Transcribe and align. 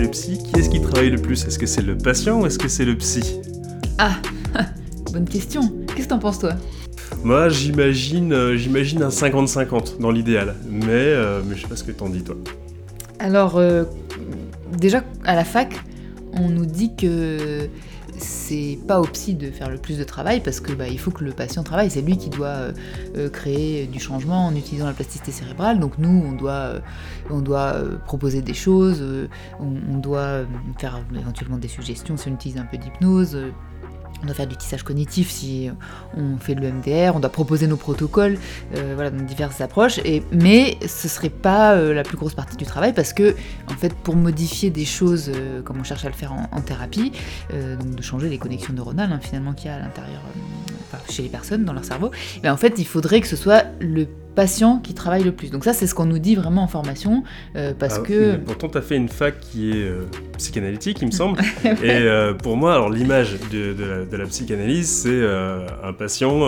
le 0.00 0.08
psy, 0.08 0.38
qui 0.38 0.58
est-ce 0.58 0.70
qui 0.70 0.80
travaille 0.80 1.10
le 1.10 1.18
plus? 1.18 1.44
Est-ce 1.44 1.58
que 1.58 1.66
c'est 1.66 1.82
le 1.82 1.96
patient 1.96 2.40
ou 2.40 2.46
est-ce 2.46 2.58
que 2.58 2.68
c'est 2.68 2.84
le 2.84 2.96
psy? 2.96 3.40
Ah, 3.98 4.16
bonne 5.12 5.28
question. 5.28 5.60
Qu'est-ce 5.88 6.06
que 6.06 6.10
t'en 6.10 6.18
penses 6.18 6.38
toi? 6.38 6.54
Moi, 7.22 7.48
j'imagine, 7.50 8.32
euh, 8.32 8.56
j'imagine 8.56 9.02
un 9.02 9.08
50-50 9.08 9.98
dans 9.98 10.10
l'idéal, 10.10 10.54
mais, 10.68 10.86
euh, 10.88 11.42
mais 11.44 11.54
je 11.54 11.62
sais 11.62 11.68
pas 11.68 11.76
ce 11.76 11.84
que 11.84 11.92
t'en 11.92 12.08
dis 12.08 12.22
toi. 12.22 12.36
Alors, 13.18 13.58
euh, 13.58 13.84
déjà 14.78 15.04
à 15.24 15.34
la 15.34 15.44
fac, 15.44 15.74
on 16.32 16.48
nous 16.48 16.64
dit 16.66 16.96
que 16.96 17.68
c'est 18.20 18.78
pas 18.86 19.00
au 19.00 19.04
psy 19.04 19.34
de 19.34 19.50
faire 19.50 19.70
le 19.70 19.78
plus 19.78 19.98
de 19.98 20.04
travail 20.04 20.40
parce 20.40 20.60
que 20.60 20.72
bah, 20.72 20.88
il 20.88 20.98
faut 20.98 21.10
que 21.10 21.24
le 21.24 21.32
patient 21.32 21.62
travaille. 21.62 21.90
C'est 21.90 22.02
lui 22.02 22.16
qui 22.16 22.30
doit 22.30 22.46
euh, 22.46 22.72
euh, 23.16 23.28
créer 23.28 23.86
du 23.86 23.98
changement 23.98 24.46
en 24.46 24.54
utilisant 24.54 24.86
la 24.86 24.92
plasticité 24.92 25.32
cérébrale. 25.32 25.80
Donc 25.80 25.98
nous, 25.98 26.24
on 26.26 26.32
doit, 26.32 26.80
euh, 27.30 27.96
proposer 28.04 28.42
des 28.42 28.54
choses, 28.54 29.02
on, 29.58 29.98
doit 29.98 30.44
faire 30.78 31.00
éventuellement 31.18 31.58
des 31.58 31.68
suggestions 31.68 32.16
si 32.16 32.28
on 32.28 32.34
utilise 32.34 32.58
un 32.58 32.64
peu 32.64 32.78
d'hypnose. 32.78 33.36
On 34.22 34.26
doit 34.26 34.34
faire 34.34 34.46
du 34.46 34.56
tissage 34.56 34.82
cognitif 34.82 35.30
si 35.30 35.70
on 36.16 36.36
fait 36.38 36.54
de 36.54 36.60
l'EMDR, 36.60 37.14
on 37.14 37.20
doit 37.20 37.30
proposer 37.30 37.66
nos 37.66 37.76
protocoles, 37.76 38.38
euh, 38.76 38.92
voilà, 38.94 39.10
dans 39.10 39.24
diverses 39.24 39.60
approches. 39.60 40.00
Mais 40.32 40.76
ce 40.86 41.08
serait 41.08 41.30
pas 41.30 41.74
euh, 41.74 41.94
la 41.94 42.02
plus 42.02 42.16
grosse 42.16 42.34
partie 42.34 42.56
du 42.56 42.64
travail 42.64 42.92
parce 42.92 43.12
que, 43.12 43.34
en 43.68 43.76
fait, 43.76 43.94
pour 43.94 44.16
modifier 44.16 44.70
des 44.70 44.84
choses 44.84 45.30
euh, 45.34 45.62
comme 45.62 45.78
on 45.80 45.84
cherche 45.84 46.04
à 46.04 46.08
le 46.08 46.14
faire 46.14 46.32
en, 46.32 46.60
thérapie, 46.60 47.12
donc 47.50 47.94
de 47.94 48.02
changer 48.02 48.28
les 48.28 48.36
connexions 48.36 48.74
neuronales 48.74 49.10
hein, 49.10 49.18
finalement 49.20 49.54
qu'il 49.54 49.66
y 49.66 49.72
a 49.72 49.76
à 49.76 49.78
l'intérieur, 49.78 50.20
chez 51.08 51.22
les 51.22 51.28
personnes 51.28 51.64
dans 51.64 51.72
leur 51.72 51.84
cerveau, 51.84 52.10
ben, 52.42 52.52
en 52.52 52.56
fait, 52.56 52.74
il 52.78 52.86
faudrait 52.86 53.20
que 53.20 53.26
ce 53.26 53.36
soit 53.36 53.64
le 53.80 54.06
patient 54.34 54.78
qui 54.78 54.94
travaille 54.94 55.22
le 55.24 55.32
plus. 55.32 55.50
Donc 55.50 55.64
ça, 55.64 55.72
c'est 55.72 55.86
ce 55.86 55.94
qu'on 55.94 56.04
nous 56.06 56.18
dit 56.18 56.34
vraiment 56.34 56.62
en 56.62 56.68
formation, 56.68 57.24
euh, 57.56 57.72
parce 57.78 57.98
Ah, 57.98 58.06
que... 58.06 58.36
Pourtant, 58.36 58.68
tu 58.68 58.78
as 58.78 58.82
fait 58.82 58.96
une 58.96 59.08
fac 59.08 59.38
qui 59.40 59.70
est 59.70 59.84
euh, 59.84 60.06
psychanalytique, 60.38 60.98
il 61.02 61.06
me 61.06 61.10
semble. 61.12 61.40
Et 61.64 61.90
euh, 61.90 62.32
pour 62.34 62.56
moi, 62.56 62.74
alors 62.74 62.90
l'image 62.90 63.36
de, 63.52 63.72
de 63.72 63.84
la, 63.84 64.04
de 64.04 64.16
la 64.16 64.26
psychanalyse, 64.26 64.88
c'est 64.88 65.08
euh, 65.10 65.66
un 65.82 65.92
patient, 65.92 66.40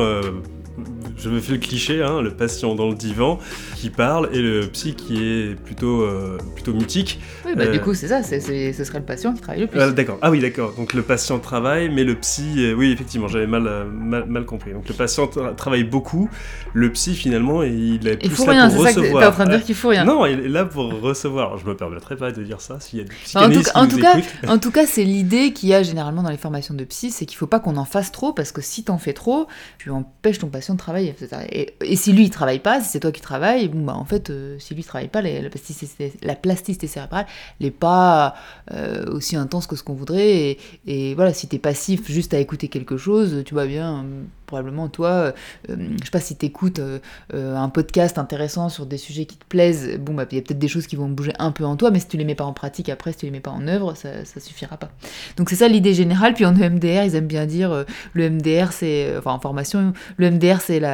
je 1.18 1.28
me 1.28 1.41
fais 1.41 1.52
le 1.52 1.58
cliché, 1.58 2.02
hein, 2.02 2.20
le 2.20 2.30
patient 2.30 2.74
dans 2.74 2.88
le 2.88 2.94
divan 2.94 3.38
qui 3.77 3.91
parle 3.91 4.28
et 4.32 4.41
le 4.41 4.66
psy 4.68 4.94
qui 4.94 5.16
est 5.22 5.55
plutôt, 5.55 6.02
euh, 6.02 6.38
plutôt 6.55 6.72
mutique. 6.72 7.20
Oui, 7.44 7.52
bah, 7.56 7.64
euh, 7.64 7.72
du 7.72 7.80
coup, 7.80 7.94
c'est 7.94 8.08
ça, 8.08 8.22
c'est, 8.22 8.41
c'est- 8.41 8.72
ce 8.72 8.84
serait 8.84 8.98
le 8.98 9.05
patient 9.05 9.33
qui 9.34 9.40
travaille 9.40 9.60
le 9.62 9.66
plus. 9.66 9.80
Ah, 9.80 9.90
d'accord. 9.90 10.18
Ah 10.22 10.30
oui, 10.30 10.40
d'accord. 10.40 10.74
Donc 10.77 10.92
le 10.94 11.02
patient 11.02 11.38
travaille, 11.38 11.88
mais 11.90 12.05
le 12.05 12.14
psy, 12.16 12.55
euh, 12.58 12.74
oui, 12.74 12.92
effectivement, 12.92 13.28
j'avais 13.28 13.46
mal, 13.46 13.66
euh, 13.66 13.84
mal, 13.84 14.24
mal 14.27 14.44
compris. 14.44 14.72
Donc 14.72 14.88
le 14.88 14.94
patient 14.94 15.27
tra- 15.27 15.55
travaille 15.55 15.84
beaucoup, 15.84 16.28
le 16.72 16.90
psy 16.92 17.14
finalement, 17.14 17.62
il 17.62 18.06
est 18.06 18.18
Il 18.22 18.28
plus 18.28 18.36
faut 18.36 18.46
là 18.46 18.52
rien, 18.52 18.68
pour 18.70 18.78
c'est 18.78 18.88
ça 18.88 18.94
que 18.94 19.00
recevoir. 19.00 19.22
t'es 19.22 19.28
en 19.28 19.33
train 19.33 19.44
de 19.44 19.50
dire 19.50 19.58
Euh, 19.60 19.62
qu'il 19.62 19.74
faut 19.74 19.88
rien. 19.88 20.05
Non, 20.05 20.27
il 20.27 20.40
est 20.40 20.48
là 20.48 20.64
pour 20.64 20.92
recevoir. 21.00 21.46
Alors, 21.48 21.58
je 21.58 21.66
me 21.66 21.77
permettrai 21.77 22.16
pas 22.16 22.30
de 22.33 22.42
dire 22.42 22.60
ça 22.60 22.78
s'il 22.80 22.98
y 23.00 23.02
a 23.02 23.05
des 23.05 23.10
Enfin, 23.27 23.40
en 23.46 23.50
tout 23.50 23.60
psychanalystes 23.60 23.72
cas- 23.72 23.80
en 23.80 23.86
qui 23.86 23.94
tout 23.94 24.00
cas. 24.00 24.48
En 24.52 24.58
tout 24.58 24.70
cas, 24.70 24.86
c'est 24.86 25.05
l'idée 25.12 25.52
qu'il 25.52 25.68
y 25.68 25.74
a 25.74 25.83
généralement 25.83 26.22
dans 26.22 26.30
les 26.30 26.36
formations 26.36 26.74
de 26.74 26.84
psy, 26.84 27.10
c'est 27.10 27.27
qu'il 27.27 27.36
faut 27.36 27.46
pas 27.46 27.60
qu'on 27.60 27.77
en 27.77 27.84
fasse 27.84 28.12
trop, 28.12 28.33
parce 28.33 28.52
que 28.52 28.60
si 28.60 28.84
t'en 28.84 28.98
fais 28.98 29.12
trop, 29.12 29.46
tu 29.78 29.90
empêches 29.90 30.38
ton 30.38 30.48
patient 30.48 30.74
de 30.74 30.78
travailler. 30.78 31.02
Et, 31.50 31.97
si 31.97 32.12
lui, 32.12 32.25
il 32.25 32.31
travaille 32.31 32.58
pas, 32.58 32.81
si 32.81 32.91
c'est 32.91 33.00
toi 33.00 33.12
qui 33.12 33.20
travailles, 33.20 33.69
bon, 33.69 33.84
bah, 33.84 33.95
en 33.95 34.05
fait, 34.05 34.31
euh, 34.31 34.58
si 34.58 34.75
lui, 34.75 34.83
il 34.83 34.84
travaille 34.84 35.08
pas, 35.08 35.22
la, 35.22 35.41
la 35.41 35.50
plasticité, 35.50 36.12
la 36.22 36.34
plasticité 36.34 36.86
cérébrale 36.86 37.27
n'est 37.61 37.70
pas 37.70 38.34
euh, 38.72 39.06
aussi 39.12 39.36
intense 39.36 39.67
que 39.67 39.77
ce 39.77 39.83
qu'on 39.83 39.95
voudrait. 39.95 40.56
Et, 40.86 41.14
voilà, 41.14 41.33
si 41.33 41.48
t'es 41.48 41.58
passif 41.58 42.11
juste 42.11 42.34
à 42.34 42.39
écouter 42.39 42.69
quelque 42.69 42.97
chose, 42.97 43.42
tu 43.45 43.55
vois 43.55 43.67
bien, 43.67 44.05
euh, 44.05 44.23
probablement, 44.53 44.89
toi, 44.89 45.08
euh, 45.08 45.33
je 45.70 46.05
sais 46.05 46.11
pas 46.11 46.20
si 46.20 46.36
t'écoutes 46.36 46.78
euh, 46.78 46.98
euh, 47.33 47.56
un 47.56 47.70
podcast 47.70 48.19
intéressant 48.19 48.69
sur 48.69 48.84
des 48.84 48.98
sujets 48.98 49.25
qui 49.25 49.39
te 49.39 49.47
plaisent, 49.47 49.98
bon, 49.98 50.12
bah, 50.12 50.27
il 50.30 50.34
y 50.36 50.39
a 50.39 50.42
peut-être 50.42 50.58
des 50.58 50.69
choses 50.69 50.86
qui 50.86 50.95
vont 50.95 51.08
bouger 51.08 51.33
un 51.39 51.53
peu 51.53 51.64
en 51.64 51.75
toi, 51.77 51.91
mais 51.91 52.00
si 52.00 52.06
tu 52.06 52.19
les 52.19 52.27
mets 52.27 52.34
pas 52.34 52.45
en 52.45 52.53
pratique 52.53 52.91
après, 52.91 53.12
si 53.12 53.19
tu 53.19 53.25
les 53.25 53.33
mets 53.33 53.41
pas 53.41 53.50
en 53.50 53.67
œuvre, 53.67 53.95
ça, 53.96 54.27
ça 54.27 54.41
suffira 54.41 54.77
pas. 54.77 54.91
Donc 55.39 55.48
c'est 55.48 55.57
ça 55.57 55.68
l'idée 55.68 55.95
générale. 55.95 56.35
Puis 56.35 56.45
en 56.45 56.55
EMDR, 56.55 57.02
ils 57.05 57.14
aiment 57.14 57.27
bien 57.27 57.46
dire 57.46 57.86
le 58.12 58.29
MDR, 58.29 58.73
c'est, 58.73 59.17
enfin 59.17 59.33
en 59.33 59.41
formation, 59.41 59.95
le 60.18 60.30
MDR, 60.30 60.61
c'est 60.61 60.80
la, 60.80 60.92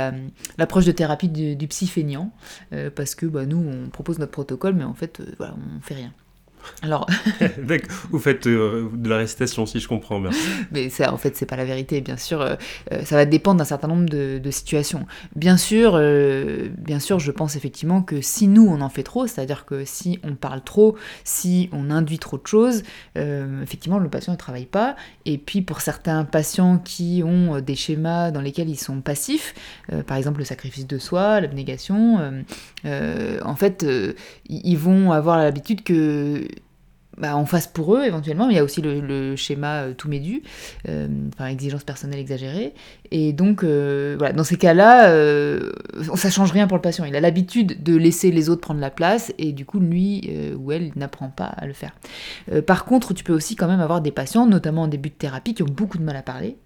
l'approche 0.57 0.85
de 0.85 0.93
thérapie 0.93 1.29
du, 1.29 1.57
du 1.57 1.69
psy 1.69 1.87
feignant, 1.87 2.33
euh, 2.73 2.91
parce 2.95 3.15
que 3.15 3.27
bah, 3.27 3.47
nous, 3.47 3.59
on 3.59 3.89
propose 3.91 4.19
notre 4.19 4.33
protocole, 4.33 4.75
mais 4.75 4.85
en 4.85 4.95
fait, 4.95 5.21
euh, 5.21 5.27
voilà, 5.39 5.55
on 5.77 5.81
fait 5.81 5.95
rien. 5.95 6.13
Alors. 6.83 7.06
Vous 8.11 8.19
faites 8.19 8.47
euh, 8.47 8.89
de 8.93 9.09
la 9.09 9.19
récitation, 9.19 9.67
si 9.67 9.81
je 9.81 9.89
comprends 9.89 10.21
bien. 10.21 10.31
mais 10.73 10.89
ça, 10.89 11.12
en 11.12 11.17
fait, 11.17 11.37
c'est 11.37 11.47
pas 11.47 11.56
la 11.56 11.65
vérité. 11.65 12.01
Bien 12.01 12.17
sûr, 12.17 12.41
euh, 12.41 12.55
euh, 12.93 13.05
ça 13.05 13.17
va 13.17 13.25
dépendre 13.25 13.59
d'un 13.59 13.65
certain 13.65 13.89
nombre 13.89 14.09
de, 14.09 14.39
de 14.39 14.51
situations. 14.51 15.06
Bien 15.37 15.56
sûr, 15.56 15.93
euh, 15.95 16.69
bien 16.77 16.99
sûr, 16.99 17.19
je 17.19 17.31
pense 17.31 17.56
effectivement 17.56 18.03
que 18.03 18.21
si 18.21 18.49
nous 18.49 18.67
on 18.67 18.81
en 18.81 18.89
fait 18.89 19.03
trop, 19.03 19.27
c'est-à-dire 19.27 19.65
que 19.65 19.84
si 19.84 20.19
on 20.23 20.34
parle 20.34 20.62
trop, 20.62 20.97
si 21.25 21.69
on 21.73 21.91
induit 21.91 22.19
trop 22.19 22.39
de 22.39 22.47
choses, 22.47 22.83
effectivement, 23.17 23.99
le 23.99 24.09
patient 24.09 24.33
ne 24.33 24.39
travaille 24.39 24.67
pas. 24.67 24.97
Et 25.25 25.39
puis 25.39 25.62
pour 25.62 25.81
certains 25.81 26.25
patients 26.25 26.79
qui 26.79 27.23
ont 27.25 27.61
des 27.61 27.75
schémas 27.75 28.31
dans 28.31 28.41
lesquels 28.41 28.69
ils 28.69 28.77
sont 28.79 29.00
passifs, 29.00 29.55
par 30.06 30.17
exemple 30.17 30.39
le 30.39 30.45
sacrifice 30.45 30.87
de 30.87 30.99
soi, 30.99 31.41
l'abnégation, 31.41 32.43
en 32.85 33.56
fait, 33.56 33.87
ils 34.49 34.79
vont 34.79 35.12
avoir 35.12 35.39
l'habitude 35.39 35.83
que 35.83 36.47
bah, 37.19 37.37
on 37.37 37.47
fasse 37.47 37.67
pour 37.67 37.97
eux 37.97 38.05
éventuellement, 38.05 38.47
mais 38.47 38.55
il 38.55 38.56
y 38.56 38.61
a 38.61 38.65
aussi 38.65 38.81
le, 38.83 39.37
schéma 39.37 39.83
euh, 39.83 39.95
tout 39.95 40.09
médu, 40.09 40.43
euh, 40.89 41.09
enfin 41.34 41.47
exigence 41.47 41.84
personnelle 41.84 42.21
exagérée. 42.21 42.75
Et 43.11 43.33
donc, 43.33 43.65
euh, 43.65 44.17
voilà, 44.19 44.33
dans 44.33 44.45
ces 44.45 44.56
cas-là, 44.56 45.11
euh, 45.11 45.73
ça 46.15 46.31
change 46.31 46.53
rien 46.53 46.67
pour 46.67 46.77
le 46.77 46.83
patient. 46.83 47.05
Il 47.05 47.17
a 47.17 47.21
l'habitude 47.21 47.83
de 47.83 47.97
laisser 47.97 48.31
les 48.31 48.49
autres 48.49 48.61
prendre 48.61 48.81
la 48.81 48.91
place, 48.91 49.33
et 49.39 49.53
du 49.53 49.65
coup, 49.65 49.81
lui 49.81 50.31
ou 50.59 50.73
elle 50.73 50.93
n'apprend 50.97 51.29
pas 51.29 51.47
à 51.47 51.67
le 51.67 51.73
faire. 51.73 51.93
Par 52.67 52.84
contre, 52.84 53.15
tu 53.15 53.25
peux 53.25 53.33
aussi 53.33 53.56
quand 53.56 53.69
même 53.69 53.81
avoir 53.81 54.00
des 54.00 54.11
patients, 54.11 54.47
notamment 54.47 54.83
en 54.83 54.89
début 54.89 55.11
de 55.11 55.15
thérapie, 55.15 55.55
qui 55.55 55.62
ont 55.62 55.67
beaucoup 55.67 55.99
de 55.99 56.05
mal 56.05 56.17
à 56.17 56.23
parler. 56.23 56.56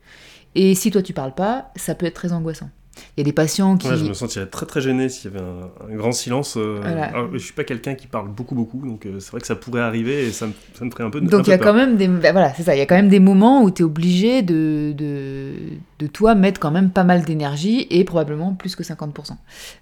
Et 0.55 0.75
si 0.75 0.91
toi 0.91 1.03
tu 1.03 1.13
parles 1.13 1.35
pas, 1.35 1.71
ça 1.77 1.95
peut 1.95 2.07
être 2.07 2.15
très 2.15 2.33
angoissant. 2.33 2.69
Il 3.17 3.21
y 3.21 3.23
a 3.23 3.25
des 3.25 3.33
patients 3.33 3.77
qui. 3.77 3.89
Ouais, 3.89 3.97
je 3.97 4.05
me 4.05 4.13
sentirais 4.15 4.47
très 4.47 4.67
très 4.67 4.81
gêné 4.81 5.09
s'il 5.09 5.31
y 5.33 5.35
avait 5.35 5.45
un, 5.45 5.71
un 5.93 5.97
grand 5.97 6.13
silence. 6.13 6.57
euh, 6.57 6.79
Voilà. 6.83 7.05
alors, 7.05 7.29
je 7.33 7.39
suis 7.39 7.55
pas 7.55 7.65
quelqu'un 7.65 7.95
qui 7.95 8.07
parle 8.07 8.29
beaucoup 8.29 8.55
beaucoup, 8.55 8.85
donc 8.87 9.07
euh, 9.07 9.19
c'est 9.21 9.31
vrai 9.33 9.41
que 9.41 9.47
ça 9.47 9.57
pourrait 9.57 9.81
arriver 9.83 10.27
et 10.29 10.33
ça 10.33 10.47
me, 10.47 10.53
ça 10.75 10.85
me 10.85 10.91
ferait 10.91 11.05
un 11.05 11.11
peu. 11.11 11.21
Donc 11.21 11.47
il 11.47 11.51
y 11.51 11.53
a 11.53 11.59
peur. 11.59 11.69
quand 11.69 11.75
même 11.75 11.97
des 11.97 12.09
bah, 12.09 12.33
voilà, 12.33 12.53
c'est 12.55 12.63
ça, 12.63 12.75
il 12.75 12.79
y 12.79 12.83
a 12.83 12.87
quand 12.87 12.95
même 12.95 13.09
des 13.09 13.21
moments 13.21 13.63
où 13.63 13.71
tu 13.71 13.83
es 13.83 13.85
obligé 13.85 14.43
de, 14.43 14.93
de, 14.97 15.53
de 16.03 16.09
toi 16.09 16.35
mettre 16.35 16.61
quand 16.61 16.71
même 16.71 16.91
pas 16.91 17.05
mal 17.05 17.23
d'énergie 17.23 17.87
et 17.91 18.05
probablement 18.05 18.55
plus 18.55 18.75
que 18.77 18.83
50%. 18.83 19.37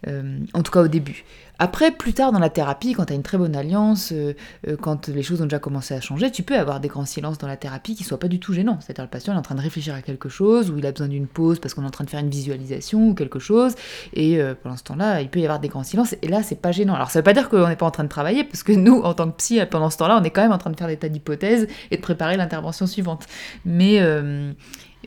Euh, 0.07 0.39
en 0.53 0.63
tout 0.63 0.71
cas 0.71 0.83
au 0.83 0.89
début. 0.89 1.25
Après, 1.63 1.91
plus 1.91 2.15
tard 2.15 2.33
dans 2.33 2.39
la 2.39 2.49
thérapie, 2.49 2.95
quand 2.95 3.05
tu 3.05 3.13
as 3.13 3.17
une 3.17 3.23
très 3.23 3.37
bonne 3.37 3.55
alliance, 3.55 4.13
euh, 4.13 4.33
euh, 4.67 4.77
quand 4.81 5.09
les 5.09 5.23
choses 5.23 5.43
ont 5.43 5.45
déjà 5.45 5.59
commencé 5.59 5.93
à 5.93 6.01
changer, 6.01 6.31
tu 6.31 6.43
peux 6.43 6.57
avoir 6.57 6.81
des 6.81 6.89
grands 6.89 7.05
silences 7.05 7.37
dans 7.37 7.47
la 7.47 7.59
thérapie 7.59 7.95
qui 7.95 8.03
soient 8.03 8.19
pas 8.19 8.29
du 8.29 8.41
tout 8.41 8.55
gênants. 8.55 8.79
C'est-à-dire 8.81 9.05
le 9.05 9.11
patient 9.11 9.35
est 9.35 9.39
en 9.39 9.43
train 9.43 9.57
de 9.57 9.61
réfléchir 9.61 9.95
à 9.95 10.01
quelque 10.01 10.31
chose, 10.31 10.71
ou 10.71 10.79
il 10.79 10.87
a 10.87 10.93
besoin 10.93 11.09
d'une 11.09 11.27
pause 11.27 11.59
parce 11.59 11.75
qu'on 11.75 11.83
est 11.83 11.87
en 11.87 11.91
train 11.91 12.05
de 12.05 12.11
faire 12.11 12.21
une 12.21 12.31
visualisation 12.31 13.09
ou 13.09 13.15
quelque 13.15 13.39
chose, 13.39 13.75
et 14.15 14.41
pendant 14.63 14.79
ce 14.79 14.85
temps-là, 14.85 15.21
il 15.21 15.29
peut 15.29 15.41
y 15.41 15.45
avoir 15.45 15.61
des 15.61 15.69
grands 15.69 15.83
silences, 15.83 16.15
et 16.23 16.29
là, 16.29 16.43
c'est 16.43 16.61
pas 16.61 16.73
gênant. 16.73 16.95
Alors 16.95 17.11
ça 17.11 17.19
veut 17.19 17.25
pas 17.25 17.35
dire 17.35 17.51
qu'on 17.51 17.69
n'est 17.69 17.77
pas 17.77 17.87
en 17.87 17.91
train 17.91 18.05
de 18.05 18.09
travailler, 18.09 18.45
parce 18.45 18.63
que 18.63 18.73
nous, 18.73 19.01
en 19.01 19.13
tant 19.13 19.31
que 19.31 19.37
psy, 19.37 19.61
pendant 19.71 19.91
ce 19.91 19.99
temps-là, 19.99 20.19
on 20.19 20.25
est 20.25 20.31
quand 20.31 20.43
même 20.43 20.53
en 20.53 20.59
train 20.59 20.71
de 20.71 20.77
faire 20.77 20.89
des 20.89 20.97
tas 20.97 21.11
d'hypothèses 21.11 21.67
et 21.91 21.97
de 21.97 22.03
préparer 22.03 22.37
l'intervention 22.39 22.87
suivante. 22.87 23.27
Mais... 23.67 24.01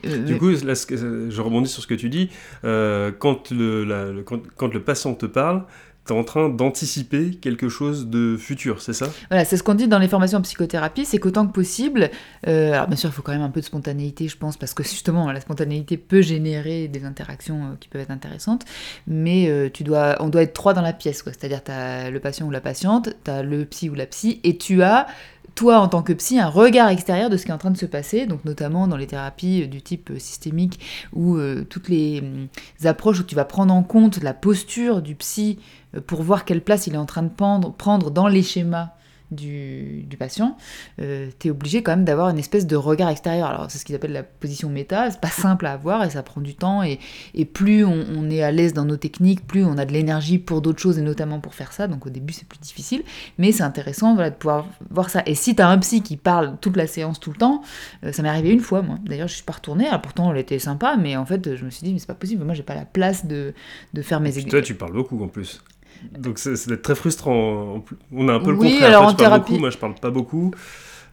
euh, 0.06 0.24
Du 0.24 0.38
coup, 0.38 0.50
là, 0.50 0.74
je 0.74 1.40
rebondis 1.40 1.68
sur 1.70 1.82
ce 1.82 1.86
que 1.86 1.94
tu 1.94 2.08
dis. 2.08 2.30
euh, 2.64 3.10
quand, 3.18 3.50
le, 3.50 3.84
la- 3.84 4.12
le- 4.12 4.22
quand, 4.22 4.40
quand 4.56 4.72
le 4.72 4.82
patient 4.82 5.14
te 5.14 5.26
parle, 5.26 5.64
tu 6.06 6.12
es 6.12 6.16
en 6.16 6.22
train 6.22 6.50
d'anticiper 6.50 7.30
quelque 7.30 7.70
chose 7.70 8.08
de 8.08 8.36
futur, 8.36 8.82
c'est 8.82 8.92
ça? 8.92 9.08
Voilà, 9.30 9.46
c'est 9.46 9.56
ce 9.56 9.62
qu'on 9.62 9.74
dit 9.74 9.88
dans 9.88 9.98
les 9.98 10.06
formations 10.08 10.36
en 10.38 10.42
psychothérapie, 10.42 11.06
c'est 11.06 11.18
qu'autant 11.18 11.46
que 11.46 11.52
possible, 11.52 12.10
euh, 12.46 12.72
alors 12.74 12.88
bien 12.88 12.96
sûr, 12.96 13.08
il 13.08 13.12
faut 13.14 13.22
quand 13.22 13.32
même 13.32 13.40
un 13.40 13.48
peu 13.48 13.60
de 13.60 13.64
spontanéité, 13.64 14.28
je 14.28 14.36
pense, 14.36 14.58
parce 14.58 14.74
que 14.74 14.82
justement, 14.82 15.32
la 15.32 15.40
spontanéité 15.40 15.96
peut 15.96 16.20
générer 16.20 16.88
des 16.88 17.06
interactions 17.06 17.62
euh, 17.64 17.76
qui 17.80 17.88
peuvent 17.88 18.02
être 18.02 18.10
intéressantes, 18.10 18.66
mais 19.06 19.48
euh, 19.48 19.70
tu 19.72 19.82
dois, 19.82 20.16
on 20.20 20.28
doit 20.28 20.42
être 20.42 20.52
trois 20.52 20.74
dans 20.74 20.82
la 20.82 20.92
pièce, 20.92 21.22
quoi. 21.22 21.32
C'est-à-dire, 21.32 21.64
tu 21.64 21.70
as 21.72 22.10
le 22.10 22.20
patient 22.20 22.46
ou 22.46 22.50
la 22.50 22.60
patiente, 22.60 23.08
tu 23.24 23.30
as 23.30 23.42
le 23.42 23.64
psy 23.64 23.88
ou 23.88 23.94
la 23.94 24.04
psy, 24.04 24.40
et 24.44 24.58
tu 24.58 24.82
as 24.82 25.06
toi, 25.54 25.78
en 25.78 25.88
tant 25.88 26.02
que 26.02 26.12
psy, 26.12 26.38
un 26.38 26.48
regard 26.48 26.88
extérieur 26.88 27.30
de 27.30 27.36
ce 27.36 27.44
qui 27.44 27.50
est 27.50 27.54
en 27.54 27.58
train 27.58 27.70
de 27.70 27.76
se 27.76 27.86
passer, 27.86 28.26
donc 28.26 28.44
notamment 28.44 28.88
dans 28.88 28.96
les 28.96 29.06
thérapies 29.06 29.62
euh, 29.62 29.66
du 29.66 29.82
type 29.82 30.10
euh, 30.10 30.18
systémique 30.18 30.80
ou 31.12 31.36
euh, 31.36 31.64
toutes 31.68 31.88
les 31.88 32.20
hum, 32.20 32.48
approches 32.84 33.20
où 33.20 33.24
tu 33.24 33.34
vas 33.34 33.44
prendre 33.44 33.72
en 33.72 33.82
compte 33.82 34.22
la 34.22 34.34
posture 34.34 35.02
du 35.02 35.14
psy 35.14 35.58
pour 36.06 36.22
voir 36.22 36.44
quelle 36.44 36.60
place 36.60 36.86
il 36.86 36.94
est 36.94 36.98
en 36.98 37.06
train 37.06 37.22
de 37.22 37.28
prendre 37.28 38.10
dans 38.10 38.26
les 38.26 38.42
schémas 38.42 38.90
du, 39.34 40.04
du 40.08 40.16
patient, 40.16 40.56
euh, 41.00 41.28
tu 41.38 41.48
es 41.48 41.50
obligé 41.50 41.82
quand 41.82 41.92
même 41.92 42.04
d'avoir 42.04 42.28
une 42.28 42.38
espèce 42.38 42.66
de 42.66 42.76
regard 42.76 43.08
extérieur. 43.10 43.48
Alors 43.48 43.70
c'est 43.70 43.78
ce 43.78 43.84
qu'ils 43.84 43.94
appellent 43.94 44.12
la 44.12 44.22
position 44.22 44.68
méta, 44.68 45.10
c'est 45.10 45.20
pas 45.20 45.28
simple 45.28 45.66
à 45.66 45.72
avoir 45.72 46.04
et 46.04 46.10
ça 46.10 46.22
prend 46.22 46.40
du 46.40 46.54
temps 46.54 46.82
et, 46.82 46.98
et 47.34 47.44
plus 47.44 47.84
on, 47.84 48.04
on 48.16 48.30
est 48.30 48.42
à 48.42 48.50
l'aise 48.50 48.72
dans 48.72 48.84
nos 48.84 48.96
techniques, 48.96 49.46
plus 49.46 49.64
on 49.64 49.78
a 49.78 49.84
de 49.84 49.92
l'énergie 49.92 50.38
pour 50.38 50.60
d'autres 50.60 50.80
choses 50.80 50.98
et 50.98 51.02
notamment 51.02 51.40
pour 51.40 51.54
faire 51.54 51.72
ça, 51.72 51.88
donc 51.88 52.06
au 52.06 52.10
début 52.10 52.32
c'est 52.32 52.46
plus 52.46 52.58
difficile, 52.58 53.02
mais 53.38 53.52
c'est 53.52 53.62
intéressant 53.62 54.14
voilà, 54.14 54.30
de 54.30 54.36
pouvoir 54.36 54.66
voir 54.90 55.10
ça. 55.10 55.22
Et 55.26 55.34
si 55.34 55.54
tu 55.54 55.62
as 55.62 55.68
un 55.68 55.78
psy 55.78 56.02
qui 56.02 56.16
parle 56.16 56.56
toute 56.60 56.76
la 56.76 56.86
séance 56.86 57.20
tout 57.20 57.30
le 57.30 57.36
temps, 57.36 57.62
euh, 58.04 58.12
ça 58.12 58.22
m'est 58.22 58.28
arrivé 58.28 58.50
une 58.50 58.60
fois 58.60 58.82
moi, 58.82 58.98
d'ailleurs 59.04 59.28
je 59.28 59.34
suis 59.34 59.44
pas 59.44 59.54
retournée, 59.54 59.86
alors, 59.86 60.02
pourtant 60.02 60.30
elle 60.32 60.38
était 60.38 60.58
sympa, 60.58 60.96
mais 60.96 61.16
en 61.16 61.26
fait 61.26 61.56
je 61.56 61.64
me 61.64 61.70
suis 61.70 61.84
dit 61.84 61.92
mais 61.92 61.98
c'est 61.98 62.06
pas 62.06 62.14
possible, 62.14 62.44
moi 62.44 62.54
j'ai 62.54 62.62
pas 62.62 62.74
la 62.74 62.84
place 62.84 63.26
de, 63.26 63.54
de 63.92 64.02
faire 64.02 64.20
mes 64.20 64.30
Puis 64.30 64.44
toi, 64.46 64.62
tu 64.62 64.74
parles 64.74 64.92
beaucoup 64.92 65.22
en 65.22 65.28
plus. 65.28 65.62
Donc 66.12 66.38
c'est 66.38 66.56
c'est 66.56 66.80
très 66.82 66.94
frustrant. 66.94 67.74
En 67.76 67.80
plus, 67.80 67.96
On 68.12 68.28
a 68.28 68.34
un 68.34 68.40
peu 68.40 68.50
le 68.50 68.56
Oui, 68.58 68.70
contraire. 68.72 68.88
alors 68.88 69.02
Toi, 69.02 69.10
en 69.10 69.14
tu 69.14 69.16
parles 69.16 69.28
thérapie- 69.32 69.50
beaucoup, 69.50 69.60
moi 69.60 69.70
je 69.70 69.78
parle 69.78 69.94
pas 69.94 70.10
beaucoup. 70.10 70.50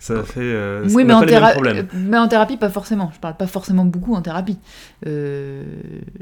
Ça 0.01 0.23
fait. 0.23 0.39
euh, 0.41 0.87
Oui, 0.95 1.03
mais 1.03 1.13
en, 1.13 1.21
euh, 1.21 1.83
mais 1.93 2.17
en 2.17 2.27
thérapie, 2.27 2.57
pas 2.57 2.71
forcément. 2.71 3.11
Je 3.13 3.19
parle 3.19 3.37
pas 3.37 3.45
forcément 3.45 3.85
beaucoup 3.85 4.15
en 4.15 4.23
thérapie. 4.23 4.57
Euh, 5.05 5.63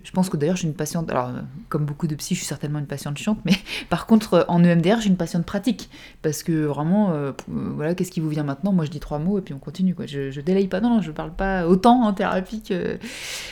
je 0.04 0.12
pense 0.12 0.30
que 0.30 0.36
d'ailleurs, 0.36 0.58
je 0.58 0.60
suis 0.64 0.68
une 0.68 0.74
patiente. 0.74 1.10
Alors, 1.10 1.30
euh, 1.30 1.40
comme 1.70 1.86
beaucoup 1.86 2.06
de 2.06 2.14
psy, 2.16 2.34
je 2.36 2.40
suis 2.40 2.46
certainement 2.48 2.80
une 2.80 2.88
patiente 2.88 3.18
chiante, 3.18 3.40
mais 3.46 3.54
par 3.90 4.06
contre, 4.06 4.46
en 4.50 4.62
EMDR, 4.66 4.96
je 4.98 5.02
suis 5.04 5.10
une 5.10 5.16
patiente 5.16 5.46
pratique. 5.46 5.90
Parce 6.22 6.44
que 6.44 6.66
vraiment, 6.66 7.12
euh, 7.14 7.31
voilà, 7.48 7.96
qu'est-ce 7.96 8.12
qui 8.12 8.20
vous 8.20 8.28
vient 8.28 8.44
maintenant? 8.44 8.74
Moi, 8.74 8.84
je 8.84 8.92
dis 8.92 9.00
trois 9.00 9.18
mots 9.18 9.40
et 9.40 9.42
puis 9.42 9.54
on 9.54 9.60
continue. 9.60 9.96
Quoi. 9.96 10.08
Je, 10.08 10.30
je 10.30 10.42
délaye 10.42 10.68
pas. 10.68 10.81
Non, 10.81 10.90
non, 10.90 11.02
je 11.02 11.12
parle 11.12 11.31
pas 11.31 11.66
autant 11.66 12.04
en 12.04 12.12
thérapie 12.12 12.62
que. 12.62 12.98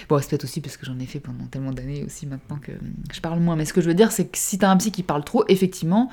Bon, 0.10 0.20
c'est 0.20 0.30
peut-être 0.30 0.44
aussi 0.44 0.60
parce 0.60 0.76
que 0.76 0.86
j'en 0.86 1.00
ai 1.00 1.06
fait 1.06 1.22
pendant 1.22 1.46
tellement 1.46 1.72
d'années 1.72 2.04
aussi 2.06 2.28
maintenant 2.28 2.58
que 2.62 2.74
je 3.14 3.22
parle 3.22 3.40
moins. 3.40 3.56
Mais 3.56 3.64
ce 3.64 3.72
que 3.72 3.80
je 3.80 3.88
veux 3.88 3.94
dire, 3.96 4.12
c'est 4.12 4.26
que 4.26 4.38
si 4.38 4.58
t'as 4.58 4.70
un 4.70 4.76
psy 4.76 4.92
qui 4.92 5.04
parle 5.04 5.24
trop, 5.24 5.46
effectivement, 5.48 6.10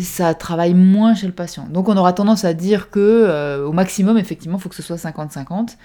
ça 0.00 0.34
travaille 0.34 0.74
moins 0.74 1.14
chez 1.14 1.26
le 1.26 1.32
patient. 1.32 1.66
Donc 1.68 1.88
on 1.88 1.96
aura 1.96 2.12
tendance 2.12 2.44
à 2.44 2.54
dire 2.54 2.90
que 2.90 3.00
euh, 3.00 3.66
au 3.66 3.72
maximum, 3.72 4.18
effectivement, 4.18 4.58
il 4.58 4.60
faut 4.60 4.68
que 4.68 4.74
ce 4.74 4.82
soit 4.82 4.96
50-50. 4.96 5.76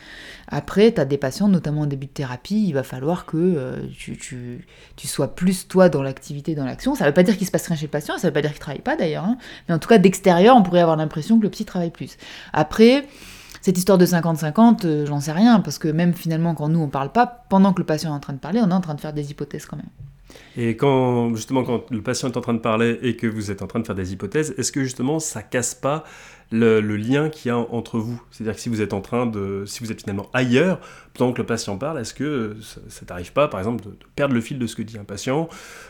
Après, 0.47 0.93
tu 0.93 1.01
as 1.01 1.05
des 1.05 1.17
patients, 1.17 1.47
notamment 1.47 1.81
en 1.81 1.85
début 1.87 2.05
de 2.05 2.11
thérapie, 2.11 2.67
il 2.67 2.73
va 2.73 2.83
falloir 2.83 3.25
que 3.25 3.37
euh, 3.37 3.87
tu, 3.97 4.65
sois 5.03 5.33
plus 5.35 5.67
toi 5.67 5.89
dans 5.89 6.03
l'activité, 6.03 6.53
dans 6.53 6.65
l'action. 6.65 6.93
Ça 6.93 7.05
ne 7.05 7.09
veut 7.09 7.13
pas 7.13 7.23
dire 7.23 7.37
qu'il 7.37 7.47
se 7.47 7.51
passe 7.51 7.67
rien 7.67 7.75
chez 7.75 7.87
le 7.87 7.91
patient, 7.91 8.17
ça 8.17 8.27
ne 8.27 8.29
veut 8.29 8.33
pas 8.33 8.41
dire 8.41 8.51
qu'il 8.51 8.59
travaille 8.59 8.81
pas 8.81 8.95
d'ailleurs. 8.95 9.23
hein. 9.23 9.37
Mais 9.67 9.75
en 9.75 9.79
tout 9.79 9.89
cas, 9.89 9.97
d'extérieur, 9.97 10.55
on 10.55 10.61
pourrait 10.61 10.81
avoir 10.81 10.97
l'impression 10.97 11.37
que 11.39 11.43
le 11.43 11.49
psy 11.49 11.65
travaille 11.65 11.91
plus. 11.91 12.17
Après, 12.53 13.07
cette 13.61 13.79
histoire 13.79 13.97
de 13.97 14.05
50-50, 14.05 14.85
euh, 14.85 15.05
j'en 15.07 15.19
sais 15.19 15.31
rien, 15.31 15.59
parce 15.59 15.79
que 15.79 15.87
même 15.87 16.13
finalement, 16.13 16.53
quand 16.53 16.69
nous, 16.69 16.79
on 16.79 16.89
parle 16.89 17.11
pas, 17.11 17.25
pendant 17.49 17.73
que 17.73 17.79
le 17.79 17.85
patient 17.85 18.11
est 18.11 18.15
en 18.15 18.19
train 18.19 18.33
de 18.33 18.37
parler, 18.37 18.59
on 18.63 18.69
est 18.69 18.73
en 18.73 18.81
train 18.81 18.93
de 18.93 19.01
faire 19.01 19.13
des 19.13 19.31
hypothèses 19.31 19.65
quand 19.65 19.77
même. 19.77 19.89
Et 20.57 20.77
quand, 20.77 21.35
justement, 21.35 21.63
quand 21.63 21.91
le 21.91 22.01
patient 22.01 22.29
est 22.29 22.37
en 22.37 22.41
train 22.41 22.53
de 22.53 22.59
parler 22.59 22.97
et 23.01 23.17
que 23.17 23.27
vous 23.27 23.51
êtes 23.51 23.61
en 23.61 23.67
train 23.67 23.79
de 23.79 23.85
faire 23.85 23.95
des 23.95 24.13
hypothèses, 24.13 24.53
est-ce 24.57 24.71
que 24.71 24.83
justement 24.83 25.19
ça 25.19 25.43
casse 25.43 25.75
pas 25.75 26.03
le, 26.51 26.79
lien 26.95 27.29
qu'il 27.29 27.49
y 27.49 27.51
a 27.51 27.57
entre 27.57 27.99
vous 27.99 28.21
C'est-à-dire 28.31 28.55
que 28.55 28.61
si 28.61 28.69
vous 28.69 28.81
êtes 28.81 28.93
en 28.93 29.01
train 29.01 29.25
de. 29.25 29.63
Si 29.65 29.83
vous 29.83 29.91
êtes 29.91 30.01
finalement 30.01 30.29
ailleurs, 30.33 30.79
pendant 31.13 31.33
que 31.33 31.39
le 31.39 31.45
patient 31.45 31.77
parle, 31.77 31.99
est-ce 31.99 32.13
que 32.13 32.55
ça, 32.61 32.81
ça 32.89 33.05
t'arrive 33.05 33.33
pas, 33.33 33.47
par 33.47 33.59
exemple, 33.59 33.83
de, 33.83 33.95
perdre 34.15 34.33
le 34.33 34.41
fil 34.41 34.59
de 34.59 34.67
ce 34.67 34.75
que 34.75 34.81
dit 34.81 34.97
un 34.97 35.03
patient, 35.03 35.49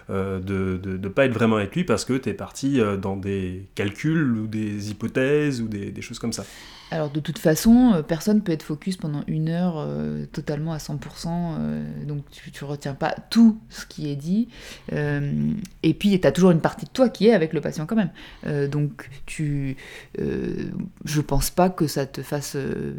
euh, 0.10 0.40
de 0.40 0.98
ne 0.98 1.08
pas 1.08 1.26
être 1.26 1.34
vraiment 1.34 1.58
avec 1.58 1.76
lui 1.76 1.84
parce 1.84 2.06
que 2.06 2.14
tu 2.14 2.30
es 2.30 2.34
parti 2.34 2.80
euh, 2.80 2.98
dans 2.98 3.18
des 3.18 3.68
calculs 3.76 4.38
ou 4.38 4.48
des 4.48 4.92
hypothèses 4.92 5.62
ou 5.62 5.68
des, 5.68 5.92
des 5.92 6.02
choses 6.02 6.20
comme 6.20 6.34
ça? 6.34 6.44
Alors 6.92 7.10
de 7.10 7.20
toute 7.20 7.40
façon, 7.40 7.94
euh, 7.96 8.02
personne 8.04 8.42
peut 8.42 8.52
être 8.52 8.62
focus 8.62 8.96
pendant 8.96 9.24
une 9.28 9.50
heure 9.50 9.76
euh, 9.78 10.26
totalement 10.32 10.72
à 10.72 10.78
100%, 10.78 11.00
euh, 11.28 12.06
donc 12.06 12.24
tu, 12.30 12.52
tu 12.52 12.64
retiens 12.64 12.94
pas 12.94 13.16
tout 13.32 13.60
ce 13.70 13.88
qui 13.88 14.12
est 14.12 14.16
dit. 14.16 14.50
Euh, 14.94 15.52
et 15.82 15.96
puis 15.96 16.20
tu 16.20 16.28
as 16.28 16.32
toujours 16.32 16.52
une 16.52 16.62
partie 16.62 16.86
de 16.86 16.92
toi 16.92 17.10
qui 17.10 17.28
est 17.28 17.34
avec 17.34 17.54
le 17.54 17.62
patient 17.62 17.88
quand 17.88 17.96
même. 17.96 18.12
Euh, 18.46 18.68
donc 18.68 19.10
tu, 19.26 19.78
euh, 20.46 20.72
je 21.06 21.22
pense 21.22 21.50
pas 21.50 21.70
que 21.70 21.88
ça 21.88 22.06
te 22.06 22.22
fasse, 22.22 22.56
euh, 22.56 22.94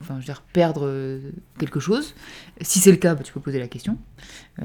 enfin 0.00 0.14
je 0.14 0.20
veux 0.20 0.24
dire, 0.24 0.42
perdre 0.52 0.86
euh, 0.86 1.20
quelque 1.58 1.80
chose. 1.80 2.14
Si 2.60 2.78
c'est 2.78 2.90
le 2.90 2.96
cas, 2.96 3.14
bah, 3.14 3.22
tu 3.22 3.32
peux 3.32 3.40
poser 3.40 3.58
la 3.58 3.68
question. 3.68 3.98
Euh, 4.62 4.64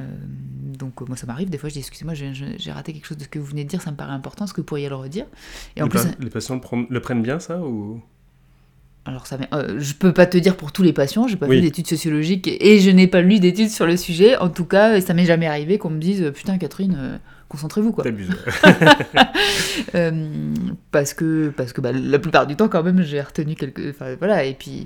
donc 0.78 1.02
moi 1.08 1.18
ça 1.18 1.26
m'arrive, 1.28 1.50
des 1.50 1.58
fois 1.58 1.70
je 1.70 1.74
dis 1.74 1.80
excusez-moi, 1.80 2.14
j'ai 2.14 2.72
raté 2.72 2.94
quelque 2.94 3.06
chose 3.08 3.18
de 3.18 3.24
ce 3.24 3.30
que 3.30 3.40
vous 3.40 3.46
venez 3.46 3.64
de 3.64 3.70
dire, 3.70 3.82
ça 3.82 3.92
me 3.92 3.96
paraît 3.98 4.14
important, 4.14 4.46
est-ce 4.46 4.54
que 4.54 4.62
vous 4.62 4.66
pourriez 4.66 4.90
le 4.90 4.96
redire 4.96 5.26
Et 5.76 5.82
en 5.82 5.86
les, 5.86 5.90
plus, 5.90 6.04
pa- 6.06 6.16
les 6.20 6.30
patients 6.30 6.56
le, 6.56 6.62
prennent- 6.62 6.88
le 6.90 7.00
prennent 7.02 7.24
bien, 7.24 7.40
ça 7.40 7.62
ou... 7.62 8.02
alors 9.06 9.26
ça, 9.26 9.38
euh, 9.54 9.76
je 9.80 9.94
peux 9.94 10.14
pas 10.14 10.26
te 10.28 10.38
dire 10.38 10.56
pour 10.56 10.72
tous 10.72 10.84
les 10.84 10.94
patients, 10.94 11.28
j'ai 11.28 11.36
pas 11.38 11.48
Oui. 11.48 11.56
fait 11.58 11.62
d'études 11.62 11.88
sociologiques 11.88 12.48
et 12.48 12.80
je 12.80 12.90
n'ai 12.92 13.08
pas 13.08 13.22
lu 13.22 13.40
d'études 13.40 13.70
sur 13.70 13.88
le 13.88 13.98
sujet. 13.98 14.38
En 14.38 14.50
tout 14.50 14.66
cas, 14.66 15.02
ça 15.02 15.14
m'est 15.14 15.26
jamais 15.26 15.48
arrivé 15.48 15.78
qu'on 15.78 15.90
me 15.90 16.00
dise 16.00 16.32
putain 16.36 16.58
Catherine, 16.60 16.96
euh, 17.00 17.18
concentrez-vous 17.48 17.92
quoi. 17.94 18.04
Euh, 19.96 20.12
parce 20.92 21.14
que 21.14 21.50
parce 21.56 21.74
que 21.74 21.82
bah, 21.82 21.92
la 21.94 22.20
plupart 22.20 22.46
du 22.46 22.56
temps 22.56 22.68
quand 22.68 22.84
même 22.84 23.02
j'ai 23.02 23.22
retenu 23.22 23.56
quelque, 23.56 23.90
enfin 23.90 24.16
voilà 24.20 24.44
et 24.44 24.54
puis 24.54 24.86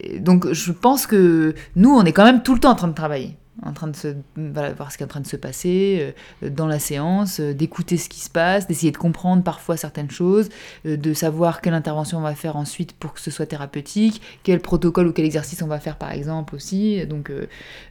et 0.00 0.18
donc 0.18 0.52
je 0.52 0.72
pense 0.72 1.06
que 1.06 1.54
nous 1.76 1.90
on 1.90 2.04
est 2.04 2.12
quand 2.12 2.24
même 2.24 2.42
tout 2.42 2.52
le 2.54 2.60
temps 2.60 2.70
en 2.72 2.74
train 2.74 2.88
de 2.88 2.94
travailler 2.94 3.36
en 3.64 3.72
train 3.72 3.88
de 3.88 3.96
se 3.96 4.14
voilà, 4.36 4.72
voir 4.72 4.90
ce 4.90 4.96
qui 4.96 5.02
est 5.02 5.06
en 5.06 5.08
train 5.08 5.20
de 5.20 5.26
se 5.26 5.36
passer 5.36 6.14
euh, 6.42 6.50
dans 6.50 6.66
la 6.66 6.78
séance, 6.78 7.40
euh, 7.40 7.52
d'écouter 7.52 7.96
ce 7.96 8.08
qui 8.08 8.20
se 8.20 8.30
passe, 8.30 8.66
d'essayer 8.66 8.92
de 8.92 8.96
comprendre 8.96 9.42
parfois 9.42 9.76
certaines 9.76 10.10
choses, 10.10 10.48
euh, 10.86 10.96
de 10.96 11.12
savoir 11.12 11.60
quelle 11.60 11.74
intervention 11.74 12.18
on 12.18 12.22
va 12.22 12.34
faire 12.34 12.56
ensuite 12.56 12.92
pour 12.92 13.12
que 13.12 13.20
ce 13.20 13.30
soit 13.30 13.46
thérapeutique, 13.46 14.22
quel 14.42 14.60
protocole 14.60 15.08
ou 15.08 15.12
quel 15.12 15.26
exercice 15.26 15.62
on 15.62 15.66
va 15.66 15.80
faire 15.80 15.96
par 15.96 16.12
exemple 16.12 16.54
aussi. 16.54 17.04
Donc 17.06 17.30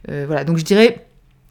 voilà, 0.08 0.44
donc 0.44 0.58
je 0.58 0.64
dirais 0.64 1.06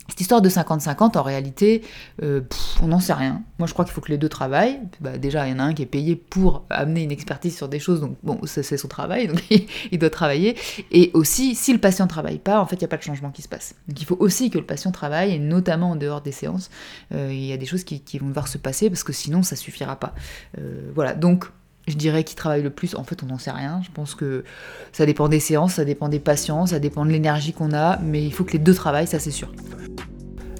cette 0.08 0.20
histoire 0.20 0.42
de 0.42 0.50
50-50, 0.50 1.18
en 1.18 1.24
réalité, 1.24 1.84
euh, 2.22 2.42
on 2.82 2.88
n'en 2.88 3.00
sait 3.00 3.14
rien. 3.14 3.44
Moi, 3.60 3.68
je 3.68 3.74
crois 3.74 3.86
qu'il 3.86 3.94
faut 3.94 4.02
que 4.02 4.12
les 4.12 4.18
deux 4.18 4.30
travaillent. 4.30 4.80
Bah, 5.00 5.18
déjà, 5.18 5.48
il 5.48 5.52
y 5.52 5.54
en 5.54 5.60
a 5.60 5.64
un 5.64 5.74
qui 5.74 5.84
est 5.84 5.88
payé 5.88 6.16
pour 6.16 6.66
amener 6.70 7.04
une 7.04 7.12
expertise 7.12 7.56
sur 7.56 7.70
des 7.70 7.80
choses, 7.80 8.02
donc 8.02 8.18
bon, 8.24 8.40
c'est 8.46 8.78
son 8.78 8.88
travail, 8.88 9.28
donc 9.30 9.42
il 9.50 10.00
doit 10.00 10.10
travailler. 10.10 10.58
Et 10.92 11.12
aussi, 11.14 11.56
si 11.56 11.72
le 11.72 11.80
patient 11.80 12.06
ne 12.06 12.10
travaille 12.10 12.40
pas, 12.40 12.60
en 12.60 12.66
fait, 12.66 12.76
il 12.76 12.80
n'y 12.80 12.86
a 12.86 12.90
pas 12.90 12.98
de 12.98 13.04
changement 13.04 13.32
qui 13.32 13.42
se 13.42 13.48
passe. 13.48 13.76
Donc 13.88 14.02
il 14.02 14.06
faut 14.06 14.18
aussi 14.20 14.50
que 14.50 14.58
le 14.58 14.66
patient 14.66 14.92
travaille, 14.92 15.34
et 15.34 15.40
notamment 15.40 15.92
en 15.92 15.96
dehors 15.96 16.22
des 16.22 16.32
séances, 16.32 16.70
euh, 17.14 17.30
il 17.32 17.46
y 17.46 17.54
a 17.54 17.58
des 17.58 17.66
choses 17.66 17.84
qui, 17.84 18.02
qui 18.02 18.18
vont 18.18 18.28
devoir 18.28 18.48
se 18.48 18.58
passer, 18.58 18.90
parce 18.90 19.04
que 19.04 19.14
sinon, 19.14 19.44
ça 19.44 19.56
suffira 19.56 19.96
pas. 19.96 20.14
Euh, 20.58 20.92
voilà, 20.94 21.14
donc 21.14 21.46
je 21.88 21.96
dirais 21.96 22.24
qui 22.24 22.36
travaille 22.36 22.62
le 22.62 22.70
plus, 22.70 22.96
en 22.96 23.04
fait 23.04 23.24
on 23.24 23.28
n'en 23.28 23.38
sait 23.38 23.52
rien. 23.52 23.82
Je 23.84 23.90
pense 23.92 24.16
que 24.16 24.44
ça 24.92 25.06
dépend 25.06 25.30
des 25.30 25.40
séances, 25.40 25.74
ça 25.76 25.86
dépend 25.86 26.10
des 26.10 26.20
patients, 26.20 26.66
ça 26.66 26.80
dépend 26.80 27.06
de 27.06 27.12
l'énergie 27.12 27.54
qu'on 27.54 27.74
a, 27.74 27.98
mais 28.00 28.24
il 28.24 28.34
faut 28.34 28.44
que 28.44 28.54
les 28.54 28.60
deux 28.60 28.74
travaillent, 28.74 29.08
ça 29.08 29.20
c'est 29.20 29.32
sûr. 29.32 29.50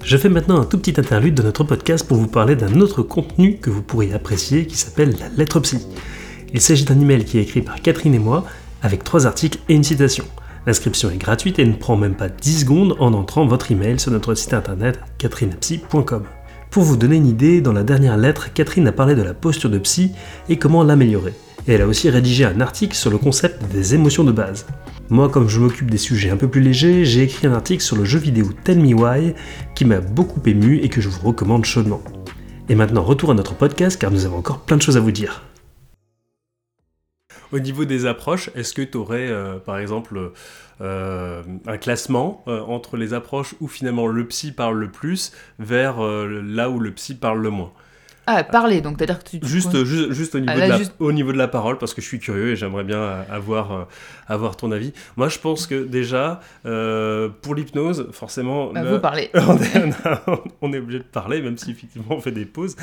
Je 0.04 0.16
fais 0.16 0.28
maintenant 0.28 0.60
un 0.60 0.64
tout 0.64 0.78
petit 0.78 0.98
interlude 0.98 1.34
de 1.34 1.42
notre 1.42 1.62
podcast 1.62 2.06
pour 2.06 2.16
vous 2.16 2.26
parler 2.26 2.56
d'un 2.56 2.80
autre 2.80 3.02
contenu 3.02 3.58
que 3.58 3.70
vous 3.70 3.82
pourriez 3.82 4.12
apprécier 4.12 4.66
qui 4.66 4.76
s'appelle 4.76 5.16
la 5.18 5.28
lettre 5.28 5.60
psy. 5.60 5.78
Il 6.52 6.60
s'agit 6.60 6.84
d'un 6.84 7.00
email 7.00 7.24
qui 7.24 7.38
est 7.38 7.42
écrit 7.42 7.62
par 7.62 7.80
Catherine 7.80 8.14
et 8.14 8.18
moi 8.18 8.44
avec 8.82 9.04
trois 9.04 9.26
articles 9.26 9.58
et 9.68 9.74
une 9.74 9.84
citation. 9.84 10.24
L'inscription 10.66 11.10
est 11.10 11.16
gratuite 11.16 11.58
et 11.58 11.64
ne 11.64 11.74
prend 11.74 11.96
même 11.96 12.14
pas 12.14 12.28
10 12.28 12.60
secondes 12.60 12.96
en 12.98 13.12
entrant 13.14 13.46
votre 13.46 13.70
email 13.70 13.98
sur 13.98 14.10
notre 14.10 14.34
site 14.34 14.54
internet 14.54 15.00
catherinepsy.com. 15.18 16.24
Pour 16.72 16.84
vous 16.84 16.96
donner 16.96 17.16
une 17.16 17.26
idée, 17.26 17.60
dans 17.60 17.74
la 17.74 17.82
dernière 17.82 18.16
lettre, 18.16 18.50
Catherine 18.54 18.88
a 18.88 18.92
parlé 18.92 19.14
de 19.14 19.20
la 19.20 19.34
posture 19.34 19.68
de 19.68 19.76
psy 19.76 20.12
et 20.48 20.56
comment 20.56 20.82
l'améliorer. 20.82 21.34
Et 21.68 21.74
elle 21.74 21.82
a 21.82 21.86
aussi 21.86 22.08
rédigé 22.08 22.46
un 22.46 22.62
article 22.62 22.96
sur 22.96 23.10
le 23.10 23.18
concept 23.18 23.70
des 23.70 23.94
émotions 23.94 24.24
de 24.24 24.32
base. 24.32 24.64
Moi, 25.10 25.28
comme 25.28 25.50
je 25.50 25.60
m'occupe 25.60 25.90
des 25.90 25.98
sujets 25.98 26.30
un 26.30 26.38
peu 26.38 26.48
plus 26.48 26.62
légers, 26.62 27.04
j'ai 27.04 27.24
écrit 27.24 27.46
un 27.46 27.52
article 27.52 27.82
sur 27.82 27.96
le 27.96 28.06
jeu 28.06 28.18
vidéo 28.18 28.48
Tell 28.64 28.78
Me 28.78 28.94
Why 28.94 29.34
qui 29.74 29.84
m'a 29.84 30.00
beaucoup 30.00 30.40
ému 30.46 30.78
et 30.78 30.88
que 30.88 31.02
je 31.02 31.10
vous 31.10 31.20
recommande 31.28 31.66
chaudement. 31.66 32.00
Et 32.70 32.74
maintenant, 32.74 33.02
retour 33.02 33.32
à 33.32 33.34
notre 33.34 33.52
podcast 33.52 34.00
car 34.00 34.10
nous 34.10 34.24
avons 34.24 34.38
encore 34.38 34.60
plein 34.60 34.78
de 34.78 34.82
choses 34.82 34.96
à 34.96 35.00
vous 35.00 35.12
dire. 35.12 35.42
Au 37.52 37.58
niveau 37.58 37.84
des 37.84 38.06
approches, 38.06 38.50
est-ce 38.54 38.72
que 38.74 38.82
tu 38.82 38.96
aurais, 38.96 39.30
par 39.64 39.78
exemple, 39.78 40.32
euh, 40.80 41.42
un 41.66 41.76
classement 41.76 42.42
euh, 42.48 42.60
entre 42.62 42.96
les 42.96 43.14
approches 43.14 43.54
où 43.60 43.68
finalement 43.68 44.06
le 44.06 44.26
psy 44.26 44.52
parle 44.52 44.78
le 44.78 44.90
plus 44.90 45.32
vers 45.58 46.02
euh, 46.02 46.42
là 46.44 46.70
où 46.70 46.80
le 46.80 46.90
psy 46.92 47.14
parle 47.14 47.40
le 47.42 47.50
moins? 47.50 47.72
Ah, 48.26 48.44
parler, 48.44 48.80
donc 48.80 48.96
c'est-à-dire 48.98 49.18
que 49.22 49.28
tu... 49.30 49.38
Juste, 49.42 49.84
juste, 49.84 50.12
juste, 50.12 50.34
au, 50.36 50.38
niveau 50.38 50.52
Ah, 50.54 50.58
là, 50.58 50.66
de 50.66 50.70
la, 50.70 50.78
juste- 50.78 50.94
au 51.00 51.10
niveau 51.12 51.32
de 51.32 51.38
la 51.38 51.48
parole, 51.48 51.76
parce 51.78 51.92
que 51.92 52.00
je 52.00 52.06
suis 52.06 52.20
curieux 52.20 52.50
et 52.52 52.56
j'aimerais 52.56 52.84
bien 52.84 52.98
euh, 53.00 53.22
avoir, 53.28 53.72
euh, 53.72 53.84
avoir 54.28 54.56
ton 54.56 54.70
avis. 54.70 54.92
Moi, 55.16 55.28
je 55.28 55.40
pense 55.40 55.66
que 55.66 55.82
déjà, 55.84 56.38
euh, 56.64 57.28
pour 57.42 57.56
l'hypnose, 57.56 58.08
forcément, 58.12 58.72
Bah, 58.72 58.82
là, 58.84 58.92
vous 58.92 59.00
parlez. 59.00 59.28
on 59.34 59.56
est, 59.58 59.92
on 60.62 60.72
est 60.72 60.78
obligé 60.78 61.00
de 61.00 61.04
parler, 61.04 61.42
même 61.42 61.58
si 61.58 61.72
effectivement 61.72 62.14
on 62.16 62.20
fait 62.20 62.30
des 62.32 62.46
pauses 62.46 62.76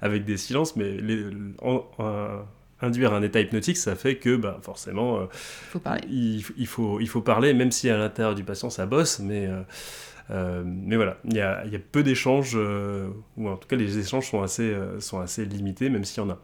avec 0.00 0.24
des 0.24 0.36
silences, 0.36 0.76
mais 0.76 0.92
les- 0.92 1.24
en- 1.60 1.84
en- 1.98 2.42
induire 2.84 3.12
un 3.12 3.22
état 3.22 3.40
hypnotique, 3.40 3.76
ça 3.76 3.96
fait 3.96 4.16
que 4.16 4.36
bah, 4.36 4.58
forcément, 4.62 5.18
euh, 5.18 5.26
faut 5.30 5.78
parler. 5.80 6.02
il, 6.10 6.44
il 6.56 6.66
faut, 6.66 7.00
il 7.00 7.08
faut 7.08 7.22
parler, 7.22 7.54
même 7.54 7.70
si 7.70 7.90
à 7.90 7.96
l'intérieur 7.96 8.34
du 8.34 8.44
patient 8.44 8.70
ça 8.70 8.86
bosse, 8.86 9.18
mais, 9.18 9.46
euh, 9.46 9.62
euh, 10.30 10.62
mais 10.64 10.96
voilà, 10.96 11.18
il 11.24 11.36
y 11.36 11.40
a, 11.40 11.64
il 11.66 11.72
y 11.72 11.76
a 11.76 11.78
peu 11.78 12.02
d'échanges, 12.02 12.52
euh, 12.54 13.08
ou 13.36 13.48
en 13.48 13.56
tout 13.56 13.68
cas 13.68 13.76
les 13.76 13.98
échanges 13.98 14.30
sont 14.30 14.42
assez, 14.42 14.74
sont 15.00 15.20
assez 15.20 15.44
limités, 15.44 15.90
même 15.90 16.04
s'il 16.04 16.22
y 16.22 16.26
en 16.26 16.30
a. 16.30 16.38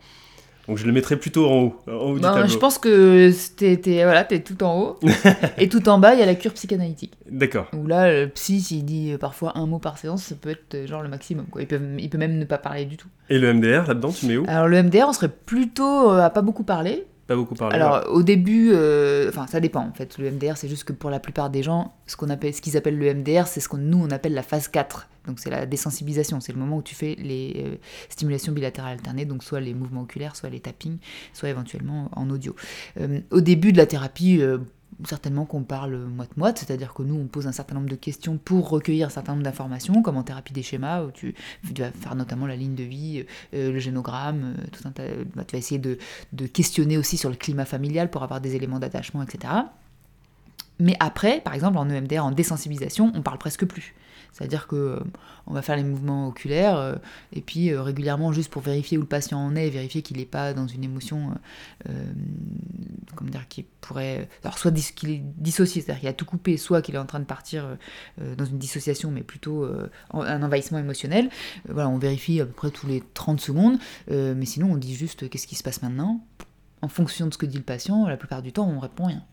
Donc 0.70 0.78
je 0.78 0.86
le 0.86 0.92
mettrais 0.92 1.16
plutôt 1.16 1.48
en 1.48 1.62
haut, 1.62 1.76
en 1.88 1.92
haut 1.94 2.14
du 2.14 2.20
Ben, 2.20 2.32
tableau. 2.32 2.46
je 2.48 2.56
pense 2.56 2.78
que 2.78 3.28
t'es 3.56 4.04
voilà, 4.04 4.22
t'es 4.22 4.38
tout 4.38 4.62
en 4.62 4.80
haut. 4.80 5.00
et 5.58 5.68
tout 5.68 5.88
en 5.88 5.98
bas, 5.98 6.14
il 6.14 6.20
y 6.20 6.22
a 6.22 6.26
la 6.26 6.36
cure 6.36 6.52
psychanalytique. 6.52 7.14
D'accord. 7.28 7.66
Où 7.76 7.88
là, 7.88 8.08
le 8.12 8.28
psy, 8.28 8.60
s'il 8.60 8.84
dit 8.84 9.10
euh, 9.10 9.18
parfois 9.18 9.58
un 9.58 9.66
mot 9.66 9.80
par 9.80 9.98
séance, 9.98 10.22
ça 10.22 10.36
peut 10.40 10.50
être 10.50 10.76
euh, 10.76 10.86
genre 10.86 11.02
le 11.02 11.08
maximum. 11.08 11.46
Quoi. 11.50 11.62
Il, 11.62 11.66
peut, 11.66 11.80
il 11.98 12.08
peut 12.08 12.18
même 12.18 12.38
ne 12.38 12.44
pas 12.44 12.58
parler 12.58 12.84
du 12.84 12.96
tout. 12.96 13.08
Et 13.30 13.40
le 13.40 13.52
MDR, 13.52 13.88
là-dedans, 13.88 14.12
tu 14.12 14.26
mets 14.26 14.36
où? 14.36 14.44
Alors 14.46 14.68
le 14.68 14.80
MDR, 14.80 15.06
on 15.08 15.12
serait 15.12 15.28
plutôt 15.28 16.12
euh, 16.12 16.20
à 16.22 16.30
pas 16.30 16.42
beaucoup 16.42 16.62
parler. 16.62 17.04
Pas 17.30 17.36
beaucoup 17.36 17.54
parlé. 17.54 17.76
Alors 17.76 18.06
au 18.10 18.24
début, 18.24 18.72
euh, 18.72 19.28
enfin 19.28 19.46
ça 19.46 19.60
dépend 19.60 19.86
en 19.86 19.92
fait. 19.92 20.18
Le 20.18 20.32
MDR, 20.32 20.56
c'est 20.56 20.66
juste 20.66 20.82
que 20.82 20.92
pour 20.92 21.10
la 21.10 21.20
plupart 21.20 21.48
des 21.48 21.62
gens, 21.62 21.94
ce 22.08 22.16
qu'on 22.16 22.28
appelle, 22.28 22.52
ce 22.52 22.60
qu'ils 22.60 22.76
appellent 22.76 22.98
le 22.98 23.14
MDR, 23.14 23.46
c'est 23.46 23.60
ce 23.60 23.68
qu'on 23.68 23.76
nous 23.76 24.02
on 24.02 24.10
appelle 24.10 24.34
la 24.34 24.42
phase 24.42 24.66
4. 24.66 25.06
Donc 25.28 25.38
c'est 25.38 25.48
la 25.48 25.64
désensibilisation, 25.64 26.40
c'est 26.40 26.52
le 26.52 26.58
moment 26.58 26.78
où 26.78 26.82
tu 26.82 26.96
fais 26.96 27.14
les 27.20 27.64
euh, 27.64 27.76
stimulations 28.08 28.52
bilatérales 28.52 28.94
alternées, 28.94 29.26
donc 29.26 29.44
soit 29.44 29.60
les 29.60 29.74
mouvements 29.74 30.00
oculaires, 30.00 30.34
soit 30.34 30.50
les 30.50 30.58
tappings, 30.58 30.98
soit 31.32 31.48
éventuellement 31.48 32.10
en 32.16 32.28
audio. 32.30 32.56
Euh, 32.98 33.20
au 33.30 33.40
début 33.40 33.70
de 33.70 33.76
la 33.76 33.86
thérapie, 33.86 34.42
certainement 35.04 35.44
qu'on 35.44 35.62
parle 35.62 35.96
moite-moite, 35.96 36.58
c'est-à-dire 36.58 36.94
que 36.94 37.02
nous, 37.02 37.14
on 37.14 37.26
pose 37.26 37.46
un 37.46 37.52
certain 37.52 37.74
nombre 37.74 37.88
de 37.88 37.96
questions 37.96 38.36
pour 38.36 38.68
recueillir 38.68 39.06
un 39.06 39.10
certain 39.10 39.32
nombre 39.32 39.44
d'informations, 39.44 40.02
comme 40.02 40.16
en 40.16 40.22
thérapie 40.22 40.52
des 40.52 40.62
schémas, 40.62 41.02
où 41.04 41.10
tu, 41.10 41.34
vas 41.76 41.90
faire 41.92 42.14
notamment 42.14 42.46
la 42.46 42.56
ligne 42.56 42.74
de 42.74 42.84
vie, 42.84 43.24
euh, 43.54 43.72
le 43.72 43.78
génogramme, 43.78 44.54
euh, 44.58 44.64
tout 44.72 44.86
un 44.86 44.92
bah, 45.34 45.44
tu 45.44 45.52
vas 45.52 45.58
essayer 45.58 45.78
de, 45.78 45.98
de, 46.32 46.46
questionner 46.46 46.98
aussi 46.98 47.16
sur 47.16 47.30
le 47.30 47.36
climat 47.36 47.64
familial 47.64 48.10
pour 48.10 48.22
avoir 48.22 48.40
des 48.40 48.56
éléments 48.56 48.78
d'attachement, 48.78 49.22
etc. 49.22 49.52
Mais 50.78 50.96
après, 50.98 51.40
par 51.40 51.54
exemple, 51.54 51.78
en 51.78 51.88
EMDR, 51.88 52.24
en 52.24 52.30
désensibilisation, 52.30 53.12
on 53.14 53.22
parle 53.22 53.38
presque 53.38 53.66
plus. 53.66 53.94
C'est-à-dire 54.32 54.66
que 54.66 54.76
euh, 54.76 55.00
on 55.46 55.54
va 55.54 55.62
faire 55.62 55.76
les 55.76 55.84
mouvements 55.84 56.28
oculaires 56.28 56.76
euh, 56.76 56.94
et 57.32 57.40
puis 57.40 57.70
euh, 57.70 57.82
régulièrement 57.82 58.32
juste 58.32 58.50
pour 58.50 58.62
vérifier 58.62 58.98
où 58.98 59.02
le 59.02 59.06
patient 59.06 59.38
en 59.38 59.56
est, 59.56 59.68
vérifier 59.70 60.02
qu'il 60.02 60.18
n'est 60.18 60.24
pas 60.24 60.52
dans 60.54 60.66
une 60.66 60.84
émotion, 60.84 61.34
comment 63.14 63.30
dire, 63.30 63.48
qui 63.48 63.64
pourrait, 63.80 64.28
alors 64.44 64.58
soit 64.58 64.72
qu'il 64.72 65.10
est 65.10 65.22
dissocié, 65.36 65.82
c'est-à-dire 65.82 66.00
qu'il 66.00 66.08
a 66.08 66.12
tout 66.12 66.24
coupé, 66.24 66.56
soit 66.56 66.82
qu'il 66.82 66.94
est 66.94 66.98
en 66.98 67.06
train 67.06 67.20
de 67.20 67.24
partir 67.24 67.76
dans 68.18 68.44
une 68.44 68.58
dissociation, 68.58 69.10
mais 69.10 69.22
plutôt 69.22 69.68
un 70.12 70.42
envahissement 70.42 70.78
émotionnel. 70.78 71.30
voilà, 71.68 71.88
on 71.88 71.98
vérifie 71.98 72.40
à 72.40 72.46
peu 72.46 72.52
près 72.52 72.70
tous 72.70 72.86
les 72.86 73.02
30 73.14 73.40
secondes, 73.40 73.78
mais 74.08 74.44
sinon 74.44 74.72
on 74.72 74.76
dit 74.76 74.94
juste 74.94 75.28
qu'est-ce 75.28 75.46
qui 75.46 75.56
se 75.56 75.62
passe 75.62 75.82
maintenant? 75.82 76.24
En 76.82 76.88
fonction 76.88 77.26
de 77.26 77.32
ce 77.32 77.38
que 77.38 77.46
dit 77.46 77.58
le 77.58 77.64
patient, 77.64 78.06
la 78.06 78.16
plupart 78.16 78.42
du 78.42 78.52
temps 78.52 78.68
on 78.68 78.78
répond 78.78 79.06
rien. 79.06 79.24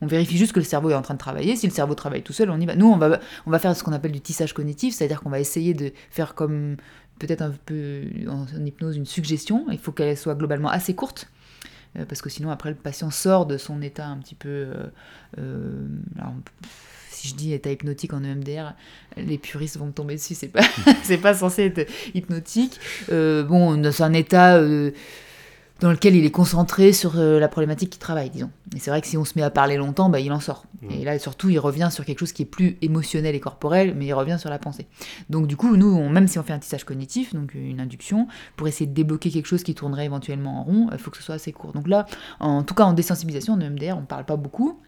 On 0.00 0.06
vérifie 0.06 0.36
juste 0.36 0.52
que 0.52 0.60
le 0.60 0.64
cerveau 0.64 0.90
est 0.90 0.94
en 0.94 1.02
train 1.02 1.14
de 1.14 1.18
travailler. 1.18 1.56
Si 1.56 1.66
le 1.66 1.72
cerveau 1.72 1.94
travaille 1.94 2.22
tout 2.22 2.32
seul, 2.32 2.50
on 2.50 2.60
y 2.60 2.66
va. 2.66 2.76
Nous, 2.76 2.86
on 2.86 2.96
va, 2.96 3.58
faire 3.58 3.74
ce 3.74 3.82
qu'on 3.82 3.92
appelle 3.92 4.12
du 4.12 4.20
tissage 4.20 4.52
cognitif, 4.52 4.94
c'est-à-dire 4.94 5.20
qu'on 5.20 5.30
va 5.30 5.40
essayer 5.40 5.74
de 5.74 5.92
faire 6.10 6.34
comme 6.34 6.76
peut-être 7.18 7.42
un 7.42 7.52
peu 7.66 8.04
en, 8.28 8.46
hypnose 8.64 8.96
une 8.96 9.06
suggestion. 9.06 9.66
Il 9.70 9.78
faut 9.78 9.92
qu'elle 9.92 10.16
soit 10.16 10.36
globalement 10.36 10.68
assez 10.68 10.94
courte. 10.94 11.28
Euh, 11.96 12.04
parce 12.04 12.22
que 12.22 12.30
sinon, 12.30 12.50
après, 12.50 12.70
le 12.70 12.76
patient 12.76 13.10
sort 13.10 13.46
de 13.46 13.56
son 13.56 13.82
état 13.82 14.06
un 14.06 14.18
petit 14.18 14.34
peu. 14.36 14.48
Euh, 14.48 14.86
euh, 15.38 15.86
si 17.10 17.26
je 17.26 17.34
dis 17.34 17.52
état 17.52 17.72
hypnotique 17.72 18.12
en 18.12 18.22
EMDR, 18.22 18.74
les 19.16 19.38
puristes 19.38 19.78
vont 19.78 19.86
me 19.86 19.92
tomber 19.92 20.14
dessus. 20.14 20.34
C'est 20.34 20.48
pas, 20.48 20.62
c'est 21.02 21.18
pas 21.18 21.34
censé 21.34 21.64
être 21.64 21.90
hypnotique. 22.14 22.78
bon, 23.08 23.90
c'est 23.90 24.04
un 24.04 24.12
état 24.12 24.62
dans 25.80 25.90
lequel 25.90 26.16
il 26.16 26.24
est 26.24 26.30
concentré 26.30 26.92
sur 26.92 27.18
euh, 27.18 27.38
la 27.38 27.48
problématique 27.48 27.90
qu'il 27.90 28.00
travaille, 28.00 28.30
disons. 28.30 28.50
Et 28.74 28.80
c'est 28.80 28.90
vrai 28.90 29.00
que 29.00 29.06
si 29.06 29.16
on 29.16 29.24
se 29.24 29.34
met 29.36 29.42
à 29.42 29.50
parler 29.50 29.76
longtemps, 29.76 30.08
bah, 30.08 30.20
il 30.20 30.32
en 30.32 30.40
sort. 30.40 30.64
Mmh. 30.82 30.90
Et 30.90 31.04
là, 31.04 31.18
surtout, 31.18 31.50
il 31.50 31.58
revient 31.58 31.88
sur 31.90 32.04
quelque 32.04 32.18
chose 32.18 32.32
qui 32.32 32.42
est 32.42 32.46
plus 32.46 32.76
émotionnel 32.82 33.34
et 33.34 33.40
corporel, 33.40 33.94
mais 33.96 34.06
il 34.06 34.12
revient 34.12 34.36
sur 34.38 34.50
la 34.50 34.58
pensée. 34.58 34.86
Donc, 35.30 35.46
du 35.46 35.56
coup, 35.56 35.76
nous, 35.76 36.08
même 36.08 36.26
si 36.26 36.38
on 36.38 36.42
fait 36.42 36.52
un 36.52 36.58
tissage 36.58 36.84
cognitif, 36.84 37.34
donc 37.34 37.54
une 37.54 37.80
induction, 37.80 38.26
pour 38.56 38.66
essayer 38.66 38.86
de 38.86 38.94
débloquer 38.94 39.30
quelque 39.30 39.46
chose 39.46 39.62
qui 39.62 39.74
tournerait 39.74 40.06
éventuellement 40.06 40.60
en 40.60 40.62
rond, 40.64 40.88
il 40.92 40.98
faut 40.98 41.10
que 41.10 41.16
ce 41.16 41.22
soit 41.22 41.36
assez 41.36 41.52
court. 41.52 41.72
Donc 41.72 41.86
là, 41.86 42.06
en 42.40 42.62
tout 42.64 42.74
cas, 42.74 42.84
en 42.84 42.92
désensibilisation, 42.92 43.54
en 43.54 43.60
EMDR, 43.60 43.96
on 43.96 44.00
ne 44.00 44.06
parle 44.06 44.24
pas 44.24 44.36
beaucoup. 44.36 44.80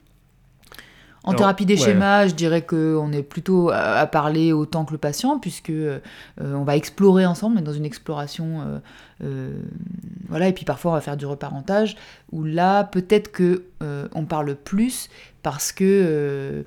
En 1.25 1.35
thérapie 1.35 1.67
des 1.67 1.77
schémas, 1.77 2.29
je 2.29 2.35
dirais 2.35 2.62
qu'on 2.62 3.12
est 3.12 3.23
plutôt 3.23 3.71
à, 3.71 4.07
parler 4.07 4.53
autant 4.53 4.85
que 4.85 4.93
le 4.93 4.99
patient, 4.99 5.39
puisque 5.39 5.71
euh, 5.71 6.00
on 6.39 6.65
va 6.65 6.77
explorer 6.77 7.27
ensemble, 7.27 7.57
mais 7.57 7.62
dans 7.62 7.73
une 7.73 7.85
exploration, 7.85 8.61
euh, 8.61 8.79
euh, 9.25 9.61
voilà. 10.29 10.49
Et 10.49 10.53
puis 10.53 10.65
parfois 10.65 10.93
on 10.93 10.95
va 10.95 11.00
faire 11.00 11.17
du 11.17 11.27
reparentage, 11.27 11.97
où 12.33 12.45
là 12.45 12.85
peut-être 12.85 13.31
que 13.31 13.65
on 14.15 14.25
parle 14.25 14.55
plus 14.55 15.11
parce 15.43 15.73
que 15.73 16.65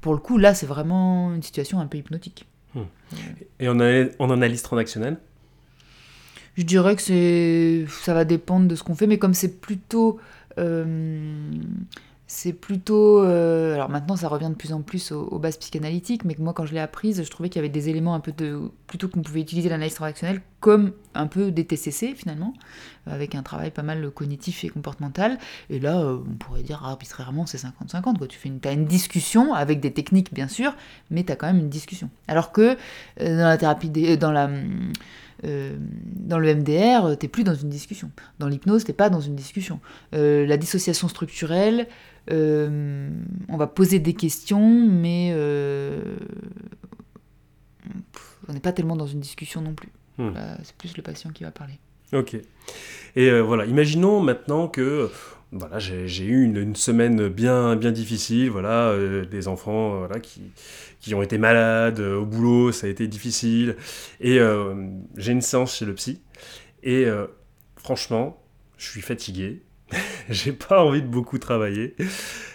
pour 0.00 0.14
le 0.14 0.18
coup 0.18 0.38
là 0.38 0.54
c'est 0.54 0.66
vraiment 0.66 1.34
une 1.34 1.42
situation 1.42 1.80
un 1.80 1.86
peu 1.86 1.98
hypnotique. 1.98 2.46
Hmm. 2.74 2.84
Et 3.60 3.68
en, 3.68 3.78
en 3.78 4.30
analyse 4.30 4.62
transactionnelle? 4.62 5.18
Je 6.56 6.64
dirais 6.64 6.96
que 6.96 7.02
c'est, 7.02 7.86
ça 8.02 8.12
va 8.12 8.24
dépendre 8.24 8.68
de 8.68 8.76
ce 8.76 8.82
qu'on 8.82 8.94
fait, 8.94 9.06
mais 9.06 9.18
comme 9.18 9.34
c'est 9.34 9.60
plutôt 9.60 10.18
c'est 12.34 12.54
plutôt. 12.54 13.22
Euh, 13.22 13.74
alors 13.74 13.90
maintenant, 13.90 14.16
ça 14.16 14.26
revient 14.26 14.48
de 14.48 14.54
plus 14.54 14.72
en 14.72 14.80
plus 14.80 15.12
aux, 15.12 15.38
bases 15.38 15.58
psychanalytiques, 15.58 16.24
mais 16.24 16.34
que 16.34 16.40
moi, 16.40 16.54
quand 16.54 16.64
je 16.64 16.72
l'ai 16.72 16.80
apprise, 16.80 17.22
je 17.22 17.30
trouvais 17.30 17.50
qu'il 17.50 17.56
y 17.56 17.62
avait 17.62 17.68
des 17.68 17.90
éléments 17.90 18.14
un 18.14 18.20
peu 18.20 18.32
de. 18.32 18.58
Plutôt 18.86 19.08
qu'on 19.08 19.20
pouvait 19.20 19.42
utiliser 19.42 19.68
l'analyse 19.68 19.94
transactionnelle 19.94 20.40
comme 20.60 20.92
un 21.14 21.26
peu 21.26 21.50
des 21.50 21.66
TCC 21.66 22.14
finalement, 22.14 22.54
avec 23.06 23.34
un 23.34 23.42
travail 23.42 23.70
pas 23.70 23.82
mal 23.82 24.10
cognitif 24.10 24.64
et 24.64 24.70
comportemental. 24.70 25.36
Et 25.68 25.78
là, 25.78 26.00
euh, 26.00 26.20
on 26.26 26.36
pourrait 26.36 26.62
dire 26.62 26.82
arbitrairement, 26.82 27.44
c'est 27.44 27.58
50-50. 27.58 28.26
Tu 28.28 28.38
fais 28.38 28.48
une, 28.48 28.60
as 28.64 28.72
une 28.72 28.86
discussion 28.86 29.52
avec 29.52 29.80
des 29.80 29.92
techniques, 29.92 30.32
bien 30.32 30.48
sûr, 30.48 30.74
mais 31.10 31.24
tu 31.24 31.32
as 31.32 31.36
quand 31.36 31.48
même 31.48 31.58
une 31.58 31.68
discussion. 31.68 32.08
Alors 32.28 32.50
que 32.50 32.78
euh, 33.20 33.36
dans 33.36 33.48
la 33.48 33.58
thérapie. 33.58 33.90
dans 33.90 34.32
la. 34.32 34.48
dans 35.42 36.38
le 36.38 36.54
MDR, 36.54 37.18
t'es 37.18 37.28
plus 37.28 37.44
dans 37.44 37.54
une 37.54 37.68
discussion. 37.68 38.10
Dans 38.38 38.48
l'hypnose, 38.48 38.84
t'es 38.84 38.94
pas 38.94 39.10
dans 39.10 39.20
une 39.20 39.36
discussion. 39.36 39.80
la 40.12 40.56
dissociation 40.56 41.08
structurelle, 41.08 41.88
euh, 42.30 43.10
on 43.48 43.56
va 43.56 43.66
poser 43.66 43.98
des 43.98 44.14
questions, 44.14 44.88
mais 44.88 45.32
euh, 45.34 46.16
on 48.48 48.52
n'est 48.52 48.60
pas 48.60 48.72
tellement 48.72 48.96
dans 48.96 49.06
une 49.06 49.20
discussion 49.20 49.60
non 49.60 49.74
plus. 49.74 49.90
Hmm. 50.18 50.30
C'est 50.62 50.76
plus 50.76 50.96
le 50.96 51.02
patient 51.02 51.30
qui 51.30 51.42
va 51.42 51.50
parler. 51.50 51.78
Ok. 52.12 52.34
Et 53.16 53.30
euh, 53.30 53.40
voilà, 53.40 53.64
imaginons 53.64 54.20
maintenant 54.20 54.68
que 54.68 55.10
voilà, 55.50 55.78
j'ai 55.78 56.24
eu 56.24 56.44
une, 56.44 56.76
semaine 56.76 57.28
bien, 57.28 57.76
bien 57.76 57.92
difficile, 57.92 58.50
voilà, 58.50 58.96
des 59.30 59.48
enfants 59.48 59.98
voilà, 59.98 60.18
qui, 60.18 60.40
qui 61.00 61.14
ont 61.14 61.20
été 61.20 61.36
malades, 61.36 62.00
au 62.00 62.24
boulot, 62.24 62.72
ça 62.72 62.86
a 62.86 62.90
été 62.90 63.06
difficile, 63.06 63.76
et 64.18 64.38
j'ai 65.18 65.32
une 65.32 65.42
séance 65.42 65.76
chez 65.76 65.84
le 65.84 65.94
psy, 65.94 66.22
et 66.82 67.04
franchement, 67.76 68.42
je 68.78 68.88
suis 68.88 69.02
fatigué, 69.02 69.60
j'ai 70.28 70.52
pas 70.52 70.84
envie 70.84 71.02
de 71.02 71.06
beaucoup 71.06 71.38
travailler. 71.38 71.94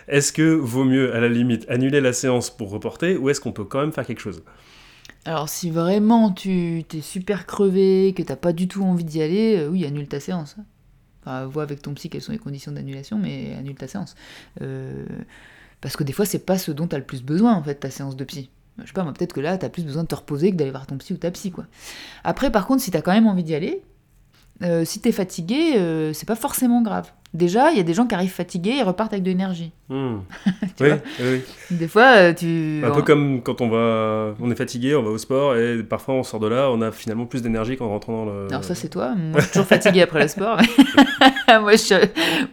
Est-ce 0.07 0.31
que 0.31 0.53
vaut 0.53 0.85
mieux, 0.85 1.13
à 1.13 1.19
la 1.19 1.29
limite, 1.29 1.69
annuler 1.69 2.01
la 2.01 2.13
séance 2.13 2.49
pour 2.49 2.69
reporter 2.69 3.17
ou 3.17 3.29
est-ce 3.29 3.41
qu'on 3.41 3.51
peut 3.51 3.65
quand 3.65 3.81
même 3.81 3.91
faire 3.91 4.05
quelque 4.05 4.21
chose? 4.21 4.43
Alors 5.27 5.49
si 5.49 5.69
vraiment 5.69 6.31
tu 6.31 6.85
t'es 6.87 7.01
super 7.01 7.45
crevé, 7.45 8.13
que 8.15 8.23
t'as 8.23 8.37
pas 8.37 8.53
du 8.53 8.69
tout 8.69 8.83
envie 8.83 9.03
d'y 9.03 9.21
aller, 9.21 9.57
euh, 9.57 9.67
oui, 9.67 9.85
annule 9.85 10.07
ta 10.07 10.21
séance. 10.21 10.55
Enfin, 11.21 11.45
vois 11.45 11.63
avec 11.63 11.81
ton 11.81 11.93
psy 11.95 12.09
quelles 12.09 12.21
sont 12.21 12.31
les 12.31 12.37
conditions 12.37 12.71
d'annulation, 12.71 13.19
mais 13.19 13.53
annule 13.59 13.75
ta 13.75 13.89
séance. 13.89 14.15
Euh, 14.61 15.05
parce 15.81 15.97
que 15.97 16.05
des 16.05 16.13
fois, 16.13 16.25
c'est 16.25 16.45
pas 16.45 16.57
ce 16.57 16.71
dont 16.71 16.87
t'as 16.87 16.97
le 16.97 17.03
plus 17.03 17.23
besoin, 17.23 17.55
en 17.55 17.61
fait, 17.61 17.75
ta 17.75 17.89
séance 17.89 18.15
de 18.15 18.23
psy. 18.23 18.49
Je 18.79 18.85
sais 18.85 18.93
pas, 18.93 19.03
peut-être 19.03 19.33
que 19.33 19.41
là, 19.41 19.57
t'as 19.57 19.67
plus 19.67 19.83
besoin 19.83 20.03
de 20.03 20.07
te 20.07 20.15
reposer 20.15 20.51
que 20.51 20.55
d'aller 20.55 20.71
voir 20.71 20.87
ton 20.87 20.97
psy 20.97 21.11
ou 21.11 21.17
ta 21.17 21.29
psy, 21.31 21.51
quoi. 21.51 21.65
Après, 22.23 22.49
par 22.49 22.65
contre, 22.65 22.81
si 22.81 22.91
t'as 22.91 23.01
quand 23.01 23.11
même 23.11 23.27
envie 23.27 23.43
d'y 23.43 23.53
aller, 23.53 23.81
euh, 24.63 24.85
si 24.85 25.01
t'es 25.01 25.11
fatigué, 25.11 25.73
c'est 26.13 26.27
pas 26.27 26.37
forcément 26.37 26.81
grave. 26.81 27.11
Déjà, 27.37 27.69
il 27.71 27.77
y 27.77 27.79
a 27.79 27.83
des 27.83 27.93
gens 27.93 28.07
qui 28.07 28.15
arrivent 28.15 28.31
fatigués 28.31 28.77
et 28.79 28.81
repartent 28.81 29.13
avec 29.13 29.23
de 29.23 29.29
l'énergie. 29.29 29.71
Hmm. 29.89 30.21
oui, 30.81 30.89
oui, 31.19 31.43
Des 31.69 31.87
fois, 31.87 32.17
euh, 32.17 32.33
tu. 32.33 32.81
Un 32.83 32.89
peu 32.89 33.03
comme 33.03 33.43
quand 33.43 33.61
on 33.61 33.69
va, 33.69 34.33
on 34.41 34.49
est 34.49 34.55
fatigué, 34.55 34.95
on 34.95 35.03
va 35.03 35.11
au 35.11 35.19
sport 35.19 35.55
et 35.55 35.83
parfois 35.83 36.15
on 36.15 36.23
sort 36.23 36.39
de 36.39 36.47
là, 36.47 36.71
on 36.71 36.81
a 36.81 36.91
finalement 36.91 37.27
plus 37.27 37.43
d'énergie 37.43 37.77
qu'en 37.77 37.89
rentrant 37.89 38.25
dans 38.25 38.25
le. 38.25 38.47
Alors 38.49 38.63
ça 38.63 38.73
c'est 38.73 38.89
toi. 38.89 39.13
Moi, 39.15 39.39
je 39.39 39.43
suis 39.43 39.51
toujours 39.51 39.67
fatigué 39.67 40.01
après 40.01 40.23
le 40.23 40.27
sport. 40.27 40.57
Moi, 41.61 41.73
je 41.73 41.77
suis... 41.77 41.95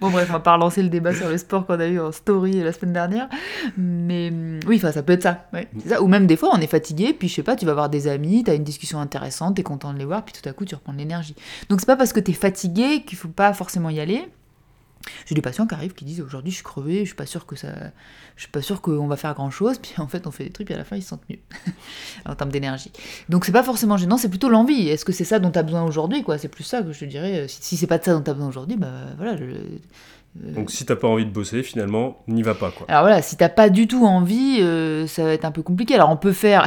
Bon 0.01 0.11
bref, 0.11 0.27
on 0.29 0.35
va 0.35 0.41
pas 0.41 0.53
relancer 0.53 0.83
le 0.83 0.91
débat 0.91 1.15
sur 1.15 1.29
le 1.29 1.39
sport 1.39 1.67
qu'on 1.67 1.81
a 1.81 1.87
eu 1.87 1.99
en 1.99 2.13
story 2.13 2.63
la 2.63 2.73
semaine 2.73 2.93
dernière, 2.93 3.29
mais 3.79 4.31
mm, 4.31 4.61
oui, 4.67 4.77
enfin 4.77 4.93
ça 4.93 5.03
peut 5.03 5.15
être 5.15 5.23
ça. 5.23 5.47
ça. 5.87 6.03
Ou 6.03 6.09
même 6.09 6.27
des 6.27 6.37
fois, 6.37 6.51
on 6.53 6.61
est 6.61 6.67
fatigué, 6.67 7.15
puis 7.19 7.29
je 7.29 7.35
sais 7.37 7.43
pas, 7.43 7.57
tu 7.57 7.65
vas 7.65 7.75
voir 7.75 7.89
des 7.89 8.07
amis, 8.07 8.45
tu 8.45 8.51
as 8.51 8.55
une 8.55 8.65
discussion 8.65 9.01
intéressante, 9.01 9.55
tu 9.55 9.63
es 9.63 9.65
content 9.65 9.95
de 9.95 9.99
les 9.99 10.05
voir, 10.05 10.25
puis 10.25 10.35
tout 10.41 10.47
à 10.47 10.53
coup 10.53 10.67
tu 10.67 10.75
reprends 10.75 10.93
de 10.93 10.99
l'énergie. 10.99 11.35
Donc 11.71 11.81
c'est 11.81 11.87
pas 11.87 11.97
parce 11.97 12.13
que 12.13 12.21
tu 12.21 12.33
es 12.33 12.35
fatigué 12.35 13.03
qu'il 13.07 13.17
faut 13.17 13.29
pas 13.29 13.55
forcément 13.55 13.89
y 13.89 13.99
aller. 13.99 14.29
J'ai 15.27 15.35
des 15.35 15.43
patients 15.43 15.67
qui 15.67 15.75
arrivent 15.75 15.95
qui 15.95 16.05
disent 16.05 16.21
aujourd'hui 16.21 16.51
je 16.51 16.57
suis 16.57 16.65
crevé, 16.65 17.01
je 17.01 17.07
suis 17.07 17.15
pas 17.15 17.27
sûr 17.27 17.47
que 17.47 17.57
ça, 17.57 17.69
je 18.37 18.43
suis 18.43 18.51
pas 18.51 18.63
sûr 18.63 18.81
qu'on 18.81 19.07
va 19.07 19.17
faire 19.17 19.35
grand 19.35 19.51
chose, 19.51 19.79
puis 19.79 19.93
en 19.99 20.07
fait 20.07 20.27
on 20.27 20.31
fait 20.31 20.45
des 20.45 20.51
trucs 20.51 20.71
et 20.71 20.75
à 20.75 20.79
la 20.79 20.85
fin 20.85 20.97
ils 20.97 21.03
se 21.03 21.09
sentent 21.09 21.29
mieux 21.29 21.39
en 22.27 22.35
termes 22.35 22.51
d'énergie. 22.51 22.93
Donc 23.29 23.45
c'est 23.45 23.53
pas 23.53 23.63
forcément 23.63 23.97
gênant, 23.97 24.17
c'est 24.17 24.29
plutôt 24.29 24.49
l'envie. 24.49 24.89
Est-ce 24.89 25.05
que 25.05 25.13
c'est 25.13 25.25
ça 25.25 25.39
dont 25.39 25.51
tu 25.51 25.59
as 25.59 25.63
besoin 25.63 25.85
aujourd'hui 25.85 26.23
quoi? 26.23 26.39
C'est 26.39 26.49
plus 26.49 26.65
ça 26.65 26.83
que 26.83 26.93
je 26.93 27.01
te 27.01 27.05
dirais. 27.05 27.47
Si, 27.49 27.59
si 27.63 27.77
c'est 27.77 27.87
pas 27.87 27.99
de 27.99 28.05
ça 28.05 28.15
dont 28.15 28.23
tu 28.23 28.31
as 28.31 28.35
besoin 28.35 28.49
aujourd'hui, 28.49 28.77
bah 28.77 28.89
voilà. 29.17 29.37
Je, 29.37 29.45
euh, 29.45 30.53
Donc 30.55 30.71
si 30.71 30.85
t'as 30.85 30.97
pas 30.97 31.09
envie 31.09 31.27
de 31.27 31.31
bosser, 31.31 31.63
finalement, 31.63 32.23
n'y 32.27 32.43
va 32.43 32.55
pas 32.55 32.71
quoi. 32.71 32.87
Alors 32.89 33.03
voilà, 33.03 33.23
si 33.23 33.37
t'as 33.37 33.49
pas 33.49 33.69
du 33.69 33.87
tout 33.87 34.05
envie, 34.05 34.59
euh, 34.61 35.07
ça 35.07 35.25
va 35.25 35.33
être 35.33 35.45
un 35.45 35.53
peu 35.53 35.63
compliqué. 35.63 35.95
Alors 35.95 36.11
on 36.11 36.17
peut 36.17 36.33
faire 36.33 36.67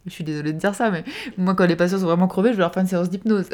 je 0.06 0.12
suis 0.12 0.24
désolée 0.24 0.52
de 0.52 0.58
dire 0.58 0.74
ça, 0.74 0.90
mais 0.90 1.04
moi, 1.36 1.54
quand 1.54 1.66
les 1.66 1.76
patients 1.76 1.98
sont 1.98 2.06
vraiment 2.06 2.28
crevés, 2.28 2.50
je 2.50 2.56
vais 2.56 2.60
leur 2.60 2.72
faire 2.72 2.82
une 2.82 2.88
séance 2.88 3.10
d'hypnose. 3.10 3.46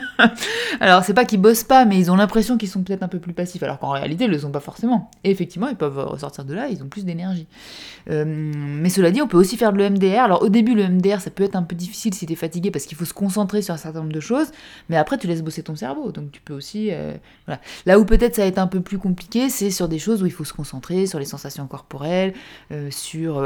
alors, 0.80 1.02
c'est 1.04 1.14
pas 1.14 1.24
qu'ils 1.24 1.40
bossent 1.40 1.64
pas, 1.64 1.84
mais 1.84 1.98
ils 1.98 2.10
ont 2.10 2.16
l'impression 2.16 2.56
qu'ils 2.56 2.68
sont 2.68 2.82
peut-être 2.82 3.02
un 3.02 3.08
peu 3.08 3.18
plus 3.18 3.32
passifs, 3.32 3.62
alors 3.62 3.78
qu'en 3.78 3.90
réalité, 3.90 4.24
ils 4.24 4.30
le 4.30 4.38
sont 4.38 4.50
pas 4.50 4.60
forcément. 4.60 5.10
Et 5.24 5.30
effectivement, 5.30 5.68
ils 5.68 5.76
peuvent 5.76 5.98
ressortir 5.98 6.44
de 6.44 6.54
là, 6.54 6.68
ils 6.68 6.82
ont 6.82 6.88
plus 6.88 7.04
d'énergie. 7.04 7.46
Euh, 8.10 8.24
mais 8.26 8.90
cela 8.90 9.10
dit, 9.10 9.22
on 9.22 9.26
peut 9.26 9.36
aussi 9.36 9.56
faire 9.56 9.72
de 9.72 9.78
l'EMDR. 9.78 10.20
Alors, 10.20 10.42
au 10.42 10.48
début, 10.48 10.74
le 10.74 10.88
MDR, 10.88 11.20
ça 11.20 11.30
peut 11.30 11.42
être 11.42 11.56
un 11.56 11.62
peu 11.62 11.74
difficile 11.74 12.14
si 12.14 12.26
tu 12.26 12.32
es 12.32 12.36
fatigué, 12.36 12.70
parce 12.70 12.86
qu'il 12.86 12.96
faut 12.96 13.04
se 13.04 13.14
concentrer 13.14 13.62
sur 13.62 13.74
un 13.74 13.78
certain 13.78 14.00
nombre 14.00 14.12
de 14.12 14.20
choses, 14.20 14.52
mais 14.88 14.96
après, 14.96 15.18
tu 15.18 15.26
laisses 15.26 15.42
bosser 15.42 15.62
ton 15.62 15.74
cerveau. 15.74 16.12
Donc, 16.12 16.30
tu 16.30 16.40
peux 16.40 16.54
aussi. 16.54 16.90
Euh, 16.92 17.12
voilà. 17.46 17.60
Là 17.86 17.98
où 17.98 18.04
peut-être 18.04 18.36
ça 18.36 18.42
va 18.42 18.48
être 18.48 18.58
un 18.58 18.66
peu 18.68 18.80
plus 18.80 18.98
compliqué, 18.98 19.48
c'est 19.48 19.70
sur 19.70 19.88
des 19.88 19.98
choses 19.98 20.22
où 20.22 20.26
il 20.26 20.32
faut 20.32 20.44
se 20.44 20.52
concentrer, 20.52 21.06
sur 21.06 21.18
les 21.18 21.24
sensations 21.24 21.66
corporelles, 21.66 22.34
euh, 22.70 22.88
sur 22.90 23.42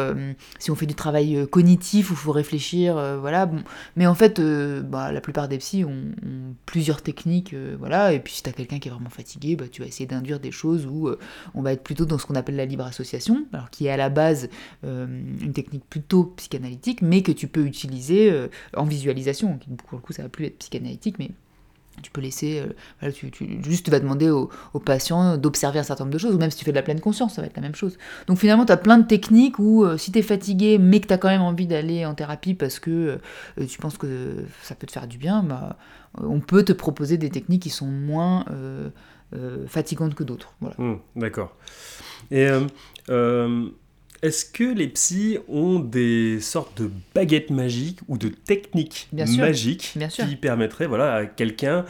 si 0.59 0.71
on 0.71 0.75
fait 0.75 0.87
du 0.87 0.95
travail 0.95 1.47
cognitif, 1.51 2.11
où 2.11 2.17
réfléchir, 2.33 2.97
euh, 2.97 3.19
voilà. 3.19 3.47
Bon. 3.47 3.63
Mais 3.97 4.07
en 4.07 4.15
fait, 4.15 4.39
euh, 4.39 4.83
bah, 4.83 5.13
la 5.13 5.21
plupart 5.21 5.49
des 5.49 5.59
psys 5.59 5.85
ont, 5.85 6.15
plusieurs 6.67 7.03
techniques, 7.03 7.55
euh, 7.55 7.77
voilà. 7.79 8.13
Et 8.13 8.21
puis 8.21 8.35
si 8.35 8.43
tu 8.43 8.51
as 8.51 8.53
quelqu'un 8.53 8.79
qui 8.79 8.89
est 8.89 8.91
vraiment 8.91 9.11
fatigué, 9.11 9.57
bah, 9.57 9.67
tu 9.71 9.83
vas 9.83 9.89
essayer 9.89 10.07
d'induire 10.07 10.41
des 10.41 10.51
choses 10.51 10.87
où 10.87 11.11
on 11.55 11.63
va 11.63 11.73
être 11.73 11.83
plutôt 11.83 12.05
dans 12.05 12.19
ce 12.19 12.27
qu'on 12.27 12.35
appelle 12.35 12.57
la 12.57 12.67
libre 12.67 12.85
association, 12.85 13.47
alors 13.53 13.71
qui 13.71 13.87
est 13.87 13.91
à 13.91 13.97
la 13.97 14.09
base 14.09 14.49
une 14.83 15.53
technique 15.53 15.85
plutôt 15.89 16.25
psychanalytique, 16.37 17.03
mais 17.03 17.23
que 17.23 17.33
tu 17.33 17.49
peux 17.49 17.65
utiliser 17.65 18.49
en 18.77 18.85
visualisation. 18.85 19.59
Pour 19.89 19.99
le 19.99 20.03
coup, 20.03 20.13
ça 20.13 20.23
va 20.23 20.29
plus 20.29 20.47
être 20.47 20.59
psychanalytique, 20.59 21.19
mais 21.19 21.31
tu 22.03 22.11
peux 22.11 22.21
laisser, 22.21 22.61
euh, 22.61 22.73
voilà, 23.01 23.13
tu, 23.13 23.31
juste 23.63 23.85
tu 23.85 23.91
vas 23.91 24.01
demander 24.01 24.31
au, 24.31 24.51
au 24.75 24.79
patient 24.79 25.37
d'observer 25.37 25.79
un 25.79 25.83
certain 25.83 26.05
nombre 26.05 26.15
de 26.15 26.19
choses, 26.19 26.35
ou 26.35 26.39
même 26.39 26.51
si 26.51 26.59
tu 26.59 26.65
fais 26.65 26.71
de 26.73 26.77
la 26.77 26.83
pleine 26.83 27.01
conscience, 27.01 27.35
ça 27.35 27.43
va 27.43 27.47
être 27.47 27.57
la 27.57 27.63
même 27.63 27.75
chose. 27.75 27.99
Donc 28.27 28.39
finalement, 28.39 28.65
tu 28.65 28.73
as 28.73 28.77
plein 28.77 28.99
de 28.99 29.07
techniques 29.07 29.59
où 29.59 29.85
euh, 29.85 29.97
si 29.97 30.13
tu 30.13 30.19
es 30.19 30.23
fatigué, 30.23 30.79
mais 30.79 31.01
que 31.01 31.07
tu 31.07 31.13
as 31.13 31.19
quand 31.19 31.29
même 31.29 31.43
envie 31.43 31.67
d'aller 31.67 32.05
en 32.07 32.15
thérapie 32.15 32.55
parce 32.55 32.79
que 32.79 33.19
euh, 33.61 33.67
tu 33.67 33.79
penses 33.79 33.99
que 33.99 34.45
ça 34.63 34.75
peut 34.75 34.87
te 34.87 34.93
faire 34.93 35.07
du 35.07 35.19
bien, 35.19 35.43
bah, 35.43 35.77
on 36.19 36.41
peut 36.41 36.63
te 36.63 36.73
proposer 36.73 37.19
des 37.19 37.31
techniques 37.31 37.63
qui 37.63 37.71
sont 37.71 37.87
moins 37.87 38.45
fatigantes 39.67 40.15
que 40.15 40.25
d'autres. 40.25 40.55
Voilà. 40.61 40.77
Hmm, 40.79 40.97
D'accord. 41.15 41.55
Et 42.31 42.49
est-ce 44.23 44.45
que 44.45 44.65
les 44.65 44.89
psys 44.89 45.39
ont 45.49 45.79
des 45.79 46.41
sortes 46.41 46.81
de 46.83 46.91
baguettes 47.15 47.51
magiques 47.51 48.01
ou 48.09 48.19
de 48.19 48.29
techniques 48.29 49.09
Bien 49.13 49.27
sûr. 49.27 49.41
magiques 49.45 49.93
Bien 49.97 50.09
sûr. 50.09 50.27
qui 50.29 50.37
permettraient 50.37 50.87
voilà, 50.87 51.15
à 51.15 51.27
quelqu'un 51.27 51.85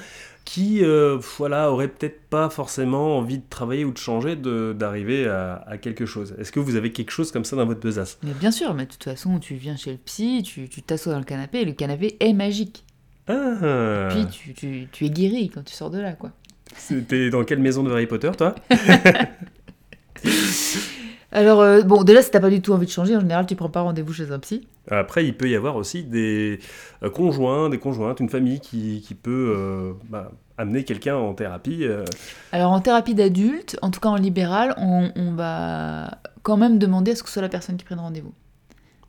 qui 0.44 0.84
euh, 0.84 1.18
voilà, 1.38 1.72
aurait 1.72 1.88
peut-être 1.88 2.20
pas 2.30 2.48
forcément 2.50 3.18
envie 3.18 3.38
de 3.38 3.44
travailler 3.50 3.84
ou 3.84 3.90
de 3.92 3.98
changer 3.98 4.36
d'arriver 4.36 5.26
à, 5.26 5.64
à 5.66 5.76
quelque 5.76 6.06
chose? 6.06 6.34
Est-ce 6.38 6.52
que 6.52 6.60
vous 6.60 6.76
avez 6.76 6.92
quelque 6.92 7.10
chose 7.10 7.32
comme 7.32 7.44
ça 7.44 7.56
dans 7.56 7.66
votre 7.66 7.80
besace? 7.80 8.18
Mais 8.22 8.32
bien 8.32 8.52
sûr, 8.52 8.72
mais 8.72 8.86
de 8.86 8.90
toute 8.92 9.02
façon, 9.02 9.40
tu 9.40 9.54
viens 9.56 9.76
chez 9.76 9.90
le 9.90 9.98
psy, 9.98 10.44
tu 10.44 10.68
t'assois 10.82 11.12
dans 11.14 11.18
le 11.18 11.24
canapé, 11.24 11.62
et 11.62 11.64
le 11.64 11.72
canapé 11.72 12.16
est 12.20 12.32
magique. 12.32 12.84
Ah 13.26 14.08
Puis 14.10 14.26
tu, 14.30 14.54
tu, 14.54 14.86
tu 14.92 15.06
es 15.06 15.10
guéri 15.10 15.50
quand 15.52 15.64
tu 15.64 15.74
sors 15.74 15.90
de 15.90 15.98
là, 15.98 16.12
quoi. 16.12 16.30
T'es 17.08 17.28
dans 17.30 17.42
quelle 17.42 17.58
maison 17.58 17.82
de 17.82 17.90
Harry 17.90 18.06
Potter, 18.06 18.30
toi? 18.38 18.54
Alors, 21.36 21.60
euh, 21.60 21.82
bon, 21.82 22.02
déjà, 22.02 22.22
si 22.22 22.30
t'as 22.30 22.40
pas 22.40 22.48
du 22.48 22.62
tout 22.62 22.72
envie 22.72 22.86
de 22.86 22.90
changer, 22.90 23.14
en 23.14 23.20
général, 23.20 23.44
tu 23.44 23.54
prends 23.56 23.68
pas 23.68 23.82
rendez-vous 23.82 24.14
chez 24.14 24.32
un 24.32 24.38
psy. 24.38 24.66
Après, 24.90 25.26
il 25.26 25.36
peut 25.36 25.50
y 25.50 25.54
avoir 25.54 25.76
aussi 25.76 26.02
des 26.02 26.60
euh, 27.02 27.10
conjoints, 27.10 27.68
des 27.68 27.78
conjointes, 27.78 28.20
une 28.20 28.30
famille 28.30 28.58
qui, 28.58 29.02
qui 29.06 29.14
peut 29.14 29.54
euh, 29.54 29.92
bah, 30.08 30.32
amener 30.56 30.82
quelqu'un 30.84 31.16
en 31.16 31.34
thérapie. 31.34 31.84
euh. 31.84 32.04
Alors, 32.52 32.72
en 32.72 32.80
thérapie 32.80 33.14
d'adulte, 33.14 33.76
en 33.82 33.90
tout 33.90 34.00
cas 34.00 34.08
en 34.08 34.16
libéral, 34.16 34.72
on, 34.78 35.10
on 35.14 35.32
va 35.34 36.18
quand 36.42 36.56
même 36.56 36.78
demander 36.78 37.10
à 37.10 37.16
ce 37.16 37.22
que 37.22 37.28
ce 37.28 37.34
soit 37.34 37.42
la 37.42 37.50
personne 37.50 37.76
qui 37.76 37.84
prenne 37.84 38.00
rendez-vous. 38.00 38.32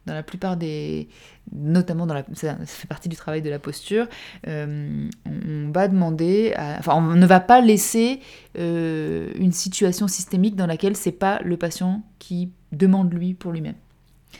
Dans 0.07 0.13
la 0.13 0.23
plupart 0.23 0.57
des. 0.57 1.09
Notamment 1.53 2.07
dans 2.07 2.13
la. 2.13 2.23
Ça, 2.33 2.57
fait 2.65 2.87
partie 2.87 3.09
du 3.09 3.15
travail 3.15 3.41
de 3.41 3.49
la 3.49 3.59
posture. 3.59 4.07
euh, 4.47 5.07
on, 5.25 5.71
va 5.71 5.87
demander. 5.87 6.53
enfin, 6.79 6.95
on 6.95 7.15
ne 7.15 7.25
va 7.25 7.39
pas 7.39 7.61
laisser 7.61 8.21
euh, 8.57 9.31
une 9.35 9.51
situation 9.51 10.07
systémique 10.07 10.55
dans 10.55 10.65
laquelle 10.65 10.95
c'est 10.95 11.11
pas 11.11 11.39
le 11.43 11.57
patient 11.57 12.03
qui 12.19 12.51
demande 12.71 13.13
lui 13.13 13.33
pour 13.33 13.51
lui-même. 13.51 13.75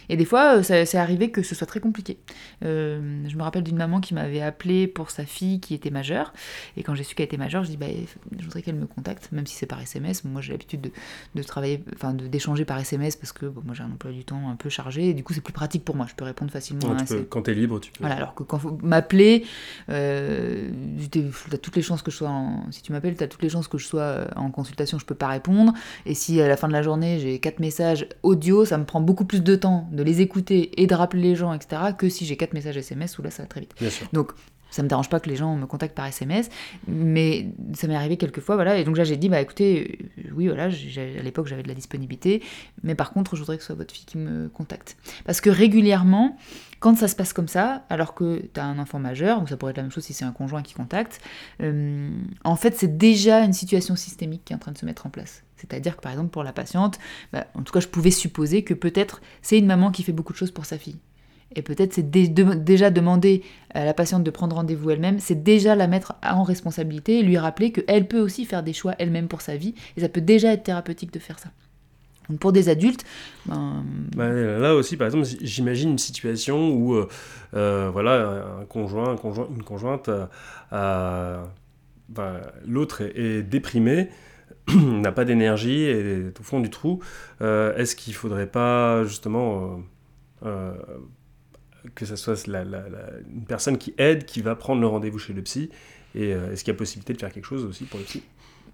Et 0.10 0.18
des 0.18 0.26
fois, 0.26 0.58
euh, 0.58 0.64
c'est 0.64 0.98
arrivé 0.98 1.32
que 1.32 1.42
ce 1.44 1.56
soit 1.56 1.68
très 1.68 1.80
compliqué. 1.80 2.18
Euh, 2.64 3.24
je 3.28 3.36
me 3.38 3.44
rappelle 3.44 3.64
d'une 3.64 3.78
maman 3.78 4.00
qui 4.00 4.14
m'avait 4.14 4.42
appelé 4.42 4.88
pour 4.88 5.10
sa 5.12 5.26
fille 5.26 5.60
qui 5.60 5.74
était 5.74 5.90
majeure. 5.90 6.34
Et 6.78 6.84
quand 6.84 6.96
j'ai 6.96 7.04
su 7.04 7.16
qu'elle 7.16 7.26
était 7.26 7.38
majeure, 7.38 7.64
je 7.64 7.70
dis 7.70 7.78
bah, 7.78 7.88
je 8.38 8.44
voudrais 8.44 8.62
qu'elle 8.62 8.76
me 8.76 8.86
contacte, 8.88 9.32
même 9.32 9.46
si 9.48 9.56
c'est 9.56 9.66
par 9.66 9.82
SMS. 9.82 10.24
Moi, 10.24 10.42
j'ai 10.42 10.52
l'habitude 10.54 10.82
de, 10.82 10.92
de 11.36 11.44
travailler, 11.44 11.84
enfin, 11.96 12.14
d'échanger 12.14 12.66
par 12.66 12.80
SMS 12.80 13.16
parce 13.16 13.32
que 13.34 13.46
bon, 13.46 13.62
moi, 13.66 13.74
j'ai 13.76 13.84
un 13.84 13.92
emploi 13.92 14.12
du 14.12 14.24
temps 14.26 14.50
un 14.50 14.56
peu 14.56 14.70
chargé. 14.70 15.10
Et 15.10 15.14
du 15.14 15.24
coup, 15.24 15.34
c'est 15.34 15.42
plus 15.42 15.54
pratique 15.54 15.84
pour 15.86 15.96
moi. 15.96 16.06
Je 16.10 16.16
peux 16.16 16.26
répondre 16.26 16.52
facilement 16.52 16.90
Ouais, 16.90 16.98
tu 16.98 17.06
peux- 17.06 17.24
quand 17.24 17.42
t'es 17.44 17.54
libre, 17.54 17.80
tu 17.80 17.92
peux. 17.92 18.00
voilà, 18.02 18.16
alors 18.16 18.36
que 18.36 18.44
quand 18.44 18.60
faut 18.60 18.78
m'appeler, 18.82 19.46
euh, 19.90 20.70
toutes 21.62 21.76
les 21.76 21.82
chances 21.82 22.02
que 22.02 22.12
je 22.12 22.18
sois 22.18 22.30
en... 22.30 22.72
Si 22.72 22.82
tu 22.82 22.92
m'appelles, 22.92 23.16
t'as 23.16 23.28
toutes 23.28 23.42
les 23.42 23.50
chances 23.50 23.68
que 23.68 23.78
je 23.78 23.86
sois 23.86 24.02
euh, 24.02 24.28
en 24.36 24.52
consultation, 24.52 25.00
je 25.00 25.06
peux 25.06 25.16
pas 25.16 25.28
répondre. 25.28 25.74
Et 26.06 26.14
si 26.14 26.40
à 26.42 26.48
la 26.48 26.58
fin 26.58 26.68
de 26.68 26.74
la 26.74 26.82
journée, 26.82 27.20
j'ai 27.20 27.40
quatre 27.40 27.60
messages 27.60 28.08
audio, 28.24 28.66
ça 28.66 28.78
me 28.78 28.86
prend 28.86 29.02
beaucoup 29.02 29.26
plus 29.26 29.42
de 29.44 29.56
temps 29.56 29.87
de 29.92 30.04
les 30.04 30.22
écouter 30.22 30.82
et 30.82 30.88
de 30.88 30.96
rappeler 30.96 31.22
les 31.22 31.36
gens, 31.36 31.54
etc., 31.54 31.82
que 31.98 32.10
si 32.10 32.26
j'ai 32.26 32.38
quatre 32.38 32.54
messages 32.54 32.78
SMS, 32.78 33.18
où 33.18 33.22
là, 33.22 33.32
ça 33.32 33.44
va 33.44 33.48
très 33.48 33.62
vite. 33.62 33.74
Bien 33.80 33.90
sûr. 33.90 34.08
Donc, 34.14 34.32
ça 34.70 34.84
me 34.84 34.88
dérange 34.88 35.10
pas 35.10 35.20
que 35.20 35.30
les 35.30 35.36
gens 35.36 35.56
me 35.56 35.66
contactent 35.66 35.96
par 35.96 36.06
SMS, 36.06 36.50
mais 36.88 37.48
ça 37.74 37.88
m'est 37.88 37.96
arrivé 37.96 38.18
quelques 38.18 38.42
fois, 38.42 38.56
voilà. 38.56 38.78
Et 38.78 38.84
donc 38.84 38.98
là, 38.98 39.04
j'ai 39.04 39.18
dit, 39.18 39.30
bah 39.30 39.40
écoutez, 39.42 40.00
euh, 40.20 40.30
oui, 40.36 40.48
voilà, 40.48 40.66
à 40.66 41.24
l'époque, 41.24 41.48
j'avais 41.48 41.64
de 41.64 41.68
la 41.68 41.74
disponibilité, 41.74 42.44
mais 42.84 42.96
par 42.96 43.12
contre, 43.12 43.36
je 43.36 43.42
voudrais 43.42 43.58
que 43.58 43.64
ce 43.64 43.68
soit 43.68 43.76
votre 43.76 43.94
fille 43.94 44.06
qui 44.06 44.18
me 44.18 44.50
contacte. 44.50 44.98
Parce 45.26 45.42
que 45.42 45.50
régulièrement, 45.50 46.38
quand 46.80 46.98
ça 46.98 47.08
se 47.08 47.16
passe 47.16 47.34
comme 47.34 47.48
ça, 47.48 47.86
alors 47.90 48.14
que 48.14 48.44
tu 48.54 48.60
as 48.60 48.66
un 48.66 48.78
enfant 48.80 49.00
majeur, 49.00 49.42
ou 49.42 49.48
ça 49.48 49.58
pourrait 49.58 49.72
être 49.72 49.78
la 49.78 49.84
même 49.84 49.92
chose 49.92 50.04
si 50.04 50.14
c'est 50.14 50.26
un 50.26 50.32
conjoint 50.32 50.62
qui 50.62 50.74
contacte, 50.74 51.22
euh, 51.62 52.10
en 52.44 52.56
fait, 52.56 52.76
c'est 52.76 52.98
déjà 52.98 53.44
une 53.44 53.54
situation 53.54 53.96
systémique 53.96 54.44
qui 54.46 54.54
est 54.54 54.56
en 54.56 54.60
train 54.60 54.74
de 54.74 54.78
se 54.78 54.86
mettre 54.86 55.06
en 55.06 55.10
place. 55.10 55.44
C'est-à-dire 55.58 55.98
que 55.98 56.02
par 56.02 56.12
exemple, 56.12 56.30
pour 56.30 56.44
la 56.44 56.54
patiente, 56.54 57.00
bah, 57.34 57.48
en 57.56 57.64
tout 57.64 57.74
cas, 57.74 57.80
je 57.80 57.88
pouvais 57.88 58.12
supposer 58.12 58.64
que 58.64 58.74
peut-être 58.74 59.22
c'est 59.42 59.58
une 59.58 59.66
maman 59.66 59.92
qui 59.92 60.04
fait 60.04 60.12
beaucoup 60.14 60.34
de 60.34 60.38
choses 60.38 60.52
pour 60.52 60.66
sa 60.66 60.78
fille. 60.78 60.98
Et 61.56 61.62
peut-être 61.62 61.94
c'est 61.94 62.12
déjà 62.12 62.90
demander 62.92 63.42
à 63.74 63.86
la 63.86 63.94
patiente 63.94 64.24
de 64.24 64.30
prendre 64.32 64.56
rendez-vous 64.58 64.92
elle-même, 64.92 65.20
c'est 65.20 65.44
déjà 65.44 65.76
la 65.76 65.88
mettre 65.88 66.16
en 66.22 66.44
responsabilité 66.44 67.20
et 67.20 67.24
lui 67.24 67.38
rappeler 67.38 67.72
qu'elle 67.72 68.08
peut 68.08 68.20
aussi 68.20 68.46
faire 68.46 68.64
des 68.64 68.74
choix 68.74 68.96
elle-même 69.00 69.28
pour 69.30 69.42
sa 69.42 69.56
vie, 69.56 69.74
et 69.96 70.02
ça 70.02 70.10
peut 70.10 70.22
déjà 70.22 70.52
être 70.52 70.64
thérapeutique 70.64 71.14
de 71.14 71.20
faire 71.20 71.40
ça. 71.40 71.50
Donc 72.30 72.40
pour 72.40 72.52
des 72.52 72.68
adultes, 72.68 73.06
ben, 73.46 73.86
Bah, 74.18 74.30
là 74.30 74.76
aussi, 74.76 74.98
par 74.98 75.08
exemple, 75.08 75.26
j'imagine 75.42 75.92
une 75.92 75.98
situation 75.98 76.70
où 76.72 76.94
euh, 76.96 77.08
euh, 77.54 77.90
voilà, 77.94 78.44
un 78.62 78.66
conjoint, 78.66 79.14
un 79.14 79.16
conjoint 79.16 79.48
une 79.56 79.64
conjointe, 79.64 80.10
a- 80.72 81.44
bah, 82.10 82.42
l'autre 82.66 83.02
est 83.02 83.42
déprimé, 83.44 84.10
n'a 84.76 85.12
pas 85.12 85.26
d'énergie, 85.26 85.84
est 85.84 86.40
au 86.40 86.44
fond 86.44 86.60
du 86.60 86.70
trou. 86.70 87.02
Euh, 87.42 87.76
Est-ce 87.76 87.96
qu'il 87.96 88.14
faudrait 88.14 88.48
pas 88.48 89.04
justement 89.06 89.80
euh, 90.44 90.48
euh, 90.48 90.74
que 91.96 92.06
ça 92.06 92.18
soit 92.18 92.48
une 92.48 93.46
personne 93.48 93.78
qui 93.78 93.94
aide, 93.98 94.26
qui 94.26 94.42
va 94.42 94.56
prendre 94.56 94.82
le 94.82 94.88
rendez-vous 94.88 95.20
chez 95.20 95.34
le 95.34 95.42
psy 95.42 95.70
Et 96.16 96.32
est-ce 96.32 96.64
qu'il 96.64 96.74
y 96.74 96.76
a 96.76 96.78
possibilité 96.78 97.14
de 97.14 97.20
faire 97.20 97.32
quelque 97.32 97.46
chose 97.46 97.64
aussi 97.64 97.86
pour 97.86 98.00
le 98.00 98.06
psy? 98.06 98.24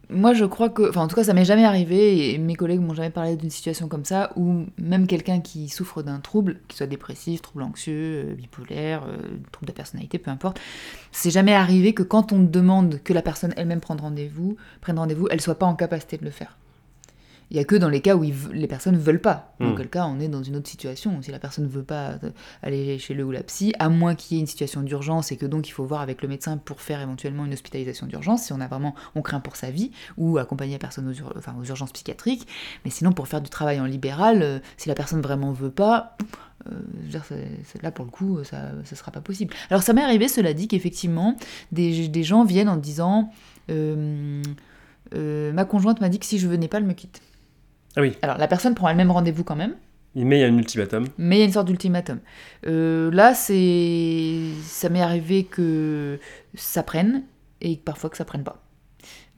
Moi, 0.09 0.33
je 0.33 0.45
crois 0.45 0.69
que, 0.69 0.89
enfin, 0.89 1.01
en 1.01 1.07
tout 1.07 1.15
cas, 1.15 1.23
ça 1.23 1.33
m'est 1.33 1.45
jamais 1.45 1.63
arrivé 1.63 2.33
et 2.33 2.37
mes 2.37 2.55
collègues 2.55 2.81
m'ont 2.81 2.93
jamais 2.93 3.09
parlé 3.09 3.35
d'une 3.37 3.49
situation 3.49 3.87
comme 3.87 4.05
ça 4.05 4.31
où 4.35 4.65
même 4.77 5.07
quelqu'un 5.07 5.39
qui 5.39 5.69
souffre 5.69 6.03
d'un 6.03 6.19
trouble, 6.19 6.59
qu'il 6.67 6.77
soit 6.77 6.87
dépressif, 6.87 7.41
trouble 7.41 7.63
anxieux, 7.63 8.25
euh, 8.27 8.33
bipolaire, 8.35 9.03
euh, 9.07 9.17
trouble 9.51 9.67
de 9.67 9.71
personnalité, 9.71 10.17
peu 10.19 10.29
importe, 10.29 10.59
c'est 11.11 11.31
jamais 11.31 11.53
arrivé 11.53 11.93
que 11.93 12.03
quand 12.03 12.33
on 12.33 12.39
demande 12.39 13.01
que 13.03 13.13
la 13.13 13.21
personne 13.21 13.53
elle-même 13.55 13.79
prenne 13.79 14.01
rendez-vous, 14.01 14.57
prenne 14.81 14.99
rendez-vous, 14.99 15.27
elle 15.31 15.41
soit 15.41 15.55
pas 15.55 15.65
en 15.65 15.75
capacité 15.75 16.17
de 16.17 16.25
le 16.25 16.31
faire. 16.31 16.57
Il 17.53 17.57
y 17.57 17.59
a 17.59 17.65
que 17.65 17.75
dans 17.75 17.87
les 17.87 18.01
cas 18.01 18.15
où 18.15 18.23
ils 18.23 18.33
les 18.51 18.65
personnes 18.67 18.97
veulent 18.97 19.21
pas. 19.21 19.53
Dans 19.59 19.67
Hmm. 19.73 19.77
quel 19.77 19.87
cas, 19.89 20.05
on 20.07 20.19
est 20.19 20.27
dans 20.27 20.41
une 20.41 20.55
autre 20.55 20.67
situation. 20.67 21.21
Si 21.21 21.29
la 21.31 21.37
personne 21.37 21.67
veut 21.67 21.83
pas 21.83 22.13
euh, 22.23 22.31
aller 22.63 22.97
chez 22.97 23.13
le 23.13 23.23
ou 23.23 23.29
la 23.31 23.43
psy, 23.43 23.73
à 23.77 23.89
moins 23.89 24.15
qu'il 24.15 24.35
y 24.35 24.39
ait 24.39 24.41
une 24.41 24.47
situation 24.47 24.81
d'urgence 24.81 25.31
et 25.31 25.37
que 25.37 25.45
donc 25.45 25.67
il 25.67 25.71
faut 25.71 25.85
voir 25.85 26.01
avec 26.01 26.23
le 26.23 26.27
médecin 26.27 26.57
pour 26.57 26.81
faire 26.81 26.99
éventuellement 26.99 27.45
une 27.45 27.53
hospitalisation 27.53 28.07
d'urgence, 28.07 28.43
si 28.45 28.53
on 28.53 28.59
a 28.59 28.67
vraiment, 28.67 28.95
on 29.13 29.21
craint 29.21 29.39
pour 29.39 29.55
sa 29.55 29.69
vie, 29.69 29.91
ou 30.17 30.39
accompagner 30.39 30.73
la 30.73 30.79
personne 30.79 31.07
aux, 31.07 31.13
ur- 31.13 31.31
enfin, 31.37 31.55
aux 31.61 31.63
urgences 31.63 31.91
psychiatriques. 31.91 32.47
Mais 32.85 32.91
sinon, 32.91 33.11
pour 33.11 33.27
faire 33.27 33.39
du 33.41 33.51
travail 33.51 33.79
en 33.79 33.85
libéral, 33.85 34.41
euh, 34.41 34.59
si 34.77 34.89
la 34.89 34.95
personne 34.95 35.21
vraiment 35.21 35.51
veut 35.51 35.69
pas, 35.69 36.17
euh, 36.67 36.71
je 37.01 37.03
veux 37.03 37.09
dire, 37.09 37.25
c'est- 37.25 37.51
c'est- 37.65 37.83
là 37.83 37.91
pour 37.91 38.03
le 38.05 38.09
coup, 38.11 38.43
ça 38.43 38.71
ne 38.71 38.83
sera 38.95 39.11
pas 39.11 39.21
possible. 39.21 39.53
Alors 39.69 39.83
ça 39.83 39.93
m'est 39.93 40.01
arrivé, 40.03 40.27
cela 40.27 40.53
dit, 40.53 40.67
qu'effectivement, 40.67 41.37
des, 41.71 42.07
des 42.07 42.23
gens 42.23 42.45
viennent 42.45 42.69
en 42.69 42.77
disant 42.77 43.31
euh, 43.69 44.41
euh, 45.13 45.53
Ma 45.53 45.65
conjointe 45.65 46.01
m'a 46.01 46.09
dit 46.09 46.17
que 46.19 46.25
si 46.25 46.39
je 46.39 46.47
venais 46.47 46.67
pas, 46.67 46.77
elle 46.77 46.85
me 46.85 46.93
quitte. 46.93 47.21
Ah 47.95 48.01
oui. 48.01 48.13
Alors 48.21 48.38
la 48.38 48.47
personne 48.47 48.75
prend 48.75 48.89
elle-même 48.89 49.12
rendez-vous 49.12 49.43
quand 49.43 49.56
même, 49.56 49.75
Il 50.15 50.25
met 50.25 50.43
un 50.43 50.58
ultimatum. 50.58 51.08
mais 51.17 51.38
il 51.38 51.39
y 51.39 51.41
a 51.43 51.45
une 51.45 51.51
sorte 51.51 51.67
d'ultimatum. 51.67 52.19
Euh, 52.67 53.12
là, 53.12 53.34
c'est, 53.34 54.39
ça 54.63 54.89
m'est 54.89 55.01
arrivé 55.01 55.43
que 55.43 56.19
ça 56.56 56.84
prenne 56.84 57.23
et 57.62 57.77
parfois 57.77 58.10
que 58.10 58.17
ça 58.17 58.25
prenne 58.25 58.43
pas. 58.43 58.63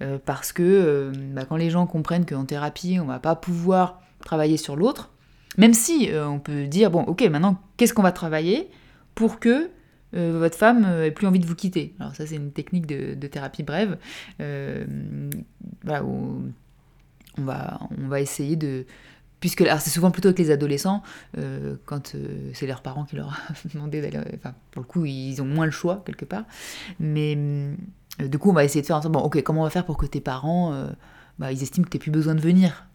Euh, 0.04 0.18
parce 0.24 0.52
que 0.52 0.63
euh, 0.63 1.12
bah, 1.34 1.46
quand 1.46 1.56
les 1.58 1.70
gens 1.70 1.86
comprennent 1.88 2.26
qu'en 2.26 2.46
thérapie, 2.46 2.98
on 3.02 3.06
va 3.06 3.20
pas 3.20 3.36
pouvoir 3.36 4.02
travailler 4.26 4.58
sur 4.58 4.76
l'autre, 4.76 5.12
même 5.58 5.74
si 5.74 6.10
on 6.13 6.39
peut 6.39 6.65
dire 6.68 6.91
bon, 6.91 7.04
ok, 7.04 7.22
maintenant, 7.30 7.58
qu'est-ce 7.78 7.94
qu'on 7.94 8.04
va 8.04 8.12
travailler 8.12 8.70
pour 9.15 9.39
que 9.39 9.70
euh, 10.15 10.38
votre 10.39 10.58
femme 10.58 10.84
euh, 10.86 11.06
ait 11.06 11.12
plus 11.12 11.28
envie 11.28 11.39
de 11.39 11.46
vous 11.46 11.56
quitter? 11.56 11.94
Alors 12.00 12.13
ça, 12.15 12.26
c'est 12.26 12.36
une 12.36 12.52
technique 12.52 12.88
de, 12.88 13.13
de 13.15 13.28
thérapie 13.28 13.63
brève. 13.63 13.98
euh, 14.41 14.86
voilà, 15.84 16.04
où 16.04 16.41
on 17.38 18.08
va, 18.08 18.21
essayer 18.21 18.56
de, 18.56 18.86
puisque 19.39 19.62
alors 19.62 19.80
c'est 19.80 19.89
souvent 19.89 20.12
plutôt 20.12 20.30
avec 20.30 20.39
les 20.39 20.52
adolescents 20.52 21.04
euh, 21.38 21.76
quand 21.86 22.15
euh, 22.15 22.52
c'est 22.54 22.67
leurs 22.67 22.82
parents 22.82 23.06
qui 23.06 23.15
leur 23.15 23.28
ont 23.65 23.69
demandé 23.74 24.02
d'aller 24.02 24.19
enfin 24.36 24.54
pour 24.71 24.82
le 24.82 24.88
coup 24.88 25.06
ils 25.06 25.41
ont 25.41 25.45
moins 25.45 25.65
le 25.65 25.71
choix 25.71 26.04
quelque 26.06 26.26
part. 26.26 26.43
Mais 27.00 27.36
euh, 27.38 28.28
du 28.28 28.38
coup 28.38 28.50
on 28.50 28.54
va 28.54 28.63
essayer 28.63 28.82
de 28.82 28.88
faire 28.88 28.98
en 28.98 29.02
sorte 29.02 29.13
bon 29.13 29.21
ok 29.21 29.41
comment 29.43 29.62
on 29.62 29.65
va 29.65 29.69
faire 29.69 29.86
pour 29.86 29.98
que 29.98 30.06
tes 30.06 30.21
parents 30.21 30.88
bah, 31.38 31.52
ils 31.52 31.62
estiment 31.62 31.86
que 31.86 31.89
t'as 31.89 32.00
plus 32.00 32.12
besoin 32.12 32.36
de 32.36 32.41
venir? 32.41 32.86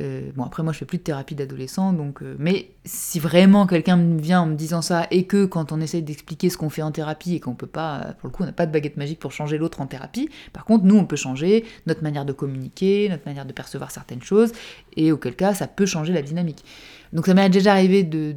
Euh, 0.00 0.30
bon, 0.34 0.44
après, 0.44 0.62
moi, 0.62 0.72
je 0.72 0.78
fais 0.78 0.84
plus 0.84 0.98
de 0.98 1.02
thérapie 1.02 1.34
d'adolescent, 1.34 1.92
donc. 1.92 2.22
euh, 2.22 2.36
mais 2.38 2.70
si 2.84 3.18
vraiment 3.18 3.66
quelqu'un 3.66 3.96
vient 4.16 4.42
en 4.42 4.46
me 4.46 4.54
disant 4.54 4.82
ça, 4.82 5.06
et 5.10 5.24
que 5.24 5.44
quand 5.44 5.72
on 5.72 5.80
essaye 5.80 6.02
d'expliquer 6.02 6.50
ce 6.50 6.56
qu'on 6.56 6.70
fait 6.70 6.82
en 6.82 6.92
thérapie, 6.92 7.34
et 7.34 7.40
qu'on 7.40 7.54
peut 7.54 7.66
pas, 7.66 8.14
pour 8.18 8.28
le 8.28 8.32
coup, 8.32 8.42
on 8.42 8.46
n'a 8.46 8.52
pas 8.52 8.66
de 8.66 8.72
baguette 8.72 8.96
magique 8.96 9.18
pour 9.18 9.32
changer 9.32 9.58
l'autre 9.58 9.80
en 9.80 9.86
thérapie, 9.86 10.28
par 10.52 10.64
contre, 10.64 10.84
nous, 10.84 10.96
on 10.96 11.04
peut 11.04 11.16
changer 11.16 11.64
notre 11.86 12.02
manière 12.02 12.24
de 12.24 12.32
communiquer, 12.32 13.08
notre 13.08 13.26
manière 13.26 13.46
de 13.46 13.52
percevoir 13.52 13.90
certaines 13.90 14.22
choses, 14.22 14.52
et 14.96 15.12
auquel 15.12 15.36
cas, 15.36 15.54
ça 15.54 15.66
peut 15.66 15.86
changer 15.86 16.12
la 16.12 16.22
dynamique. 16.22 16.64
Donc, 17.12 17.26
ça 17.26 17.34
m'est 17.34 17.48
déjà 17.50 17.72
arrivé 17.72 18.02
de, 18.02 18.34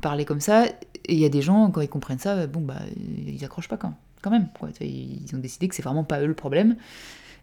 parler 0.00 0.24
comme 0.24 0.40
ça, 0.40 0.66
et 0.66 1.14
il 1.14 1.18
y 1.18 1.24
a 1.24 1.30
des 1.30 1.42
gens, 1.42 1.70
quand 1.70 1.80
ils 1.80 1.88
comprennent 1.88 2.18
ça, 2.18 2.46
bon, 2.46 2.60
bah, 2.60 2.80
ils 3.26 3.44
accrochent 3.44 3.68
pas 3.68 3.76
quand, 3.76 3.94
quand 4.22 4.30
même. 4.30 4.48
Quoi. 4.58 4.68
Ils 4.80 5.30
ont 5.34 5.38
décidé 5.38 5.68
que 5.68 5.74
c'est 5.74 5.82
vraiment 5.82 6.04
pas 6.04 6.20
eux 6.20 6.26
le 6.26 6.34
problème. 6.34 6.76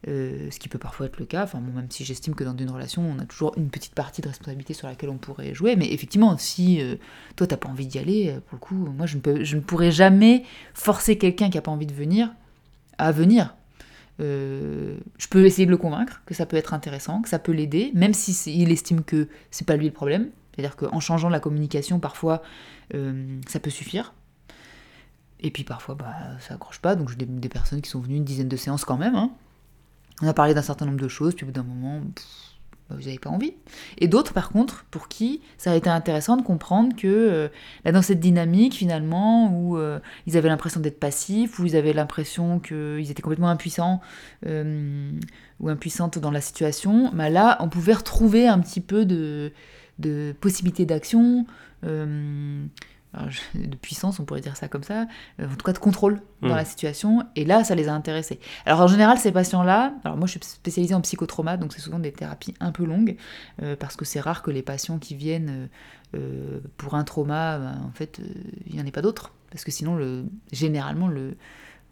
Euh, 0.08 0.51
ce 0.51 0.60
qui 0.60 0.69
peut 0.69 0.77
parfois 0.77 1.08
être 1.08 1.17
le 1.17 1.25
cas, 1.25 1.43
enfin, 1.43 1.60
même 1.60 1.88
si 1.89 2.05
j'estime 2.05 2.36
que 2.36 2.43
dans 2.43 2.55
une 2.55 2.69
relation, 2.69 3.01
on 3.01 3.17
a 3.17 3.25
toujours 3.25 3.53
une 3.58 3.69
petite 3.69 3.95
partie 3.95 4.21
de 4.21 4.27
responsabilité 4.27 4.75
sur 4.75 4.88
laquelle 4.88 5.10
on 5.10 5.17
pourrait 5.17 5.55
jouer, 5.55 5.75
mais 5.75 5.91
effectivement, 5.91 6.38
si 6.38 6.79
euh, 6.79 6.97
toi 7.36 7.47
t'as 7.47 7.58
pas 7.58 7.69
envie 7.69 7.88
d'y 7.88 7.97
aller, 7.97 8.29
euh, 8.29 8.39
pour 8.39 8.53
le 8.53 8.60
coup, 8.60 8.75
moi 8.75 9.08
je 9.08 9.15
ne, 9.15 9.21
peux, 9.21 9.43
je 9.43 9.55
ne 9.55 9.62
pourrais 9.62 9.91
jamais 9.91 10.43
forcer 10.75 11.17
quelqu'un 11.17 11.49
qui 11.49 11.58
a 11.58 11.62
pas 11.62 11.71
envie 11.71 11.88
de 11.88 11.93
venir 11.93 12.31
à 12.99 13.12
venir. 13.12 13.55
Euh, 14.19 14.97
je 15.17 15.27
peux 15.27 15.43
essayer 15.45 15.65
de 15.65 15.71
le 15.71 15.77
convaincre 15.77 16.21
que 16.27 16.36
ça 16.36 16.45
peut 16.45 16.58
être 16.58 16.75
intéressant, 16.75 17.23
que 17.23 17.29
ça 17.29 17.39
peut 17.39 17.51
l'aider, 17.51 17.89
même 17.95 18.13
si 18.13 18.31
il 18.53 18.71
estime 18.71 19.03
que 19.03 19.27
c'est 19.49 19.65
pas 19.65 19.75
lui 19.75 19.88
le 19.88 19.93
problème. 19.93 20.29
C'est-à-dire 20.53 20.75
qu'en 20.75 20.99
changeant 20.99 21.29
la 21.29 21.39
communication, 21.39 21.99
parfois, 21.99 22.43
ça 22.93 23.60
peut 23.60 23.71
suffire. 23.71 24.13
Et 25.41 25.51
puis 25.51 25.63
parfois, 25.63 25.95
bah, 25.95 26.13
ça 26.39 26.53
accroche 26.53 26.79
pas. 26.79 26.95
Donc 26.95 27.10
j'ai 27.10 27.17
des, 27.17 27.25
des 27.25 27.49
personnes 27.49 27.81
qui 27.81 27.89
sont 27.89 27.99
venues 27.99 28.17
une 28.17 28.23
dizaine 28.23 28.47
de 28.47 28.55
séances 28.55 28.86
quand 28.86 28.97
même. 28.97 29.15
hein. 29.15 29.31
On 30.21 30.28
a 30.28 30.34
parlé 30.34 30.54
d'un 30.54 30.62
certain 30.62 30.86
nombre 30.86 30.99
de 30.99 31.08
choses, 31.08 31.36
puis 31.36 31.43
au 31.43 31.47
bout 31.47 31.54
d'un 31.54 31.63
moment, 31.63 32.01
bah, 32.89 32.95
vous 32.97 33.06
n'avez 33.06 33.17
pas 33.17 33.32
envie. 33.32 33.54
Et 33.97 34.08
d'autres, 34.08 34.32
par 34.34 34.49
contre, 34.49 34.86
pour 34.91 35.08
qui 35.08 35.41
ça 35.58 35.71
a 35.71 35.75
été 35.75 35.89
intéressant 35.89 36.38
de 36.38 36.43
comprendre 36.43 36.95
que 36.95 37.08
euh, 37.08 37.47
là, 37.84 37.91
dans 37.91 38.01
cette 38.01 38.19
dynamique, 38.19 38.75
finalement, 38.75 39.51
où 39.51 39.78
euh, 39.78 39.99
ils 40.28 40.38
avaient 40.38 40.49
l'impression 40.49 40.80
d'être 40.80 40.99
passifs, 40.99 41.60
où 41.60 41.65
ils 41.65 41.75
avaient 41.75 41.93
l'impression 41.93 42.60
qu'ils 42.60 43.10
étaient 43.10 43.23
complètement 43.23 43.49
impuissants 43.49 44.01
euh, 44.45 45.12
ou 45.60 45.69
impuissantes 45.69 46.19
dans 46.19 46.32
la 46.32 46.41
situation, 46.41 47.10
bah 47.13 47.30
là, 47.30 47.58
on 47.60 47.69
pouvait 47.69 47.93
retrouver 47.93 48.47
un 48.47 48.60
petit 48.60 48.82
peu 48.82 49.06
de 49.06 49.51
possibilités 50.39 50.86
d'action. 50.86 51.45
de 53.56 53.75
puissance, 53.75 54.19
on 54.19 54.25
pourrait 54.25 54.41
dire 54.41 54.58
ça 54.58 54.67
comme 54.67 54.84
ça, 54.84 55.08
euh, 55.39 55.47
en 55.47 55.56
tout 55.56 55.65
cas 55.65 55.73
de 55.73 55.80
contrôle 55.80 56.21
dans 56.41 56.49
Mm. 56.49 56.58
la 56.58 56.65
situation, 56.65 57.23
et 57.36 57.45
là, 57.45 57.63
ça 57.63 57.75
les 57.75 57.88
a 57.88 57.93
intéressés. 57.93 58.39
Alors 58.65 58.82
en 58.82 58.88
général, 58.88 59.17
ces 59.17 59.32
patients-là, 59.32 59.93
alors 60.04 60.17
moi 60.17 60.28
je 60.28 60.32
suis 60.32 60.41
spécialisée 60.43 60.93
en 60.95 61.01
psychotrauma, 61.01 61.58
donc 61.58 61.73
c'est 61.73 61.82
souvent 61.82 61.99
des 61.99 62.12
thérapies 62.12 62.54
un 62.60 62.71
peu 62.71 62.86
longues, 62.86 63.15
euh, 63.62 63.75
parce 63.75 63.95
que 63.95 64.06
c'est 64.06 64.19
rare 64.19 64.41
que 64.41 64.51
les 64.51 64.62
patients 64.62 64.99
qui 64.99 65.15
viennent 65.15 65.69
euh, 66.15 66.60
pour 66.78 66.95
un 66.95 67.04
trauma, 67.04 67.58
ben, 67.58 67.82
en 67.88 67.91
fait, 67.91 68.19
euh, 68.19 68.23
il 68.67 68.75
n'y 68.75 68.82
en 68.82 68.86
ait 68.86 68.91
pas 68.91 69.01
d'autres, 69.01 69.32
parce 69.51 69.63
que 69.63 69.71
sinon, 69.71 69.95
le, 69.95 70.25
généralement, 70.51 71.08
le, 71.08 71.38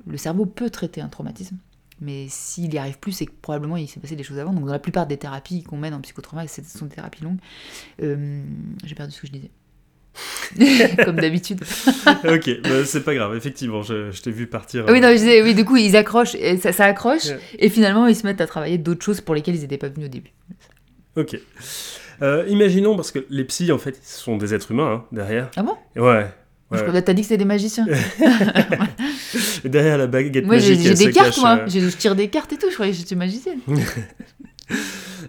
le 0.05 0.17
cerveau 0.17 0.45
peut 0.45 0.69
traiter 0.69 1.01
un 1.01 1.09
traumatisme. 1.09 1.57
Mais 2.01 2.27
s'il 2.27 2.69
n'y 2.69 2.77
arrive 2.77 2.99
plus, 2.99 3.13
c'est 3.13 3.25
que 3.27 3.31
probablement 3.41 3.77
il 3.77 3.87
s'est 3.87 3.99
passé 3.99 4.15
des 4.15 4.23
choses 4.23 4.39
avant. 4.39 4.51
Donc 4.51 4.65
dans 4.65 4.73
la 4.73 4.79
plupart 4.79 5.07
des 5.07 5.15
thérapies 5.15 5.63
qu'on 5.63 5.77
mène 5.77 5.93
en 5.93 6.01
psychotrauma, 6.01 6.47
ce 6.47 6.61
sont 6.63 6.87
des 6.87 6.95
thérapies 6.95 7.23
longues. 7.23 7.39
J'ai 7.99 8.95
perdu 8.95 9.13
ce 9.13 9.21
que 9.21 9.27
je 9.27 9.31
disais. 9.31 9.51
Comme 11.05 11.15
d'habitude. 11.17 11.61
ok, 12.23 12.61
bah, 12.63 12.85
c'est 12.85 13.03
pas 13.03 13.15
grave, 13.15 13.35
effectivement, 13.35 13.81
je, 13.81 14.11
je 14.11 14.21
t'ai 14.21 14.31
vu 14.31 14.47
partir. 14.47 14.85
Ah 14.87 14.91
Oui, 14.91 14.99
euh, 14.99 15.01
non, 15.01 15.07
je 15.09 15.13
disais, 15.15 15.41
oui, 15.41 15.55
du 15.55 15.65
coup, 15.65 15.75
ils 15.77 15.95
accrochent, 15.95 16.35
et 16.35 16.57
ça, 16.57 16.71
ça 16.71 16.85
accroche, 16.85 17.27
et 17.57 17.69
finalement, 17.69 18.05
ils 18.07 18.15
se 18.15 18.25
mettent 18.25 18.41
à 18.41 18.47
travailler 18.47 18.77
d'autres 18.77 19.03
choses 19.03 19.21
pour 19.21 19.33
lesquelles 19.35 19.55
ils 19.55 19.61
n'étaient 19.61 19.77
pas 19.77 19.89
venus 19.89 20.05
au 20.07 20.11
début. 20.11 20.31
Ok. 21.15 21.37
Euh, 22.21 22.45
imaginons, 22.47 22.95
parce 22.95 23.11
que 23.11 23.25
les 23.29 23.43
psys, 23.45 23.71
en 23.71 23.77
fait, 23.79 23.99
sont 24.03 24.37
des 24.37 24.53
êtres 24.53 24.71
humains, 24.71 24.91
hein, 24.93 25.05
derrière. 25.11 25.49
Ah 25.55 25.63
bon? 25.63 25.75
Ouais. 25.95 26.27
Ouais. 26.71 27.01
T'as 27.03 27.13
dit 27.13 27.21
que 27.21 27.27
c'était 27.27 27.37
des 27.37 27.45
magiciens. 27.45 27.85
Derrière 29.63 29.97
la 29.97 30.07
baguette 30.07 30.45
moi, 30.45 30.57
j'ai 30.57 30.69
magique, 30.75 30.83
j'ai 30.83 30.89
elle 30.91 30.97
des 30.97 31.11
cartes, 31.11 31.27
cache, 31.29 31.37
moi. 31.39 31.57
euh, 31.59 31.65
J'ai- 31.67 31.81
Je 31.81 31.95
tire 31.97 32.15
des 32.15 32.29
cartes 32.29 32.51
et 32.53 32.57
tout, 32.57 32.67
je 32.69 32.73
croyais 32.73 32.91
que 32.91 32.97
j'étais 32.97 33.15
magicienne. 33.15 33.59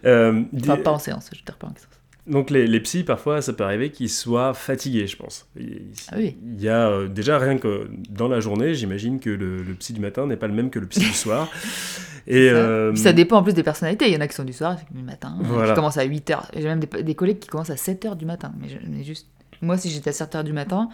euh, 0.05 0.43
Enfin, 0.63 0.77
pas 0.79 0.93
en 0.93 0.99
séance, 0.99 1.29
je 1.37 1.43
tire 1.43 1.57
pas 1.57 1.67
en 1.67 1.75
séance. 1.75 1.89
Donc 2.27 2.49
les, 2.51 2.67
les 2.67 2.81
psys, 2.81 3.05
parfois, 3.05 3.43
ça 3.43 3.53
peut 3.53 3.65
arriver 3.65 3.91
qu'ils 3.91 4.09
soient 4.09 4.55
fatigués, 4.55 5.07
je 5.07 5.17
pense. 5.17 5.47
Il, 5.61 5.83
Ah 6.11 6.15
oui. 6.17 6.37
il 6.57 6.63
y 6.63 6.69
a 6.71 6.89
euh, 6.89 7.07
déjà 7.09 7.39
rien 7.39 7.59
que 7.59 7.89
dans 8.09 8.29
la 8.29 8.41
journée, 8.41 8.75
j'imagine 8.75 9.21
que 9.21 9.29
le, 9.29 9.63
le 9.63 9.75
psy 9.75 9.93
du 9.93 10.01
matin 10.01 10.27
n'est 10.27 10.37
pas 10.39 10.47
le 10.47 10.55
même 10.55 10.71
que 10.71 10.79
le 10.79 10.87
psy 10.87 11.01
du 11.01 11.13
soir. 11.13 11.51
Et 12.27 12.49
Ça. 12.49 12.55
euh, 12.55 12.93
Puis 12.93 13.03
ça 13.03 13.13
dépend 13.13 13.37
en 13.37 13.43
plus 13.43 13.53
des 13.53 13.63
personnalités. 13.63 14.07
Il 14.09 14.15
y 14.15 14.17
en 14.17 14.21
a 14.23 14.27
qui 14.27 14.35
sont 14.35 14.45
du 14.45 14.55
soir, 14.55 14.77
du 14.91 15.03
matin, 15.03 15.37
Voilà. 15.43 15.69
qui 15.69 15.75
commencent 15.75 15.99
à 15.99 16.07
8h. 16.07 16.45
J'ai 16.57 16.63
même 16.65 16.81
des, 16.81 17.03
des 17.03 17.15
collègues 17.15 17.39
qui 17.41 17.49
commencent 17.49 17.69
à 17.69 17.75
7h 17.75 18.17
du 18.17 18.25
matin. 18.25 18.53
Mais, 18.59 18.69
je- 18.71 18.79
mais 18.89 19.05
juste, 19.05 19.27
moi, 19.61 19.77
si 19.77 19.91
j'étais 19.91 20.09
à 20.09 20.13
7h 20.15 20.43
du 20.45 20.55
matin, 20.55 20.89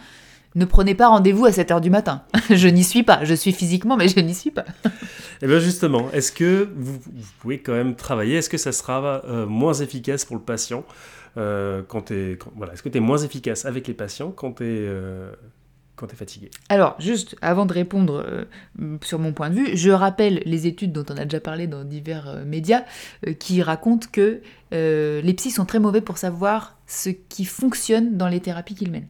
ne 0.55 0.65
prenez 0.65 0.95
pas 0.95 1.07
rendez-vous 1.07 1.45
à 1.45 1.51
7h 1.51 1.79
du 1.79 1.89
matin. 1.89 2.23
je 2.49 2.67
n'y 2.67 2.83
suis 2.83 3.03
pas. 3.03 3.23
Je 3.23 3.33
suis 3.33 3.53
physiquement, 3.53 3.95
mais 3.95 4.09
je 4.09 4.19
n'y 4.19 4.35
suis 4.35 4.51
pas. 4.51 4.65
Et 5.41 5.47
bien 5.47 5.59
justement, 5.59 6.11
est-ce 6.11 6.33
que 6.33 6.67
vous, 6.75 6.95
vous 6.95 7.31
pouvez 7.39 7.59
quand 7.59 7.71
même 7.71 7.95
travailler? 7.95 8.35
Est-ce 8.35 8.49
que 8.49 8.57
ça 8.57 8.73
sera 8.73 9.21
euh, 9.25 9.45
moins 9.45 9.73
efficace 9.75 10.25
pour 10.25 10.35
le 10.35 10.41
patient 10.41 10.83
euh, 11.37 11.81
quand 11.87 12.11
voilà, 12.55 12.73
Est-ce 12.73 12.83
que 12.83 12.89
tu 12.89 12.97
es 12.97 13.01
moins 13.01 13.17
efficace 13.17 13.65
avec 13.65 13.87
les 13.87 13.93
patients 13.93 14.31
quand 14.31 14.53
tu 14.53 14.65
es, 14.65 14.89
t'es 16.07 16.15
fatigué? 16.15 16.49
Alors, 16.69 16.95
juste 16.99 17.35
avant 17.41 17.65
de 17.65 17.73
répondre 17.73 18.23
euh, 18.25 18.45
sur 19.03 19.19
mon 19.19 19.33
point 19.33 19.49
de 19.49 19.55
vue, 19.55 19.77
je 19.77 19.91
rappelle 19.91 20.41
les 20.45 20.67
études 20.67 20.91
dont 20.91 21.05
on 21.09 21.17
a 21.17 21.25
déjà 21.25 21.39
parlé 21.39 21.67
dans 21.67 21.83
divers 21.83 22.27
euh, 22.27 22.45
médias 22.45 22.83
euh, 23.27 23.33
qui 23.33 23.61
racontent 23.61 24.07
que 24.11 24.41
euh, 24.73 25.21
les 25.21 25.33
psys 25.33 25.51
sont 25.51 25.65
très 25.65 25.79
mauvais 25.79 26.01
pour 26.01 26.17
savoir 26.17 26.77
ce 26.87 27.09
qui 27.09 27.45
fonctionne 27.45 28.17
dans 28.17 28.27
les 28.27 28.39
thérapies 28.39 28.75
qu'ils 28.75 28.91
mènent. 28.91 29.07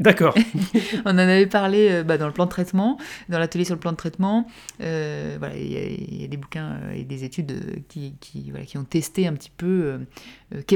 D'accord. 0.00 0.34
On 1.04 1.10
en 1.10 1.18
avait 1.18 1.46
parlé 1.46 1.88
euh, 1.90 2.02
bah, 2.02 2.18
dans 2.18 2.26
le 2.26 2.32
plan 2.32 2.46
de 2.46 2.50
traitement, 2.50 2.98
dans 3.28 3.38
l'atelier 3.38 3.64
sur 3.64 3.74
le 3.74 3.80
plan 3.80 3.92
de 3.92 3.96
traitement. 3.96 4.46
Euh, 4.80 5.36
voilà, 5.38 5.56
il 5.56 5.72
y, 6.20 6.24
a- 6.24 6.26
des 6.28 6.36
bouquins 6.36 6.80
euh, 6.82 6.92
et 6.94 7.04
des 7.04 7.22
études 7.24 7.84
qui, 7.88 8.16
qui, 8.20 8.50
voilà, 8.50 8.64
qui 8.66 8.76
ont 8.76 8.84
testé 8.84 9.26
un 9.26 9.34
petit 9.34 9.52
peu 9.56 10.00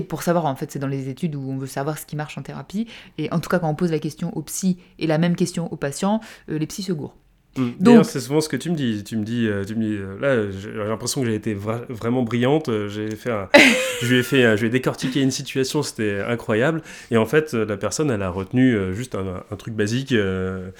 pour 0.09 0.23
savoir, 0.23 0.47
en 0.47 0.55
fait, 0.55 0.71
c'est 0.71 0.79
dans 0.79 0.87
les 0.87 1.09
études 1.09 1.35
où 1.35 1.51
on 1.51 1.57
veut 1.57 1.67
savoir 1.67 1.99
ce 1.99 2.07
qui 2.07 2.17
marche 2.17 2.39
en 2.39 2.43
thérapie. 2.43 2.87
Et 3.17 3.33
en 3.33 3.41
tout 3.41 3.49
cas, 3.49 3.59
quand 3.59 3.69
on 3.69 3.75
pose 3.75 3.91
la 3.91 3.99
question 3.99 4.37
aux 4.37 4.43
psy 4.43 4.79
et 4.99 5.07
la 5.07 5.19
même 5.19 5.35
question 5.37 5.73
aux 5.73 5.77
patients, 5.77 6.21
euh, 6.51 6.59
les 6.59 6.67
psys 6.67 6.83
se 6.85 6.93
gourent. 6.93 7.17
D'ailleurs, 7.57 8.05
c'est 8.05 8.21
souvent 8.21 8.41
ce 8.41 8.49
que 8.49 8.57
tu 8.57 8.71
me 8.71 8.77
dis. 8.77 9.03
Tu 9.05 9.17
me 9.17 9.25
dis, 9.25 9.47
euh, 9.49 9.65
tu 9.65 9.75
me 9.75 9.83
dis 9.83 9.97
euh, 9.97 10.17
là, 10.21 10.51
j'ai 10.51 10.71
l'impression 10.73 11.23
que 11.23 11.27
j'ai 11.27 11.35
été 11.35 11.55
vra- 11.57 11.85
vraiment 11.89 12.23
brillante. 12.23 12.69
euh, 12.69 12.89
J'ai 12.89 13.11
fait 13.17 13.33
un- 13.33 13.49
je 14.03 14.07
lui 14.07 14.21
ai 14.21 14.23
fait, 14.23 14.57
je 14.57 14.61
lui 14.61 14.69
ai 14.69 14.71
décortiqué 14.71 15.21
une 15.23 15.31
situation, 15.33 15.83
c'était 15.83 16.21
incroyable. 16.21 16.83
Et 17.11 17.17
en 17.17 17.27
fait, 17.27 17.55
la 17.55 17.77
personne, 17.77 18.11
elle 18.11 18.23
a 18.23 18.31
retenu 18.31 18.95
juste 18.95 19.15
un, 19.17 19.43
un 19.51 19.57
truc 19.57 19.75
basique. 19.75 20.13
euh, 20.13 20.71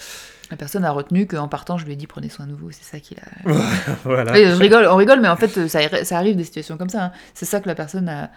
La 0.51 0.57
personne 0.57 0.85
a 0.85 0.93
retenu 0.93 1.27
qu'en 1.27 1.49
partant, 1.49 1.79
je 1.79 1.85
lui 1.85 1.95
ai 1.95 1.97
dit 1.97 2.07
prenez 2.07 2.29
soin 2.29 2.47
de 2.47 2.53
vous. 2.53 2.71
C'est 2.71 2.85
ça 2.85 3.01
qu'il 3.01 3.19
a. 3.19 3.51
voilà. 4.05 4.35
Je 4.35 4.55
rigole, 4.61 4.87
on 4.87 4.97
rigole, 4.97 5.21
mais 5.21 5.29
en 5.29 5.37
fait, 5.37 5.67
ça, 5.69 6.05
ça 6.05 6.17
arrive 6.17 6.37
des 6.37 6.45
situations 6.45 6.77
comme 6.77 6.91
ça. 6.91 7.07
hein. 7.07 7.13
C'est 7.35 7.47
ça 7.47 7.61
que 7.61 7.69
la 7.69 7.75
personne 7.75 8.09
a. 8.09 8.31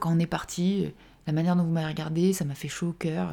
Quand 0.00 0.10
on 0.12 0.18
est 0.18 0.26
parti, 0.26 0.92
la 1.28 1.32
manière 1.32 1.54
dont 1.54 1.62
vous 1.62 1.70
m'avez 1.70 1.86
regardé, 1.86 2.32
ça 2.32 2.44
m'a 2.44 2.54
fait 2.54 2.68
chaud 2.68 2.88
au 2.88 2.92
cœur. 2.92 3.28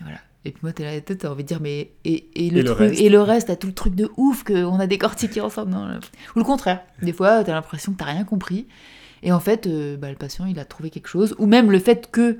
Et 0.00 0.04
voilà. 0.04 0.18
Et 0.48 0.52
puis 0.52 0.60
moi, 0.62 0.72
t'es 0.72 0.84
là, 0.84 1.00
t'as 1.00 1.28
envie 1.28 1.44
de 1.44 1.48
dire, 1.48 1.60
mais. 1.60 1.92
Et, 2.04 2.28
et 2.34 2.50
le 2.50 2.58
Et 2.58 2.62
le 2.62 2.64
truc, 2.64 2.78
reste 2.78 3.00
et 3.00 3.08
le 3.08 3.20
reste, 3.20 3.46
t'as 3.48 3.56
tout 3.56 3.66
le 3.66 3.74
truc 3.74 3.94
de 3.94 4.10
ouf 4.16 4.44
qu'on 4.44 4.80
a 4.80 4.86
décortiqué 4.86 5.40
ensemble. 5.40 5.70
Non, 5.70 5.86
là. 5.86 6.00
Ou 6.34 6.38
le 6.38 6.44
contraire. 6.44 6.80
Des 7.02 7.12
fois, 7.12 7.44
t'as 7.44 7.52
l'impression 7.52 7.92
que 7.92 7.98
t'as 7.98 8.06
rien 8.06 8.24
compris. 8.24 8.66
Et 9.22 9.32
en 9.32 9.40
fait, 9.40 9.66
euh, 9.66 9.96
bah, 9.96 10.10
le 10.10 10.16
patient, 10.16 10.46
il 10.46 10.58
a 10.58 10.64
trouvé 10.64 10.90
quelque 10.90 11.08
chose. 11.08 11.34
Ou 11.38 11.46
même 11.46 11.70
le 11.70 11.78
fait 11.78 12.10
que 12.10 12.38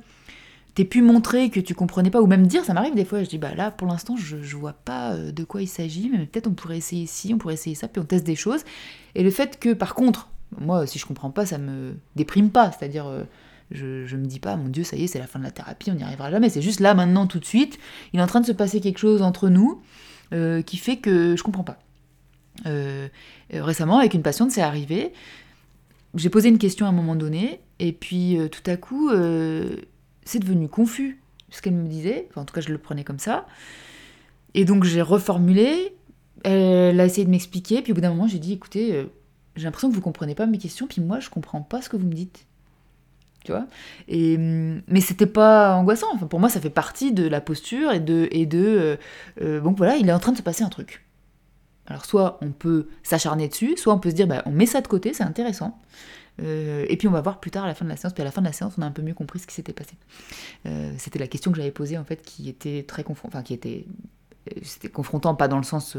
t'aies 0.74 0.84
pu 0.84 1.02
montrer 1.02 1.50
que 1.50 1.60
tu 1.60 1.74
comprenais 1.74 2.10
pas, 2.10 2.22
ou 2.22 2.26
même 2.26 2.46
dire, 2.46 2.64
ça 2.64 2.72
m'arrive 2.72 2.94
des 2.94 3.04
fois, 3.04 3.22
je 3.22 3.28
dis, 3.28 3.38
bah 3.38 3.54
là, 3.54 3.72
pour 3.72 3.88
l'instant, 3.88 4.16
je, 4.16 4.40
je 4.40 4.56
vois 4.56 4.74
pas 4.74 5.12
euh, 5.12 5.32
de 5.32 5.42
quoi 5.42 5.60
il 5.60 5.66
s'agit, 5.66 6.08
mais 6.08 6.24
peut-être 6.24 6.46
on 6.46 6.52
pourrait 6.52 6.78
essayer 6.78 7.06
ci, 7.06 7.34
on 7.34 7.38
pourrait 7.38 7.54
essayer 7.54 7.74
ça, 7.74 7.88
puis 7.88 8.00
on 8.00 8.04
teste 8.04 8.24
des 8.24 8.36
choses. 8.36 8.62
Et 9.16 9.24
le 9.24 9.30
fait 9.30 9.58
que, 9.58 9.72
par 9.72 9.94
contre, 9.94 10.28
moi, 10.60 10.86
si 10.86 10.98
je 10.98 11.06
comprends 11.06 11.30
pas, 11.30 11.46
ça 11.46 11.58
me 11.58 11.94
déprime 12.14 12.50
pas. 12.50 12.70
C'est-à-dire, 12.70 13.06
euh, 13.06 13.24
je, 13.70 14.06
je 14.06 14.16
me 14.16 14.26
dis 14.26 14.40
pas, 14.40 14.56
mon 14.56 14.68
Dieu, 14.68 14.84
ça 14.84 14.96
y 14.96 15.04
est, 15.04 15.06
c'est 15.06 15.18
la 15.18 15.26
fin 15.26 15.38
de 15.38 15.44
la 15.44 15.50
thérapie, 15.50 15.90
on 15.90 15.94
n'y 15.94 16.02
arrivera 16.02 16.30
jamais. 16.30 16.48
C'est 16.48 16.62
juste 16.62 16.80
là, 16.80 16.94
maintenant, 16.94 17.26
tout 17.26 17.38
de 17.38 17.44
suite, 17.44 17.78
il 18.12 18.20
est 18.20 18.22
en 18.22 18.26
train 18.26 18.40
de 18.40 18.46
se 18.46 18.52
passer 18.52 18.80
quelque 18.80 18.98
chose 18.98 19.22
entre 19.22 19.48
nous 19.48 19.82
euh, 20.34 20.60
qui 20.60 20.76
fait 20.76 20.98
que 20.98 21.36
je 21.36 21.42
comprends 21.42 21.64
pas. 21.64 21.78
Euh, 22.66 23.08
euh, 23.54 23.64
récemment, 23.64 23.98
avec 23.98 24.12
une 24.12 24.22
patiente, 24.22 24.50
c'est 24.50 24.60
arrivé. 24.60 25.12
J'ai 26.14 26.28
posé 26.28 26.48
une 26.48 26.58
question 26.58 26.84
à 26.84 26.90
un 26.90 26.92
moment 26.92 27.16
donné, 27.16 27.60
et 27.78 27.92
puis 27.92 28.38
tout 28.50 28.68
à 28.70 28.76
coup, 28.76 29.10
c'est 30.24 30.38
devenu 30.38 30.68
confus 30.68 31.20
ce 31.50 31.62
qu'elle 31.62 31.74
me 31.74 31.86
disait. 31.86 32.28
En 32.34 32.44
tout 32.44 32.54
cas, 32.54 32.60
je 32.60 32.70
le 32.70 32.78
prenais 32.78 33.04
comme 33.04 33.18
ça. 33.18 33.46
Et 34.54 34.64
donc, 34.64 34.84
j'ai 34.84 35.02
reformulé. 35.02 35.94
Elle 36.44 36.98
a 36.98 37.04
essayé 37.04 37.24
de 37.24 37.30
m'expliquer, 37.30 37.82
puis 37.82 37.92
au 37.92 37.94
bout 37.94 38.00
d'un 38.00 38.10
moment, 38.10 38.26
j'ai 38.26 38.38
dit 38.38 38.54
écoutez, 38.54 39.06
j'ai 39.54 39.64
l'impression 39.64 39.90
que 39.90 39.94
vous 39.94 40.00
comprenez 40.00 40.34
pas 40.34 40.46
mes 40.46 40.58
questions, 40.58 40.86
puis 40.86 41.02
moi, 41.02 41.20
je 41.20 41.28
comprends 41.28 41.60
pas 41.60 41.82
ce 41.82 41.90
que 41.90 41.96
vous 41.96 42.06
me 42.06 42.14
dites. 42.14 42.46
Et, 44.08 44.36
hum, 44.36 44.82
Mais 44.88 45.00
c'était 45.00 45.26
pas 45.26 45.74
angoissant. 45.74 46.06
Enfin, 46.14 46.26
pour 46.26 46.40
moi, 46.40 46.48
ça 46.48 46.60
fait 46.60 46.70
partie 46.70 47.12
de 47.12 47.26
la 47.26 47.40
posture 47.40 47.92
et 47.92 48.00
de. 48.00 48.28
Et 48.30 48.46
de 48.46 48.58
euh, 48.58 48.96
euh, 49.42 49.60
donc 49.60 49.76
voilà, 49.76 49.96
il 49.96 50.08
est 50.08 50.12
en 50.12 50.18
train 50.18 50.32
de 50.32 50.36
se 50.36 50.42
passer 50.42 50.64
un 50.64 50.68
truc. 50.68 51.04
Alors, 51.86 52.04
soit 52.04 52.38
on 52.42 52.50
peut 52.50 52.88
s'acharner 53.02 53.48
dessus, 53.48 53.76
soit 53.76 53.94
on 53.94 53.98
peut 53.98 54.10
se 54.10 54.14
dire 54.14 54.26
bah, 54.26 54.42
on 54.46 54.50
met 54.50 54.66
ça 54.66 54.80
de 54.80 54.88
côté, 54.88 55.14
c'est 55.14 55.24
intéressant. 55.24 55.78
Euh, 56.40 56.86
et 56.88 56.96
puis 56.96 57.08
on 57.08 57.10
va 57.10 57.20
voir 57.20 57.40
plus 57.40 57.50
tard 57.50 57.64
à 57.64 57.66
la 57.66 57.74
fin 57.74 57.84
de 57.84 57.90
la 57.90 57.96
séance. 57.96 58.12
Puis 58.12 58.22
à 58.22 58.24
la 58.24 58.30
fin 58.30 58.42
de 58.42 58.46
la 58.46 58.52
séance, 58.52 58.74
on 58.78 58.82
a 58.82 58.86
un 58.86 58.90
peu 58.90 59.02
mieux 59.02 59.14
compris 59.14 59.38
ce 59.38 59.46
qui 59.46 59.54
s'était 59.54 59.72
passé. 59.72 59.94
C'était 60.98 61.18
la 61.18 61.26
question 61.26 61.50
que 61.50 61.56
j'avais 61.56 61.70
posée 61.70 61.98
en 61.98 62.04
fait, 62.04 62.22
qui 62.22 62.48
était 62.48 62.84
très 62.86 63.02
confrontant, 63.02 63.38
enfin 63.38 63.42
qui 63.42 63.54
était, 63.54 63.86
c'était 64.62 64.88
confrontant 64.88 65.34
pas 65.34 65.48
dans 65.48 65.56
le 65.56 65.64
sens 65.64 65.96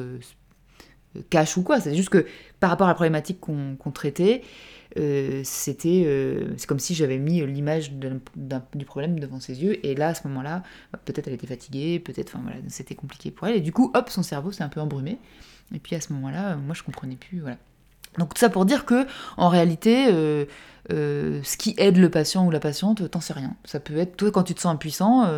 cash 1.29 1.57
ou 1.57 1.63
quoi. 1.63 1.79
C'est 1.79 1.95
juste 1.95 2.09
que 2.09 2.25
par 2.59 2.69
rapport 2.69 2.87
à 2.87 2.91
la 2.91 2.95
problématique 2.95 3.39
qu'on 3.39 3.91
traitait, 3.93 4.43
euh, 4.97 5.41
c'était, 5.43 6.03
euh, 6.05 6.53
c'est 6.57 6.67
comme 6.67 6.79
si 6.79 6.95
j'avais 6.95 7.17
mis 7.17 7.45
l'image 7.45 7.91
du 7.91 8.85
problème 8.85 9.19
devant 9.19 9.39
ses 9.39 9.61
yeux. 9.63 9.85
Et 9.85 9.95
là, 9.95 10.09
à 10.09 10.13
ce 10.13 10.27
moment-là, 10.27 10.63
bah, 10.91 10.99
peut-être 11.03 11.27
elle 11.27 11.35
était 11.35 11.47
fatiguée, 11.47 11.99
peut-être, 11.99 12.35
enfin 12.35 12.43
voilà, 12.43 12.57
c'était 12.67 12.95
compliqué 12.95 13.31
pour 13.31 13.47
elle. 13.47 13.55
Et 13.57 13.61
du 13.61 13.71
coup, 13.71 13.91
hop, 13.93 14.09
son 14.09 14.23
cerveau 14.23 14.51
s'est 14.51 14.63
un 14.63 14.69
peu 14.69 14.81
embrumé. 14.81 15.19
Et 15.73 15.79
puis 15.79 15.95
à 15.95 16.01
ce 16.01 16.11
moment-là, 16.13 16.53
euh, 16.53 16.57
moi 16.57 16.73
je 16.73 16.83
comprenais 16.83 17.15
plus, 17.15 17.39
voilà. 17.41 17.57
Donc 18.17 18.33
tout 18.33 18.39
ça 18.39 18.49
pour 18.49 18.65
dire 18.65 18.85
que 18.85 19.05
en 19.37 19.49
réalité, 19.49 20.07
ce 20.89 21.57
qui 21.57 21.75
aide 21.77 21.97
le 21.97 22.09
patient 22.09 22.47
ou 22.47 22.49
la 22.49 22.59
patiente, 22.59 23.09
t'en 23.11 23.21
sais 23.21 23.33
rien. 23.33 23.55
Ça 23.65 23.79
peut 23.79 23.95
être 23.97 24.17
toi 24.17 24.31
quand 24.31 24.41
tu 24.41 24.55
te 24.55 24.59
sens 24.59 24.73
impuissant, 24.73 25.31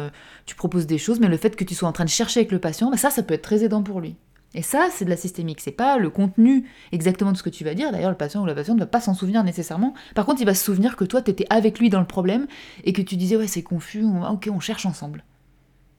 tu 0.46 0.56
proposes 0.56 0.88
des 0.88 0.98
choses, 0.98 1.20
mais 1.20 1.28
le 1.28 1.36
fait 1.36 1.58
que 1.58 1.66
tu 1.66 1.76
sois 1.76 1.90
en 1.90 1.92
train 1.92 2.06
de 2.06 2.10
chercher 2.10 2.40
avec 2.40 2.52
le 2.54 2.60
patient, 2.60 2.90
bah, 2.90 2.96
ça, 2.96 3.10
ça 3.10 3.24
peut 3.24 3.34
être 3.34 3.42
très 3.42 3.66
aidant 3.66 3.84
pour 3.84 4.00
lui. 4.00 4.16
Et 4.54 4.62
ça, 4.62 4.90
c'est 4.92 5.06
de 5.06 5.10
la 5.10 5.16
systémique. 5.18 5.62
C'est 5.62 5.72
pas 5.72 5.98
le 5.98 6.10
contenu 6.10 6.70
exactement 6.92 7.32
de 7.32 7.38
ce 7.38 7.44
que 7.44 7.50
tu 7.50 7.64
vas 7.64 7.74
dire. 7.74 7.92
D'ailleurs, 7.92 8.10
le 8.10 8.18
patient 8.18 8.42
ou 8.42 8.46
la 8.46 8.54
patiente 8.54 8.76
ne 8.76 8.82
va 8.82 8.88
pas 8.88 9.00
s'en 9.00 9.14
souvenir 9.14 9.44
nécessairement. 9.46 9.94
Par 10.14 10.26
contre, 10.26 10.42
il 10.42 10.46
va 10.46 10.54
se 10.54 10.64
souvenir 10.66 10.98
que 10.98 11.06
toi, 11.06 11.22
tu 11.22 11.32
étais 11.32 11.46
avec 11.50 11.80
lui 11.80 11.90
dans 11.90 12.02
le 12.02 12.06
problème 12.08 12.48
et 12.84 12.92
que 12.92 13.02
tu 13.02 13.16
disais 13.16 13.38
ouais, 13.38 13.48
c'est 13.48 13.64
confus. 13.64 14.04
on- 14.04 14.26
ok, 14.30 14.50
on 14.52 14.60
cherche 14.60 14.86
ensemble. 14.86 15.24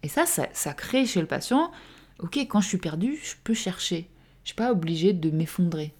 Et 0.02 0.08
ça, 0.08 0.26
ça, 0.26 0.48
ça 0.52 0.74
crée 0.74 1.06
chez 1.06 1.20
le 1.20 1.26
patient. 1.26 1.70
Ok, 2.18 2.36
quand 2.48 2.60
je 2.60 2.68
suis 2.68 2.78
perdu, 2.78 3.16
je 3.22 3.34
peux 3.42 3.54
chercher. 3.54 4.08
Je 4.44 4.48
suis 4.50 4.56
pas 4.56 4.70
obligée 4.72 5.12
de 5.12 5.30
m'effondrer. 5.30 5.94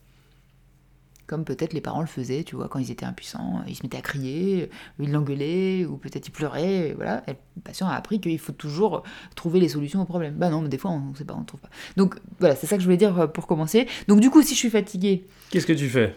Comme 1.33 1.47
peut-être 1.47 1.73
les 1.73 1.81
parents 1.81 2.03
le 2.03 2.07
faisaient, 2.07 2.45
tu 2.45 2.57
vois, 2.57 2.68
quand 2.68 2.79
ils 2.79 2.90
étaient 2.90 3.07
impuissants, 3.07 3.62
ils 3.66 3.75
se 3.75 3.83
mettaient 3.83 3.97
à 3.97 4.03
crier, 4.03 4.68
ils 5.01 5.11
l'engueulaient, 5.11 5.87
ou 5.87 5.97
peut-être 5.97 6.29
ils 6.29 6.31
pleuraient, 6.31 6.90
et 6.90 6.92
voilà. 6.92 7.23
Et 7.27 7.31
le 7.57 7.62
patient 7.62 7.88
a 7.88 7.95
appris 7.95 8.21
qu'il 8.21 8.38
faut 8.38 8.53
toujours 8.53 9.03
trouver 9.35 9.59
les 9.59 9.71
solutions 9.71 10.03
au 10.03 10.05
problème. 10.05 10.35
Bah 10.35 10.51
non, 10.51 10.61
mais 10.61 10.68
des 10.68 10.77
fois, 10.77 10.90
on 10.90 11.01
ne 11.01 11.14
sait 11.14 11.25
pas, 11.25 11.33
on 11.33 11.40
ne 11.40 11.47
trouve 11.47 11.61
pas. 11.61 11.71
Donc 11.97 12.16
voilà, 12.38 12.55
c'est 12.55 12.66
ça 12.66 12.77
que 12.77 12.83
je 12.83 12.87
voulais 12.87 12.99
dire 12.99 13.18
euh, 13.18 13.27
pour 13.29 13.47
commencer. 13.47 13.88
Donc 14.09 14.21
du 14.21 14.29
coup, 14.29 14.42
si 14.42 14.53
je 14.53 14.59
suis 14.59 14.68
fatiguée, 14.68 15.27
Qu'est-ce 15.49 15.64
que 15.66 15.73
tu 15.73 15.88
fais? 15.88 16.14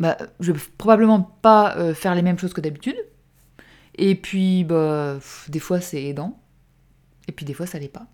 Bah, 0.00 0.18
je 0.40 0.50
vais 0.50 0.60
probablement 0.78 1.20
pas 1.42 1.76
euh, 1.76 1.94
faire 1.94 2.16
les 2.16 2.22
mêmes 2.22 2.36
choses 2.36 2.52
que 2.52 2.60
d'habitude. 2.60 2.96
Et 3.94 4.16
puis, 4.16 4.64
bah, 4.64 5.14
pff, 5.20 5.48
des 5.48 5.60
fois, 5.60 5.80
c'est 5.80 6.02
aidant. 6.02 6.40
Et 7.28 7.32
puis, 7.32 7.46
des 7.46 7.54
fois, 7.54 7.66
ça 7.66 7.78
l'est 7.78 7.86
pas. 7.86 8.08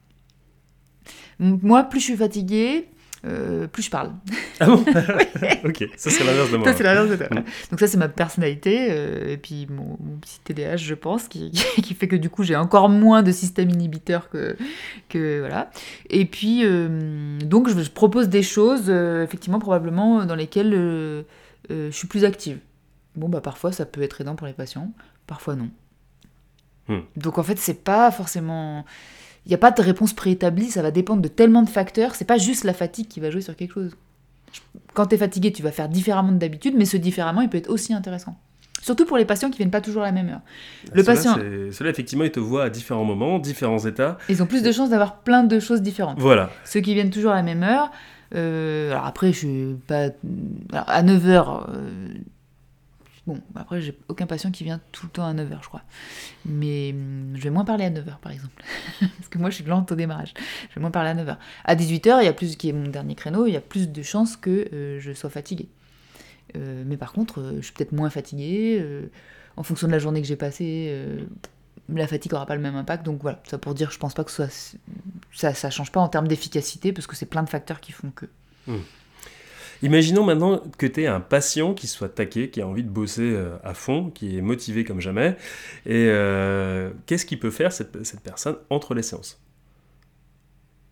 Moi, 1.39 1.85
plus 1.85 2.01
je 2.01 2.05
suis 2.05 2.17
fatiguée, 2.17 2.91
euh, 3.27 3.67
plus 3.67 3.83
je 3.83 3.91
parle. 3.91 4.13
Ah 4.61 4.67
bon 4.67 4.85
Ok, 5.65 5.85
ça 5.97 6.11
c'est 6.11 6.25
l'inverse 6.25 6.51
de 6.51 6.57
moi. 6.57 6.67
Ça, 6.67 6.75
c'est 6.75 6.85
l'inverse 6.85 7.11
de 7.11 7.17
toi. 7.17 7.29
Donc 7.71 7.81
ça, 7.81 7.87
c'est 7.87 7.97
ma 7.97 8.09
personnalité. 8.09 8.89
euh, 8.91 9.33
et 9.33 9.37
puis, 9.37 9.67
mon, 9.71 9.97
mon 10.01 10.17
petit 10.21 10.41
TDAH, 10.45 10.77
je 10.77 10.95
pense, 10.95 11.29
qui, 11.29 11.51
qui 11.51 11.95
fait 11.95 12.09
que 12.09 12.17
du 12.17 12.31
coup, 12.31 12.43
j'ai 12.43 12.57
encore 12.57 12.89
moins 12.89 13.23
de 13.23 13.33
système 13.33 13.71
inhibiteur 13.71 14.29
que... 14.31 14.57
que 15.09 15.41
voilà. 15.41 15.71
Et 16.11 16.25
puis, 16.27 16.63
euh, 16.65 17.39
donc, 17.41 17.69
je, 17.69 17.81
je 17.81 17.91
propose 17.91 18.29
des 18.29 18.43
choses, 18.43 18.91
effectivement, 18.91 19.59
probablement, 19.59 20.25
dans 20.25 20.37
lesquelles 20.37 20.73
je 21.71 21.91
suis 21.91 22.09
plus 22.09 22.25
active. 22.25 22.59
Bon, 23.17 23.29
bah 23.29 23.41
parfois, 23.41 23.73
ça 23.73 23.87
peut 23.87 24.03
être 24.03 24.21
aidant 24.21 24.37
pour 24.37 24.47
les 24.47 24.53
patients, 24.53 24.93
parfois 25.27 25.57
non. 25.57 25.71
Hmm. 26.89 27.01
Donc 27.17 27.39
en 27.39 27.43
fait, 27.43 27.59
c'est 27.59 27.83
pas 27.83 28.11
forcément... 28.11 28.85
Il 29.47 29.51
n'y 29.51 29.55
a 29.55 29.59
pas 29.59 29.71
de 29.71 29.81
réponse 29.81 30.13
préétablie, 30.13 30.67
ça 30.71 30.83
va 30.83 30.91
dépendre 30.91 31.23
de 31.23 31.29
tellement 31.29 31.63
de 31.63 31.69
facteurs. 31.71 32.15
C'est 32.17 32.25
pas 32.25 32.39
juste 32.39 32.65
la 32.65 32.75
fatigue 32.75 33.07
qui 33.09 33.21
va 33.21 33.31
jouer 33.31 33.41
sur 33.41 33.55
quelque 33.57 33.75
chose. 33.75 33.97
Quand 34.95 35.07
tu 35.07 35.15
es 35.15 35.19
fatigué, 35.19 35.53
tu 35.53 35.63
vas 35.63 35.71
faire 35.71 35.89
différemment 35.89 36.33
de 36.33 36.39
d'habitude, 36.39 36.75
mais 36.77 36.85
ce 36.85 36.97
différemment, 36.97 37.43
il 37.43 37.49
peut 37.49 37.59
être 37.59 37.71
aussi 37.71 37.95
intéressant. 37.95 38.37
Surtout 38.83 39.05
pour 39.05 39.17
les 39.19 39.25
patients 39.25 39.51
qui 39.51 39.59
viennent 39.59 39.71
pas 39.71 39.81
toujours 39.81 40.03
à 40.03 40.07
la 40.07 40.13
même 40.13 40.29
heure. 40.29 40.41
Le 40.93 41.03
Ceux-là, 41.03 41.15
patient- 41.17 41.39
Ceux-là, 41.73 41.91
effectivement, 41.91 42.25
ils 42.25 42.31
te 42.31 42.41
voient 42.41 42.65
à 42.65 42.71
différents 42.71 43.05
moments, 43.05 43.39
différents 43.39 43.79
états. 43.81 44.19
Ils 44.29 44.43
ont 44.43 44.47
plus 44.47 44.63
de 44.63 44.71
chances 44.73 44.91
d'avoir 44.91 45.21
plein 45.21 45.43
de 45.45 45.59
choses 45.61 45.83
différentes. 45.83 46.19
Voilà. 46.21 46.51
Ceux 46.65 46.81
qui 46.81 46.95
viennent 46.95 47.11
toujours 47.11 47.33
à 47.33 47.37
la 47.37 47.43
même 47.43 47.63
heure, 47.63 47.91
euh, 48.35 48.91
alors 48.93 49.07
après, 49.07 49.33
je 49.33 49.39
suis 49.39 49.77
pas. 49.87 50.09
alors, 50.73 50.89
à 50.89 51.03
9h. 51.03 51.67
Bon, 53.27 53.41
après, 53.55 53.81
j'ai 53.81 53.99
aucun 54.09 54.27
patient 54.27 54.51
qui 54.51 54.65
vient 54.65 54.81
tout 54.93 55.07
le 55.07 55.13
temps 55.13 55.27
à 55.27 55.35
9h, 55.35 55.63
je 55.63 55.69
crois. 55.69 55.83
Mais 56.45 56.93
hum, 56.93 57.33
je 57.35 57.43
vais 57.43 57.51
moins 57.51 57.65
parler 57.65 57.85
à 57.85 57.91
9h, 57.91 58.19
par 58.21 58.33
exemple. 58.33 58.63
Parce 59.01 59.29
que 59.29 59.39
moi, 59.39 59.51
je 59.51 59.57
suis 59.57 59.65
lente 59.65 59.91
au 59.93 59.95
démarrage. 59.95 60.33
Je 60.71 60.75
vais 60.77 60.81
moins 60.81 60.91
parler 60.91 61.11
à 61.11 61.15
9h. 61.15 61.37
À 61.65 61.75
18h, 61.75 62.19
il 62.23 62.25
y 62.25 62.29
a 62.29 62.33
plus, 62.33 62.57
qui 62.57 62.69
est 62.69 62.73
mon 62.73 62.89
dernier 62.89 63.15
créneau, 63.15 63.47
il 63.47 63.53
y 63.53 63.57
a 63.57 63.61
plus 63.61 63.91
de 63.91 64.03
chances 64.03 64.37
que 64.37 64.69
euh, 64.73 65.01
je 65.01 65.13
sois 65.13 65.31
fatiguée. 65.31 65.69
Euh, 66.57 66.85
mais 66.87 66.97
par 66.97 67.13
contre, 67.13 67.41
euh, 67.41 67.57
je 67.57 67.67
suis 67.67 67.73
peut-être 67.73 67.93
moins 67.93 68.11
fatiguée. 68.11 68.85
en 69.57 69.63
fonction 69.63 69.87
de 69.87 69.93
la 69.93 69.99
journée 69.99 70.21
que 70.21 70.29
j'ai 70.29 70.37
passée, 70.37 70.95
la 71.89 72.07
fatigue 72.07 72.35
aura 72.35 72.47
pas 72.47 72.55
le 72.55 72.63
même 72.63 72.77
impact. 72.77 73.05
Donc 73.05 73.23
voilà, 73.23 73.43
ça 73.49 73.59
pour 73.59 73.75
dire, 73.75 73.91
je 73.91 73.99
pense 73.99 74.15
pas 74.15 74.25
que 74.25 74.31
ça, 74.31 74.49
ça 75.33 75.71
change 75.71 75.93
pas 75.93 76.01
en 76.01 76.09
termes 76.09 76.29
d'efficacité 76.29 76.93
parce 76.93 77.07
que 77.07 77.17
c'est 77.17 77.27
plein 77.27 77.43
de 77.43 77.49
facteurs 77.49 77.81
qui 77.81 77.93
font 77.93 78.11
que. 78.11 78.27
Imaginons 79.83 80.25
maintenant 80.25 80.61
que 80.79 80.87
tu 80.87 81.03
es 81.03 81.07
un 81.07 81.21
patient 81.21 81.75
qui 81.75 81.87
soit 81.87 82.09
taqué, 82.09 82.51
qui 82.51 82.61
a 82.61 82.67
envie 82.67 82.83
de 82.83 82.89
bosser 82.89 83.23
euh, 83.23 83.57
à 83.65 83.75
fond, 83.75 84.11
qui 84.11 84.39
est 84.39 84.43
motivé 84.43 84.85
comme 84.85 85.01
jamais. 85.01 85.37
Et 85.85 86.07
euh, 86.09 86.91
qu'est-ce 87.07 87.27
qu'il 87.27 87.39
peut 87.39 87.51
faire, 87.51 87.73
cette, 87.73 88.05
cette 88.05 88.21
personne, 88.21 88.57
entre 88.71 88.95
les 88.95 89.03
séances? 89.03 89.41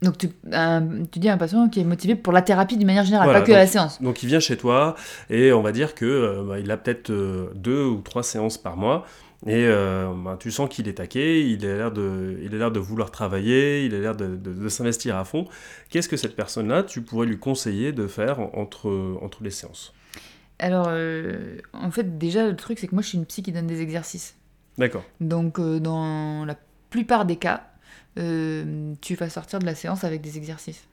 Donc 0.03 0.19
tu, 0.19 0.29
dis 0.29 1.29
à 1.29 1.33
un 1.33 1.39
patient 1.39 1.69
qui 1.71 1.81
est 1.81 1.85
motivé 1.85 2.15
pour 2.15 2.33
la 2.33 2.43
thérapie 2.43 2.77
d'une 2.77 2.87
manière 2.87 3.05
générale, 3.05 3.27
Voilà, 3.27 3.41
pas 3.41 3.47
que 3.47 3.53
à 3.53 3.57
la 3.57 3.67
séance. 3.67 4.03
Donc 4.03 4.23
il 4.23 4.27
vient 4.27 4.41
chez 4.41 4.59
toi 4.59 4.97
et 5.31 5.53
on 5.53 5.63
va 5.63 5.73
dire 5.73 5.95
que 5.95 6.05
euh, 6.05 6.45
bah, 6.47 6.59
il 6.59 6.71
a 6.71 6.77
peut-être 6.77 7.11
deux 7.55 7.85
ou 7.85 8.03
trois 8.03 8.23
séances 8.23 8.59
par 8.59 8.77
mois 8.77 9.07
et 9.47 9.67
euh, 9.67 10.13
bah, 10.15 10.37
tu 10.39 10.51
sens 10.51 10.69
qu'il 10.69 10.89
est 10.89 10.95
taqué, 10.95 11.47
il 11.49 11.65
a 11.67 11.77
l'air 11.77 11.93
de, 11.93 12.39
il 12.43 12.55
a 12.55 12.59
l'air 12.59 12.71
de 12.71 12.81
vouloir 12.81 13.11
travailler, 13.11 13.85
il 13.85 13.95
a 13.95 13.99
l'air 14.01 14.17
de, 14.17 14.37
de- 14.37 14.53
de 14.53 14.69
s'investir 14.69 15.17
à 15.17 15.25
fond. 15.25 15.47
Qu'est-ce 15.91 16.09
que 16.09 16.17
cette 16.17 16.37
personne-là, 16.37 16.83
tu 16.83 17.03
pourrais 17.03 17.27
lui 17.27 17.39
conseiller 17.39 17.93
de 17.93 18.07
faire 18.07 18.41
entre, 18.57 19.19
entre 19.21 19.43
les 19.43 19.51
séances? 19.51 19.93
Alors 20.59 20.87
euh, 20.89 21.59
en 21.73 21.91
fait 21.91 22.17
déjà 22.17 22.47
le 22.47 22.55
truc 22.55 22.79
c'est 22.79 22.87
que 22.87 22.95
moi 22.95 23.03
je 23.03 23.09
suis 23.09 23.19
une 23.19 23.27
psy 23.27 23.43
qui 23.43 23.51
donne 23.51 23.67
des 23.67 23.83
exercices. 23.83 24.37
D'accord. 24.79 25.05
Donc 25.21 25.59
euh, 25.59 25.81
dans 25.81 26.45
la 26.45 26.57
plupart 26.91 27.25
des 27.25 27.37
cas, 27.37 27.67
euh, 28.19 28.95
tu 29.01 29.17
vas 29.17 29.29
sortir 29.29 29.59
de 29.59 29.67
la 29.67 29.75
séance 29.75 30.05
avec 30.05 30.21
des 30.21 30.37
exercices. 30.39 30.87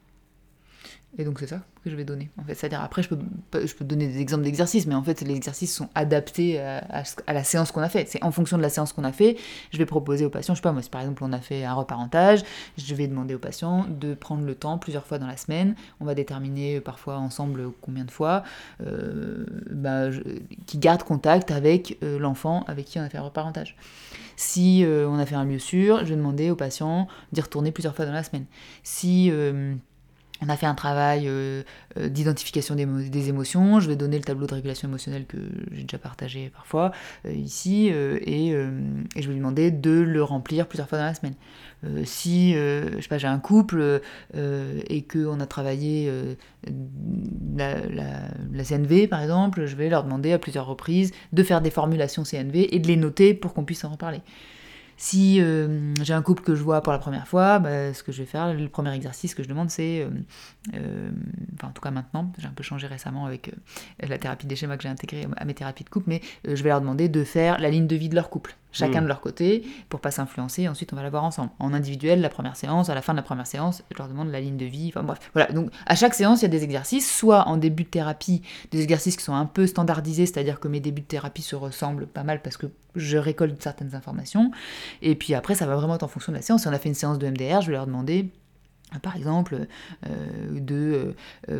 Et 1.18 1.24
donc 1.24 1.40
c'est 1.40 1.46
ça 1.46 1.60
que 1.84 1.90
je 1.90 1.96
vais 1.96 2.04
donner. 2.04 2.30
En 2.40 2.44
fait, 2.44 2.54
c'est-à-dire 2.54 2.80
après 2.80 3.02
je 3.02 3.08
peux, 3.10 3.18
je 3.66 3.74
peux 3.74 3.84
donner 3.84 4.06
des 4.06 4.20
exemples 4.20 4.44
d'exercices, 4.44 4.86
mais 4.86 4.94
en 4.94 5.02
fait 5.02 5.20
les 5.20 5.34
exercices 5.34 5.74
sont 5.74 5.88
adaptés 5.94 6.58
à, 6.60 7.02
à 7.26 7.32
la 7.32 7.44
séance 7.44 7.70
qu'on 7.70 7.82
a 7.82 7.88
fait. 7.88 8.08
C'est 8.08 8.22
en 8.24 8.30
fonction 8.30 8.56
de 8.56 8.62
la 8.62 8.70
séance 8.70 8.92
qu'on 8.92 9.04
a 9.04 9.12
fait, 9.12 9.36
je 9.72 9.78
vais 9.78 9.84
proposer 9.84 10.24
au 10.24 10.30
patient, 10.30 10.54
je 10.54 10.60
sais 10.60 10.62
pas 10.62 10.72
moi, 10.72 10.80
si 10.80 10.88
par 10.88 11.02
exemple 11.02 11.22
on 11.24 11.32
a 11.32 11.40
fait 11.40 11.64
un 11.64 11.74
reparentage, 11.74 12.42
je 12.78 12.94
vais 12.94 13.08
demander 13.08 13.34
au 13.34 13.38
patient 13.38 13.86
de 13.88 14.14
prendre 14.14 14.44
le 14.46 14.54
temps 14.54 14.78
plusieurs 14.78 15.04
fois 15.04 15.18
dans 15.18 15.26
la 15.26 15.36
semaine. 15.36 15.74
On 16.00 16.04
va 16.04 16.14
déterminer 16.14 16.80
parfois 16.80 17.18
ensemble 17.18 17.70
combien 17.82 18.04
de 18.04 18.10
fois, 18.10 18.42
euh, 18.80 19.44
bah, 19.70 20.08
qui 20.66 20.78
garde 20.78 21.02
contact 21.02 21.50
avec 21.50 21.98
euh, 22.02 22.18
l'enfant 22.18 22.64
avec 22.68 22.86
qui 22.86 22.98
on 22.98 23.02
a 23.02 23.08
fait 23.08 23.18
un 23.18 23.22
reparentage. 23.22 23.76
Si 24.36 24.84
euh, 24.84 25.06
on 25.08 25.18
a 25.18 25.26
fait 25.26 25.34
un 25.34 25.44
lieu 25.44 25.58
sûr, 25.58 26.00
je 26.00 26.10
vais 26.10 26.16
demander 26.16 26.50
au 26.50 26.56
patient 26.56 27.06
d'y 27.32 27.40
retourner 27.40 27.70
plusieurs 27.70 27.94
fois 27.94 28.06
dans 28.06 28.12
la 28.12 28.22
semaine. 28.22 28.46
Si 28.82 29.30
euh, 29.30 29.74
on 30.44 30.48
a 30.48 30.56
fait 30.56 30.66
un 30.66 30.74
travail 30.74 31.24
euh, 31.26 31.62
euh, 31.96 32.08
d'identification 32.08 32.74
des, 32.74 32.86
mo- 32.86 33.08
des 33.08 33.28
émotions, 33.28 33.80
je 33.80 33.88
vais 33.88 33.96
donner 33.96 34.16
le 34.16 34.24
tableau 34.24 34.46
de 34.46 34.54
régulation 34.54 34.88
émotionnelle 34.88 35.26
que 35.26 35.38
j'ai 35.70 35.82
déjà 35.82 35.98
partagé 35.98 36.50
parfois 36.50 36.92
euh, 37.26 37.32
ici, 37.32 37.86
et, 37.88 38.52
je 38.52 39.20
vais 39.20 39.32
lui 39.32 39.38
demander 39.38 39.70
de 39.70 39.90
le 39.90 40.22
remplir 40.22 40.66
plusieurs 40.66 40.88
fois 40.88 40.98
dans 40.98 41.04
la 41.04 41.14
semaine. 41.14 41.34
Si 42.04 42.52
je 42.54 42.98
sais 43.00 43.08
pas, 43.08 43.18
j'ai 43.18 43.26
un 43.26 43.38
couple 43.38 44.00
et 44.34 45.02
qu'on 45.02 45.40
a 45.40 45.46
travaillé 45.46 46.10
la 47.56 48.64
CNV 48.64 49.08
par 49.08 49.20
exemple, 49.20 49.66
je 49.66 49.76
vais 49.76 49.88
leur 49.88 50.04
demander 50.04 50.32
à 50.32 50.38
plusieurs 50.38 50.66
reprises 50.66 51.12
de 51.32 51.42
faire 51.42 51.60
des 51.60 51.70
formulations 51.70 52.24
CNV 52.24 52.74
et 52.74 52.78
de 52.78 52.86
les 52.86 52.96
noter 52.96 53.34
pour 53.34 53.54
qu'on 53.54 53.64
puisse 53.64 53.84
en 53.84 53.90
reparler. 53.90 54.20
Si 55.02 55.40
euh, 55.40 55.96
j'ai 56.00 56.14
un 56.14 56.22
couple 56.22 56.44
que 56.44 56.54
je 56.54 56.62
vois 56.62 56.80
pour 56.80 56.92
la 56.92 57.00
première 57.00 57.26
fois, 57.26 57.58
bah, 57.58 57.92
ce 57.92 58.04
que 58.04 58.12
je 58.12 58.18
vais 58.18 58.24
faire, 58.24 58.54
le 58.54 58.68
premier 58.68 58.94
exercice 58.94 59.34
que 59.34 59.42
je 59.42 59.48
demande, 59.48 59.68
c'est, 59.68 60.02
euh, 60.02 60.10
euh, 60.74 61.10
enfin 61.54 61.66
en 61.66 61.70
tout 61.72 61.82
cas 61.82 61.90
maintenant, 61.90 62.30
j'ai 62.38 62.46
un 62.46 62.52
peu 62.52 62.62
changé 62.62 62.86
récemment 62.86 63.26
avec 63.26 63.50
la 63.98 64.16
thérapie 64.18 64.46
des 64.46 64.54
schémas 64.54 64.76
que 64.76 64.84
j'ai 64.84 64.88
intégré 64.88 65.26
à 65.36 65.44
mes 65.44 65.54
thérapies 65.54 65.82
de 65.82 65.88
couple, 65.88 66.08
mais 66.08 66.20
je 66.44 66.62
vais 66.62 66.68
leur 66.68 66.80
demander 66.80 67.08
de 67.08 67.24
faire 67.24 67.58
la 67.58 67.68
ligne 67.68 67.88
de 67.88 67.96
vie 67.96 68.10
de 68.10 68.14
leur 68.14 68.30
couple, 68.30 68.54
chacun 68.72 69.00
Mm. 69.00 69.04
de 69.04 69.08
leur 69.08 69.20
côté, 69.20 69.62
pour 69.88 70.00
pas 70.00 70.10
s'influencer. 70.10 70.68
Ensuite, 70.68 70.92
on 70.92 70.96
va 70.96 71.02
la 71.02 71.10
voir 71.10 71.24
ensemble, 71.24 71.50
en 71.58 71.72
individuel, 71.72 72.20
la 72.20 72.28
première 72.28 72.56
séance, 72.56 72.88
à 72.88 72.94
la 72.94 73.02
fin 73.02 73.12
de 73.12 73.18
la 73.18 73.22
première 73.22 73.46
séance, 73.46 73.82
je 73.92 73.98
leur 73.98 74.08
demande 74.08 74.30
la 74.30 74.40
ligne 74.40 74.56
de 74.56 74.64
vie. 74.66 74.88
Enfin 74.88 75.02
bref, 75.04 75.18
voilà. 75.34 75.52
Donc 75.52 75.70
à 75.86 75.94
chaque 75.94 76.14
séance, 76.14 76.40
il 76.40 76.44
y 76.44 76.46
a 76.46 76.48
des 76.48 76.64
exercices, 76.64 77.10
soit 77.14 77.46
en 77.48 77.56
début 77.56 77.84
de 77.84 77.88
thérapie, 77.88 78.42
des 78.70 78.82
exercices 78.82 79.16
qui 79.16 79.24
sont 79.24 79.34
un 79.34 79.46
peu 79.46 79.66
standardisés, 79.66 80.26
c'est-à-dire 80.26 80.58
que 80.60 80.68
mes 80.68 80.80
débuts 80.80 81.02
de 81.02 81.06
thérapie 81.06 81.42
se 81.42 81.54
ressemblent 81.56 82.06
pas 82.06 82.22
mal 82.24 82.42
parce 82.42 82.56
que 82.56 82.66
je 82.96 83.16
récolte 83.18 83.62
certaines 83.62 83.94
informations. 83.94 84.50
Et 85.00 85.14
puis 85.14 85.34
après, 85.34 85.54
ça 85.54 85.66
va 85.66 85.76
vraiment 85.76 85.94
être 85.94 86.02
en 86.02 86.08
fonction 86.08 86.32
de 86.32 86.36
la 86.36 86.42
séance. 86.42 86.62
Si 86.62 86.68
on 86.68 86.72
a 86.72 86.78
fait 86.78 86.88
une 86.88 86.94
séance 86.94 87.18
de 87.18 87.26
MDR, 87.28 87.60
je 87.60 87.66
vais 87.68 87.72
leur 87.72 87.86
demander 87.86 88.30
par 89.00 89.16
exemple, 89.16 89.66
de 90.50 91.14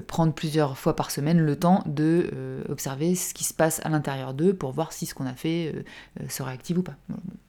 prendre 0.07 0.33
plusieurs 0.33 0.77
fois 0.77 0.97
par 0.97 1.11
semaine 1.11 1.39
le 1.39 1.57
temps 1.57 1.83
de 1.87 2.65
observer 2.69 3.15
ce 3.15 3.35
qui 3.35 3.45
se 3.45 3.55
passe 3.55 3.81
à 3.85 3.89
l'intérieur 3.89 4.35
d'eux 4.35 4.55
pour 4.55 4.73
voir 4.73 4.93
si 4.93 5.07
ce 5.07 5.15
qu'on 5.15 5.27
a 5.27 5.35
fait 5.35 5.85
se 6.29 6.43
réactive 6.43 6.79
ou 6.79 6.83
pas. 6.83 6.97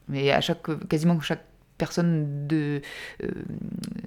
Mais 0.07 0.31
à 0.31 0.41
chaque, 0.41 0.87
quasiment 0.87 1.19
chaque 1.19 1.43
personne 1.77 2.47
de, 2.47 2.81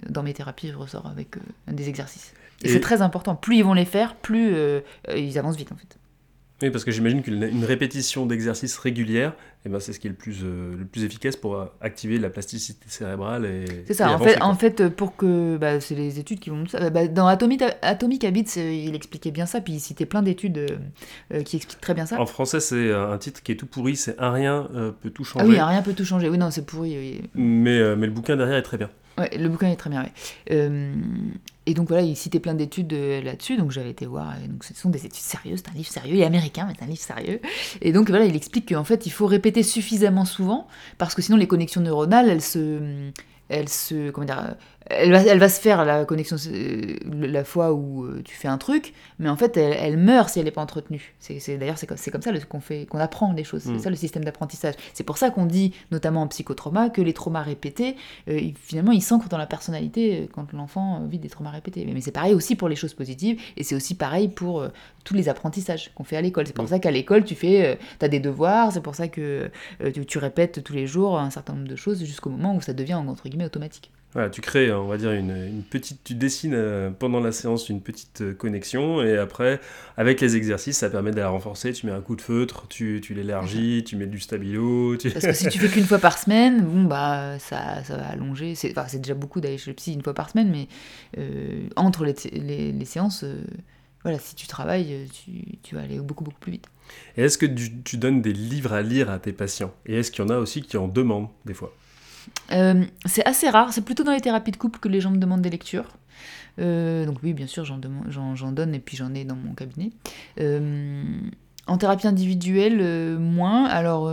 dans 0.09 0.23
mes 0.23 0.35
thérapies 0.35 0.73
ressort 0.73 1.07
avec 1.07 1.37
des 1.69 1.89
exercices. 1.89 2.33
Et, 2.63 2.69
c'est 2.69 2.81
très 2.81 3.03
important. 3.03 3.35
Plus 3.35 3.57
ils 3.57 3.65
vont 3.65 3.75
les 3.75 3.85
faire, 3.85 4.17
plus 4.17 4.55
ils 5.15 5.39
avancent 5.39 5.57
vite 5.57 5.73
en 5.73 5.77
fait. 5.77 5.99
Oui, 6.63 6.71
parce 6.71 6.85
que 6.85 6.91
j'imagine 6.91 7.23
qu'une 7.23 7.65
répétition 7.65 8.25
d'exercices 8.25 8.79
régulière, 8.79 9.35
eh 9.67 9.69
ben, 9.69 9.79
c'est 9.79 9.93
ce 9.93 10.01
qui 10.01 10.07
est 10.07 10.11
le 10.11 10.17
plus, 10.17 10.39
euh, 10.43 10.75
le 10.79 10.87
plus 10.87 11.05
efficace 11.05 11.37
pour 11.37 11.57
euh, 11.57 11.67
activer 11.83 12.19
la 12.19 12.31
plasticité 12.31 12.87
cérébrale. 12.89 13.47
C'est 13.87 13.93
ça, 13.93 14.11
en, 14.11 14.19
fait, 14.19 14.41
en 14.41 14.55
fait, 14.55 14.89
pour 14.89 15.17
que. 15.17 15.59
Bah, 15.59 15.81
c'est 15.81 15.95
les 15.95 16.19
études 16.19 16.41
qui 16.41 16.49
vont. 16.49 16.65
Bah, 16.95 17.09
dans 17.09 17.27
Atomic, 17.27 17.63
Atomic 17.83 18.25
Habits, 18.25 18.55
euh, 18.57 18.73
il 18.73 18.95
expliquait 18.95 19.33
bien 19.33 19.45
ça, 19.45 19.61
puis 19.61 19.75
il 19.75 19.81
citait 19.81 20.07
plein 20.07 20.23
d'études 20.23 20.79
qui 21.45 21.57
expliquent 21.57 21.81
très 21.81 21.93
bien 21.93 22.07
ça. 22.07 22.19
En 22.19 22.27
français, 22.27 22.61
c'est 22.61 22.91
un 22.91 23.19
titre 23.19 23.43
qui 23.43 23.53
est 23.53 23.57
tout 23.57 23.67
pourri, 23.67 23.97
c'est 23.97 24.19
Un 24.19 24.33
rien 24.33 24.69
peut 25.03 25.11
tout 25.11 25.25
changer. 25.25 25.45
Ah 25.45 25.49
oui, 25.49 25.59
Un 25.59 25.67
rien 25.67 25.83
peut 25.83 25.93
tout 25.93 26.07
changer, 26.07 26.31
oui, 26.31 26.39
non, 26.39 26.51
c'est 26.51 26.65
pourri. 26.65 27.21
Mais, 27.35 27.97
mais 27.97 28.07
le 28.07 28.13
bouquin 28.13 28.37
derrière 28.37 28.57
est 28.57 28.63
très 28.63 28.79
bien. 28.79 28.89
Ouais, 29.19 29.37
le 29.37 29.49
bouquin 29.49 29.71
est 29.71 29.77
très 29.77 29.91
bien, 29.91 30.03
ouais. 30.03 30.91
Et 31.69 31.75
donc 31.75 31.89
voilà, 31.89 32.05
il 32.05 32.17
citait 32.17 32.39
plein 32.39 32.55
d'études 32.55 32.93
euh, 32.93 33.21
là-dessus, 33.21 33.57
donc 33.57 33.73
j'avais 33.73 33.91
été 33.91 34.07
voir. 34.07 34.35
donc 34.49 34.63
ce 34.63 34.73
sont 34.73 34.89
des 34.89 35.01
études 35.05 35.15
sérieuses, 35.15 35.63
c'est 35.65 35.71
un 35.71 35.75
livre 35.75 35.89
sérieux, 35.89 36.15
il 36.15 36.21
est 36.21 36.25
américain, 36.25 36.67
mais 36.69 36.75
c'est 36.79 36.85
un 36.85 36.89
livre 36.89 37.03
sérieux. 37.03 37.41
Et 37.83 37.93
donc 37.93 38.09
voilà, 38.09 38.25
il 38.25 38.37
explique 38.37 38.73
qu'en 38.73 38.85
fait, 38.85 39.05
il 39.07 39.11
faut 39.11 39.27
répéter 39.27 39.65
suffisamment 39.65 40.25
souvent, 40.25 40.69
parce 40.97 41.15
que 41.17 41.23
sinon 41.23 41.37
les 41.37 41.49
connexions 41.49 41.81
neuronales, 41.81 42.29
elles 42.29 42.43
se, 42.43 43.11
elles 43.49 43.69
se, 43.69 44.11
comment 44.11 44.27
dire, 44.27 44.55
elle 44.89 45.11
va, 45.11 45.23
elle 45.23 45.39
va 45.39 45.49
se 45.49 45.61
faire 45.61 45.85
la 45.85 46.05
connexion 46.05 46.37
euh, 46.47 46.97
la 47.05 47.45
fois 47.45 47.73
où 47.73 48.05
euh, 48.05 48.23
tu 48.25 48.35
fais 48.35 48.49
un 48.49 48.59
truc, 48.59 48.95
mais 49.19 49.29
en 49.29 49.37
fait, 49.37 49.57
elle, 49.57 49.97
meurt 49.97 50.29
si 50.29 50.39
elle 50.39 50.45
n'est 50.45 50.51
pas 50.51 50.63
entretenue. 50.63 51.15
C'est, 51.19 51.59
d'ailleurs, 51.59 51.79
c'est, 51.79 51.87
comme 51.87 52.23
ça 52.23 52.33
qu'on, 52.49 52.61
fait, 52.61 52.87
qu'on 52.87 52.99
apprend 52.99 53.33
les 53.33 53.45
choses. 53.45 53.63
C'est 53.63 53.73
mm. 53.73 53.79
ça 53.81 53.91
le 53.91 53.97
système 53.97 54.25
d'apprentissage. 54.25 54.75
C'est 54.95 55.05
pour 55.05 55.19
ça 55.19 55.31
qu'on 55.31 55.47
dit, 55.47 55.73
notamment 55.91 56.23
en 56.23 56.29
psychotrauma, 56.29 56.91
que 56.91 57.01
les 57.01 57.13
traumas 57.13 57.43
répétés, 57.43 57.97
euh, 58.29 58.41
finalement, 58.61 58.93
ils 58.93 59.03
s'ancrent 59.03 59.29
dans 59.29 59.39
la 59.39 59.47
personnalité 59.47 60.29
quand 60.33 60.53
l'enfant 60.53 61.05
vit 61.07 61.19
des 61.19 61.29
traumas 61.29 61.51
répétés. 61.51 61.85
Mais, 61.93 62.01
c'est 62.01 62.13
pareil 62.13 62.35
aussi 62.35 62.55
pour 62.55 62.69
les 62.69 62.77
choses 62.77 62.95
positives, 62.95 63.41
et 63.57 63.65
c'est 63.65 63.75
aussi 63.75 63.95
pareil 63.95 64.29
pour 64.29 64.65
tous 65.05 65.15
les 65.15 65.29
apprentissages 65.29 65.93
qu'on 65.95 66.05
fait 66.05 66.17
à 66.17 66.21
l'école. 66.21 66.47
C'est 66.47 66.53
pour 66.53 66.65
mm. 66.65 66.69
ça 66.69 66.79
qu'à 66.79 66.91
l'école, 66.93 67.25
tu 67.25 67.35
fais, 67.35 67.79
as 68.01 68.09
des 68.09 68.21
devoirs, 68.21 68.71
c'est 68.71 68.83
pour 68.83 68.95
ça 68.95 69.09
que 69.09 69.51
tu, 69.93 70.07
tu, 70.07 70.19
répètes 70.19 70.63
tous 70.63 70.73
les 70.73 70.87
jours 70.87 71.19
un 71.19 71.31
certain 71.31 71.55
nombre 71.55 71.69
de 71.69 71.77
choses 71.77 72.05
jusqu'au 72.05 72.31
moment 72.31 72.55
où 72.55 72.61
ça 72.61 72.73
devient, 72.73 72.95
entre 72.95 73.29
guillemets, 73.29 73.47
automatique 73.47 73.91
tu 74.33 74.41
crées, 74.41 74.73
on 74.73 74.87
va 74.87 74.97
dire, 74.97 75.13
une, 75.13 75.63
petite, 75.69 76.03
tu 76.03 76.15
dessines 76.15 76.55
euh, 76.55 76.91
pendant 76.91 77.21
la 77.21 77.33
séance 77.33 77.69
une 77.69 77.81
petite 77.81 78.23
euh, 78.23 78.35
connexion 78.35 79.03
et 79.03 79.19
après, 79.19 79.61
avec 79.97 80.21
les 80.21 80.37
exercices, 80.37 80.79
ça 80.79 80.89
permet 80.89 81.11
de 81.11 81.17
la 81.17 81.29
renforcer. 81.29 81.73
Tu 81.73 81.87
mets 81.87 81.93
un 81.93 82.01
coup 82.01 82.17
de 82.17 82.23
feutre, 82.23 82.67
tu, 82.69 83.01
tu 83.03 83.15
l'élargis, 83.15 83.85
tu 83.85 83.97
mets 83.97 84.07
du 84.07 84.19
stabilo. 84.19 84.97
Parce 85.13 85.27
que 85.27 85.33
si 85.33 85.49
tu 85.49 85.59
fais 85.59 85.69
qu'une 85.69 85.85
fois 85.85 85.99
par 85.99 86.19
semaine, 86.19 86.63
bon, 86.63 86.85
bah, 86.85 87.39
ça, 87.39 87.85
ça 87.85 87.97
va 87.97 88.09
allonger. 88.09 88.55
C'est 88.55 88.73
déjà 88.99 89.15
beaucoup 89.15 89.41
d'aller 89.41 89.59
chez 89.59 89.71
le 89.71 89.75
psy 89.75 89.93
une 89.93 90.03
fois 90.03 90.15
par 90.15 90.31
semaine, 90.31 90.51
mais 90.51 90.69
euh, 91.19 91.69
entre 91.77 92.05
les, 92.05 92.15
les, 92.73 92.85
séances, 92.85 93.25
voilà, 94.03 94.19
si 94.19 94.35
tu 94.35 94.47
travailles, 94.47 95.09
tu, 95.13 95.59
tu, 95.63 95.75
vas 95.75 95.83
aller 95.83 95.99
beaucoup, 95.99 96.25
beaucoup 96.25 96.41
plus 96.41 96.53
vite. 96.53 96.67
Et 97.17 97.25
est-ce 97.25 97.37
que 97.37 97.47
tu, 97.47 97.83
tu 97.83 97.97
donnes 97.99 98.23
des 98.23 98.33
livres 98.33 98.73
à 98.73 98.83
lire 98.83 99.11
à 99.11 99.19
tes 99.19 99.33
patients? 99.33 99.75
Et 99.85 99.97
est-ce 99.99 100.11
qu'il 100.11 100.25
y 100.25 100.27
en 100.27 100.31
a 100.31 100.39
aussi 100.39 100.63
qui 100.63 100.77
en 100.77 100.89
demandent 100.89 101.29
des 101.45 101.55
fois? 101.55 101.75
Euh, 102.53 102.85
c'est 103.05 103.27
assez 103.27 103.49
rare, 103.49 103.73
c'est 103.73 103.85
plutôt 103.85 104.05
dans 104.05 104.13
les 104.13 104.21
thérapies 104.21 104.53
de 104.53 104.57
couple 104.57 104.79
que 104.79 104.89
les 104.89 105.01
gens 105.01 105.11
me 105.11 105.19
demandent 105.19 105.43
des 105.43 105.51
lectures. 105.51 105.97
Euh, 106.59 107.05
donc 107.05 107.19
oui, 107.23 107.35
bien 107.35 107.47
sûr, 107.47 107.65
j'en, 107.65 107.79
donne 107.79 108.75
et 108.75 108.79
puis 108.79 108.97
j'en 108.97 109.13
ai 109.15 109.25
dans 109.25 109.37
mon 109.37 109.55
cabinet. 109.55 109.91
Euh, 110.41 111.05
en 111.67 111.79
thérapie 111.79 112.07
individuelle, 112.07 113.19
moins. 113.19 113.65
Alors, 113.67 114.11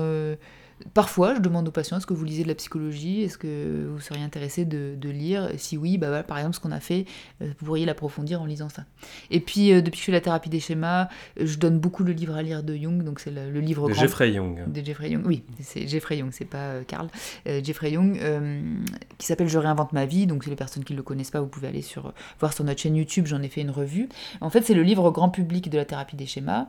Parfois, 0.94 1.36
je 1.36 1.40
demande 1.40 1.68
aux 1.68 1.72
patients 1.72 1.98
est-ce 1.98 2.06
que 2.06 2.14
vous 2.14 2.26
lisez 2.26 2.44
de 2.44 2.48
la 2.48 2.56
psychologie? 2.56 3.24
Est-ce 3.24 3.38
que 3.38 3.88
vous 3.92 4.00
seriez 4.00 4.24
intéressé 4.24 4.66
de, 4.66 5.10
lire? 5.10 5.50
Si 5.58 5.78
oui, 5.78 5.98
bah 5.98 6.24
par 6.24 6.38
exemple, 6.38 6.56
ce 6.56 6.60
qu'on 6.60 6.72
a 6.72 6.80
fait, 6.80 7.06
euh, 7.42 7.48
vous 7.60 7.66
pourriez 7.66 7.86
l'approfondir 7.86 8.42
en 8.42 8.46
lisant 8.46 8.70
ça. 8.70 8.86
Et 9.32 9.40
puis, 9.40 9.72
euh, 9.72 9.82
depuis 9.82 9.98
que 9.98 10.02
je 10.02 10.06
fais 10.06 10.12
la 10.12 10.22
thérapie 10.22 10.50
des 10.50 10.60
schémas, 10.60 11.08
je 11.40 11.58
donne 11.58 11.80
beaucoup 11.80 12.04
le 12.04 12.14
livre 12.14 12.36
à 12.36 12.42
lire 12.42 12.64
de 12.64 12.76
Jung, 12.76 13.04
donc 13.04 13.20
c'est 13.20 13.32
le, 13.32 13.60
livre. 13.60 13.88
De 13.90 13.94
Jeffrey 13.94 14.34
Jung. 14.34 14.72
De 14.72 14.84
Jeffrey 14.84 15.12
Jung, 15.12 15.24
oui, 15.26 15.44
c'est 15.60 15.88
Jeffrey 15.88 16.18
Jung, 16.18 16.30
c'est 16.32 16.46
pas 16.46 16.58
euh, 16.58 16.84
Karl. 16.84 17.08
Jeffrey 17.46 17.92
Jung, 17.92 18.20
qui 19.18 19.28
s'appelle 19.28 19.48
Je 19.48 19.58
réinvente 19.58 19.94
ma 19.94 20.06
vie, 20.06 20.28
donc 20.28 20.44
c'est 20.44 20.50
les 20.50 20.56
personnes 20.56 20.84
qui 20.84 20.94
ne 20.94 20.98
le 20.98 21.04
connaissent 21.04 21.32
pas, 21.32 21.42
vous 21.42 21.48
pouvez 21.48 21.68
aller 21.68 21.82
sur, 21.82 22.14
voir 22.40 22.54
sur 22.54 22.64
notre 22.64 22.82
chaîne 22.82 22.96
YouTube, 22.96 23.28
j'en 23.28 23.42
ai 23.42 23.50
fait 23.50 23.62
une 23.62 23.72
revue. 23.72 24.10
En 24.42 24.50
fait, 24.50 24.62
c'est 24.62 24.74
le 24.74 24.84
livre 24.84 25.12
grand 25.12 25.30
public 25.30 25.70
de 25.70 25.78
la 25.78 25.86
thérapie 25.86 26.16
des 26.16 26.26
schémas. 26.26 26.68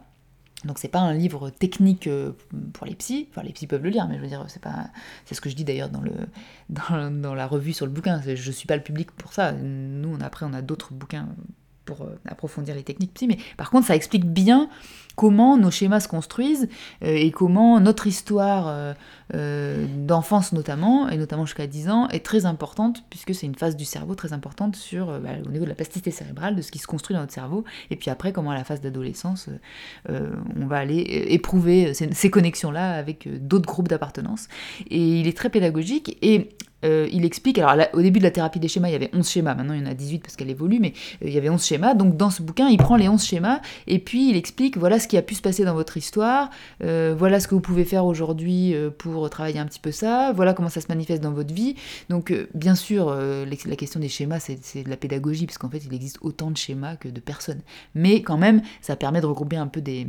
Donc 0.65 0.79
c'est 0.79 0.89
pas 0.89 1.01
un 1.01 1.13
livre 1.13 1.51
technique 1.51 2.07
euh, 2.07 2.33
pour 2.73 2.87
les 2.87 2.95
psys, 2.95 3.29
enfin 3.31 3.43
les 3.43 3.53
psys 3.53 3.67
peuvent 3.67 3.83
le 3.83 3.91
lire, 3.91 4.07
mais 4.09 4.17
je 4.17 4.23
veux 4.23 4.29
dire, 4.29 4.45
c'est 4.49 4.63
pas, 4.63 4.89
c'est 5.25 5.35
ce 5.35 5.41
que 5.41 5.51
je 5.51 5.57
dis 5.57 5.65
d'ailleurs 5.65 5.91
dans 5.91 6.03
la 7.35 7.47
revue 7.47 7.73
sur 7.73 7.87
le 7.87 7.93
bouquin. 7.93 8.21
Je 8.23 8.51
suis 8.51 8.67
pas 8.67 8.77
le 8.77 8.83
public 8.83 9.11
pour 9.13 9.33
ça. 9.33 9.53
Nous, 9.53 10.17
après, 10.23 10.47
on 10.47 10.53
a 10.53 10.63
d'autres 10.63 10.93
bouquins 10.93 11.29
pour 11.85 12.03
euh, 12.03 12.19
approfondir 12.27 12.75
les 12.75 12.83
techniques 12.83 13.15
psy, 13.15 13.27
mais 13.27 13.39
par 13.57 13.71
contre, 13.71 13.87
ça 13.87 13.97
explique 13.97 14.25
bien 14.25 14.69
comment 15.17 15.57
nos 15.57 15.71
schémas 15.71 16.01
se 16.01 16.09
construisent 16.09 16.69
euh, 17.03 17.15
et 17.15 17.31
comment 17.31 17.81
notre 17.81 18.07
histoire 18.07 18.67
euh, 18.69 18.95
euh, 19.35 19.87
d'enfance 19.99 20.53
notamment, 20.53 21.09
et 21.09 21.17
notamment 21.17 21.47
jusqu'à 21.47 21.67
10 21.67 21.89
ans, 21.89 22.09
est 22.09 22.25
très 22.25 22.47
importante, 22.47 23.05
puisque 23.11 23.35
c'est 23.35 23.47
une 23.47 23.55
phase 23.55 23.77
du 23.77 23.85
cerveau 23.85 24.15
très 24.15 24.33
importante 24.33 24.77
sur, 24.77 25.07
bah, 25.21 25.31
au 25.47 25.51
niveau 25.51 25.65
de 25.65 25.71
la 25.71 25.75
plasticité 25.75 26.11
cérébrale, 26.11 26.57
de 26.57 26.63
ce 26.63 26.71
qui 26.71 26.79
se 26.79 26.87
construit 26.87 27.15
dans 27.15 27.21
notre 27.21 27.33
cerveau, 27.33 27.65
et 27.91 27.97
puis 27.97 28.11
après 28.11 28.33
comment 28.33 28.51
à 28.51 28.55
la 28.55 28.65
phase 28.65 28.81
d'adolescence, 28.81 29.49
on 30.09 30.67
va 30.67 30.77
aller 30.77 31.27
éprouver 31.29 31.95
ces, 31.95 32.31
connexions-là 32.31 32.93
avec 32.93 33.29
d'autres 33.47 33.67
groupes 33.67 33.89
d'appartenance. 33.89 34.49
Et 34.91 35.21
il 35.21 35.29
est 35.29 35.37
très 35.37 35.51
pédagogique, 35.51 36.19
et 36.23 36.51
il 36.83 37.25
explique, 37.25 37.59
alors 37.59 37.87
au 37.95 38.03
début 38.03 38.19
de 38.19 38.25
la 38.25 38.31
thérapie 38.31 38.61
des 38.61 38.69
schémas, 38.69 38.89
il 38.89 38.93
y 38.93 38.97
avait 38.97 39.11
11 39.15 39.29
schémas, 39.29 39.55
maintenant 39.55 39.75
il 39.75 39.81
y 39.81 39.83
en 39.83 39.91
a 39.91 39.95
18 39.95 40.21
parce 40.21 40.37
qu'elle 40.37 40.51
évolue, 40.51 40.81
mais 40.81 40.93
il 41.23 41.31
y 41.31 41.39
avait 41.39 41.49
11 41.49 41.65
schémas, 41.65 41.95
donc 41.95 42.17
dans 42.17 42.31
ce 42.31 42.43
bouquin, 42.43 42.69
il 42.69 42.77
prend 42.77 42.97
les 42.97 43.09
11 43.09 43.23
schémas, 43.23 43.61
et 43.87 43.99
puis 43.99 44.31
il 44.31 44.37
explique, 44.37 44.77
voilà 44.77 44.99
ce 45.05 45.09
qui 45.09 45.17
a 45.17 45.23
pu 45.23 45.35
se 45.35 45.43
passer 45.43 45.65
dans 45.65 45.75
votre 45.75 45.97
histoire, 45.97 46.51
euh, 46.83 47.15
voilà 47.17 47.39
ce 47.39 47.47
que 47.47 47.55
vous 47.55 47.61
pouvez 47.61 47.85
faire 47.85 48.05
aujourd'hui 48.05 48.75
pour 48.99 49.31
travailler 49.31 49.61
un 49.61 49.67
petit 49.67 49.81
peu 49.81 49.93
ça, 49.93 50.33
voilà 50.33 50.53
comment 50.55 50.69
ça 50.69 50.81
se 50.81 50.89
manifeste 50.89 51.23
dans 51.23 51.33
votre 51.33 51.55
vie. 51.55 51.77
Donc 52.09 52.33
bien 52.55 52.75
sûr, 52.75 53.15
la 53.15 53.77
question 53.77 54.01
des 54.01 54.09
schémas, 54.09 54.41
c'est 54.41 54.83
de 54.83 54.91
la 54.91 54.97
pédagogie, 54.97 55.47
parce 55.47 55.59
qu'en 55.59 55.71
fait, 55.71 55.85
il 55.85 55.95
existe 55.95 56.19
autant 56.21 56.51
de 56.51 56.57
schémas 56.57 56.97
que 56.97 57.09
de 57.09 57.21
personnes. 57.21 57.61
Mais 57.95 58.23
quand 58.23 58.39
même, 58.39 58.63
ça 58.81 58.97
permet 58.97 59.21
de 59.21 59.27
regrouper 59.27 59.57
un 59.57 59.67
peu 59.67 59.81
des 59.81 60.07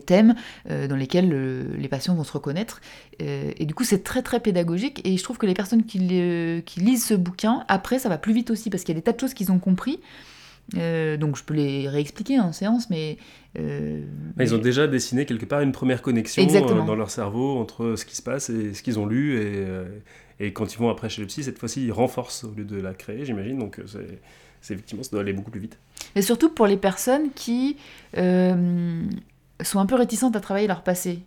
thèmes 0.00 0.34
euh, 0.70 0.88
dans 0.88 0.96
lesquels 0.96 1.30
les 1.76 1.88
patients 1.88 2.14
vont 2.14 2.24
se 2.24 2.32
reconnaître. 2.32 2.80
Euh, 3.22 3.52
et 3.56 3.66
du 3.66 3.74
coup, 3.74 3.84
c'est 3.84 4.02
très 4.02 4.22
très 4.22 4.40
pédagogique. 4.40 5.00
Et 5.04 5.16
je 5.16 5.22
trouve 5.22 5.38
que 5.38 5.46
les 5.46 5.54
personnes 5.54 5.84
qui, 5.84 5.98
lisent 5.98 7.04
ce 7.04 7.14
bouquin, 7.14 7.64
après, 7.68 7.98
ça 7.98 8.08
va 8.08 8.18
plus 8.18 8.32
vite 8.32 8.50
aussi, 8.50 8.70
parce 8.70 8.84
qu'il 8.84 8.94
y 8.94 8.98
a 8.98 9.00
des 9.00 9.04
tas 9.04 9.12
de 9.12 9.20
choses 9.20 9.34
qu'ils 9.34 9.52
ont 9.52 9.58
compris. 9.58 10.00
Euh, 10.76 11.16
donc 11.16 11.36
je 11.36 11.44
peux 11.44 11.54
les 11.54 11.88
réexpliquer 11.88 12.40
en 12.40 12.52
séance, 12.52 12.90
mais... 12.90 13.18
Ils 14.38 14.54
ont 14.54 14.58
déjà 14.58 14.86
dessiné 14.86 15.26
quelque 15.26 15.46
part 15.46 15.60
une 15.60 15.72
première 15.72 16.02
connexion 16.02 16.46
dans 16.46 16.94
leur 16.94 17.10
cerveau 17.10 17.58
entre 17.58 17.96
ce 17.96 18.04
qui 18.04 18.14
se 18.14 18.22
passe 18.22 18.48
et 18.50 18.74
ce 18.74 18.82
qu'ils 18.82 18.98
ont 18.98 19.06
lu. 19.06 19.40
Et, 19.40 19.66
et, 20.38 20.52
quand 20.52 20.72
ils 20.72 20.78
vont 20.78 20.88
après 20.88 21.08
chez 21.08 21.20
le 21.20 21.26
psy, 21.26 21.42
cette 21.42 21.58
fois-ci, 21.58 21.84
ils 21.84 21.92
renforcent 21.92 22.44
au 22.44 22.52
lieu 22.52 22.64
de 22.64 22.80
la 22.80 22.94
créer, 22.94 23.24
j'imagine. 23.24 23.58
Donc 23.58 23.80
c'est 23.86 24.20
effectivement, 24.72 25.02
ça 25.02 25.10
doit 25.10 25.22
aller 25.22 25.32
beaucoup 25.32 25.50
plus 25.50 25.60
vite. 25.60 25.78
Et 26.14 26.22
surtout 26.22 26.50
pour 26.50 26.68
les 26.68 26.76
personnes 26.76 27.30
qui 27.34 27.76
sont 28.14 29.78
un 29.80 29.86
peu 29.86 29.96
réticentes 29.96 30.36
à 30.36 30.40
travailler 30.40 30.68
leur 30.68 30.84
passé. 30.84 31.20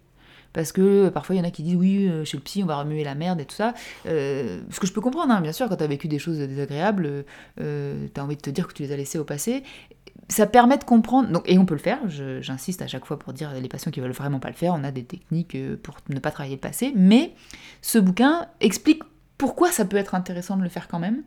Parce 0.53 0.71
que 0.71 1.09
parfois 1.09 1.35
il 1.35 1.39
y 1.39 1.41
en 1.41 1.47
a 1.47 1.51
qui 1.51 1.63
disent 1.63 1.75
oui, 1.75 2.07
euh, 2.07 2.23
chez 2.23 2.37
le 2.37 2.43
psy 2.43 2.63
on 2.63 2.67
va 2.67 2.77
remuer 2.77 3.03
la 3.03 3.15
merde 3.15 3.41
et 3.41 3.45
tout 3.45 3.55
ça. 3.55 3.73
Euh, 4.05 4.61
ce 4.69 4.79
que 4.79 4.87
je 4.87 4.93
peux 4.93 5.01
comprendre, 5.01 5.33
hein, 5.33 5.41
bien 5.41 5.51
sûr, 5.51 5.67
quand 5.67 5.75
tu 5.75 5.83
as 5.83 5.87
vécu 5.87 6.07
des 6.07 6.19
choses 6.19 6.37
désagréables, 6.37 7.25
euh, 7.59 8.07
tu 8.13 8.21
as 8.21 8.23
envie 8.23 8.37
de 8.37 8.41
te 8.41 8.49
dire 8.49 8.67
que 8.67 8.73
tu 8.73 8.83
les 8.83 8.91
as 8.91 8.97
laissées 8.97 9.17
au 9.17 9.23
passé. 9.23 9.63
Ça 10.29 10.45
permet 10.45 10.77
de 10.77 10.83
comprendre, 10.85 11.41
et 11.45 11.57
on 11.57 11.65
peut 11.65 11.73
le 11.73 11.81
faire, 11.81 11.99
j'insiste 12.07 12.81
à 12.81 12.87
chaque 12.87 13.05
fois 13.05 13.19
pour 13.19 13.33
dire 13.33 13.51
les 13.53 13.67
patients 13.67 13.91
qui 13.91 13.99
veulent 13.99 14.11
vraiment 14.11 14.39
pas 14.39 14.47
le 14.47 14.53
faire, 14.53 14.73
on 14.73 14.83
a 14.83 14.91
des 14.91 15.03
techniques 15.03 15.57
pour 15.81 15.97
ne 16.09 16.19
pas 16.19 16.31
travailler 16.31 16.55
le 16.55 16.61
passé, 16.61 16.93
mais 16.95 17.33
ce 17.81 17.97
bouquin 17.99 18.47
explique 18.61 19.03
pourquoi 19.37 19.69
ça 19.69 19.83
peut 19.83 19.97
être 19.97 20.15
intéressant 20.15 20.55
de 20.55 20.63
le 20.63 20.69
faire 20.69 20.87
quand 20.87 20.99
même. 20.99 21.23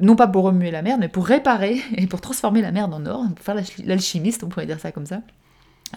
non 0.00 0.16
pas 0.16 0.26
pour 0.26 0.42
remuer 0.42 0.72
la 0.72 0.82
merde, 0.82 1.00
mais 1.00 1.08
pour 1.08 1.26
réparer 1.26 1.80
et 1.96 2.08
pour 2.08 2.20
transformer 2.20 2.60
la 2.60 2.72
merde 2.72 2.92
en 2.92 3.06
or, 3.06 3.24
pour 3.36 3.44
faire 3.44 3.56
l'alchimiste, 3.84 4.42
on 4.42 4.48
pourrait 4.48 4.66
dire 4.66 4.80
ça 4.80 4.90
comme 4.90 5.06
ça. 5.06 5.20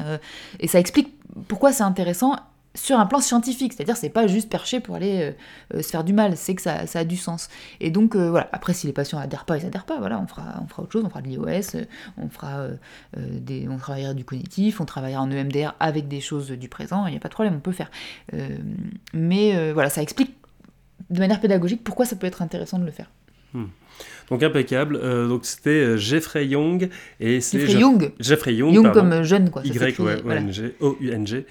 Euh, 0.01 0.17
et 0.59 0.67
ça 0.67 0.79
explique 0.79 1.13
pourquoi 1.47 1.71
c'est 1.71 1.83
intéressant 1.83 2.35
sur 2.73 2.99
un 2.99 3.05
plan 3.05 3.21
scientifique, 3.21 3.71
c'est-à-dire 3.71 3.95
c'est 3.95 4.09
pas 4.09 4.27
juste 4.27 4.49
perché 4.49 4.81
pour 4.81 4.95
aller 4.95 5.33
euh, 5.73 5.81
se 5.81 5.89
faire 5.89 6.03
du 6.03 6.11
mal, 6.11 6.35
c'est 6.35 6.55
que 6.55 6.61
ça, 6.61 6.81
a 6.93 7.03
du 7.05 7.15
sens. 7.15 7.47
Et 7.79 7.89
donc 7.89 8.15
euh, 8.15 8.29
voilà, 8.29 8.49
après 8.51 8.73
si 8.73 8.85
les 8.85 8.91
patients 8.91 9.17
adhèrent 9.17 9.45
pas, 9.45 9.57
ils 9.57 9.65
adhèrent 9.65 9.85
pas, 9.85 9.97
voilà, 9.97 10.19
on 10.19 10.27
fera, 10.27 10.43
on 10.59 10.81
autre 10.81 10.91
chose, 10.91 11.03
on 11.05 11.09
fera 11.09 11.21
de 11.21 11.29
l'IOS, 11.29 11.79
on 12.17 12.27
fera 12.27 12.67
des, 13.15 13.69
on 13.69 13.77
travaillera 13.77 14.13
du 14.13 14.25
cognitif, 14.25 14.81
on 14.81 14.85
travaillera 14.85 15.21
en 15.21 15.31
EMDR 15.31 15.73
avec 15.79 16.09
des 16.09 16.19
choses 16.19 16.51
du 16.51 16.67
présent, 16.67 17.07
il 17.07 17.11
n'y 17.11 17.17
a 17.17 17.21
pas 17.21 17.29
de 17.29 17.33
problème, 17.33 17.55
on 17.55 17.61
peut 17.61 17.71
faire. 17.71 17.89
mais 19.13 19.71
voilà, 19.71 19.89
ça 19.89 20.01
explique 20.01 20.35
de 21.09 21.19
manière 21.19 21.39
pédagogique 21.39 21.81
pourquoi 21.81 22.05
ça 22.05 22.17
peut 22.17 22.27
être 22.27 22.41
intéressant 22.41 22.77
de 22.77 22.85
le 22.85 22.91
faire. 22.91 23.09
Hmm. 23.55 23.65
Donc 24.29 24.43
impeccable. 24.43 24.99
Euh, 25.01 25.27
donc 25.27 25.45
c'était 25.45 25.69
euh, 25.69 25.97
Jeffrey 25.97 26.47
Young 26.47 26.89
et 27.19 27.39
c'est 27.41 27.59
Jeffrey 27.59 27.73
je- 27.73 27.79
Young. 27.79 28.11
Jeffrey 28.19 28.53
Young, 28.55 28.73
Young 28.73 28.91
comme 28.91 29.11
euh, 29.13 29.23
jeune, 29.23 29.49
quoi. 29.49 29.61
Y 29.63 29.77
ouais, 29.79 29.93
voilà. 30.23 30.41
O-N-G, 30.41 30.75
O-U-N-G. 30.79 31.45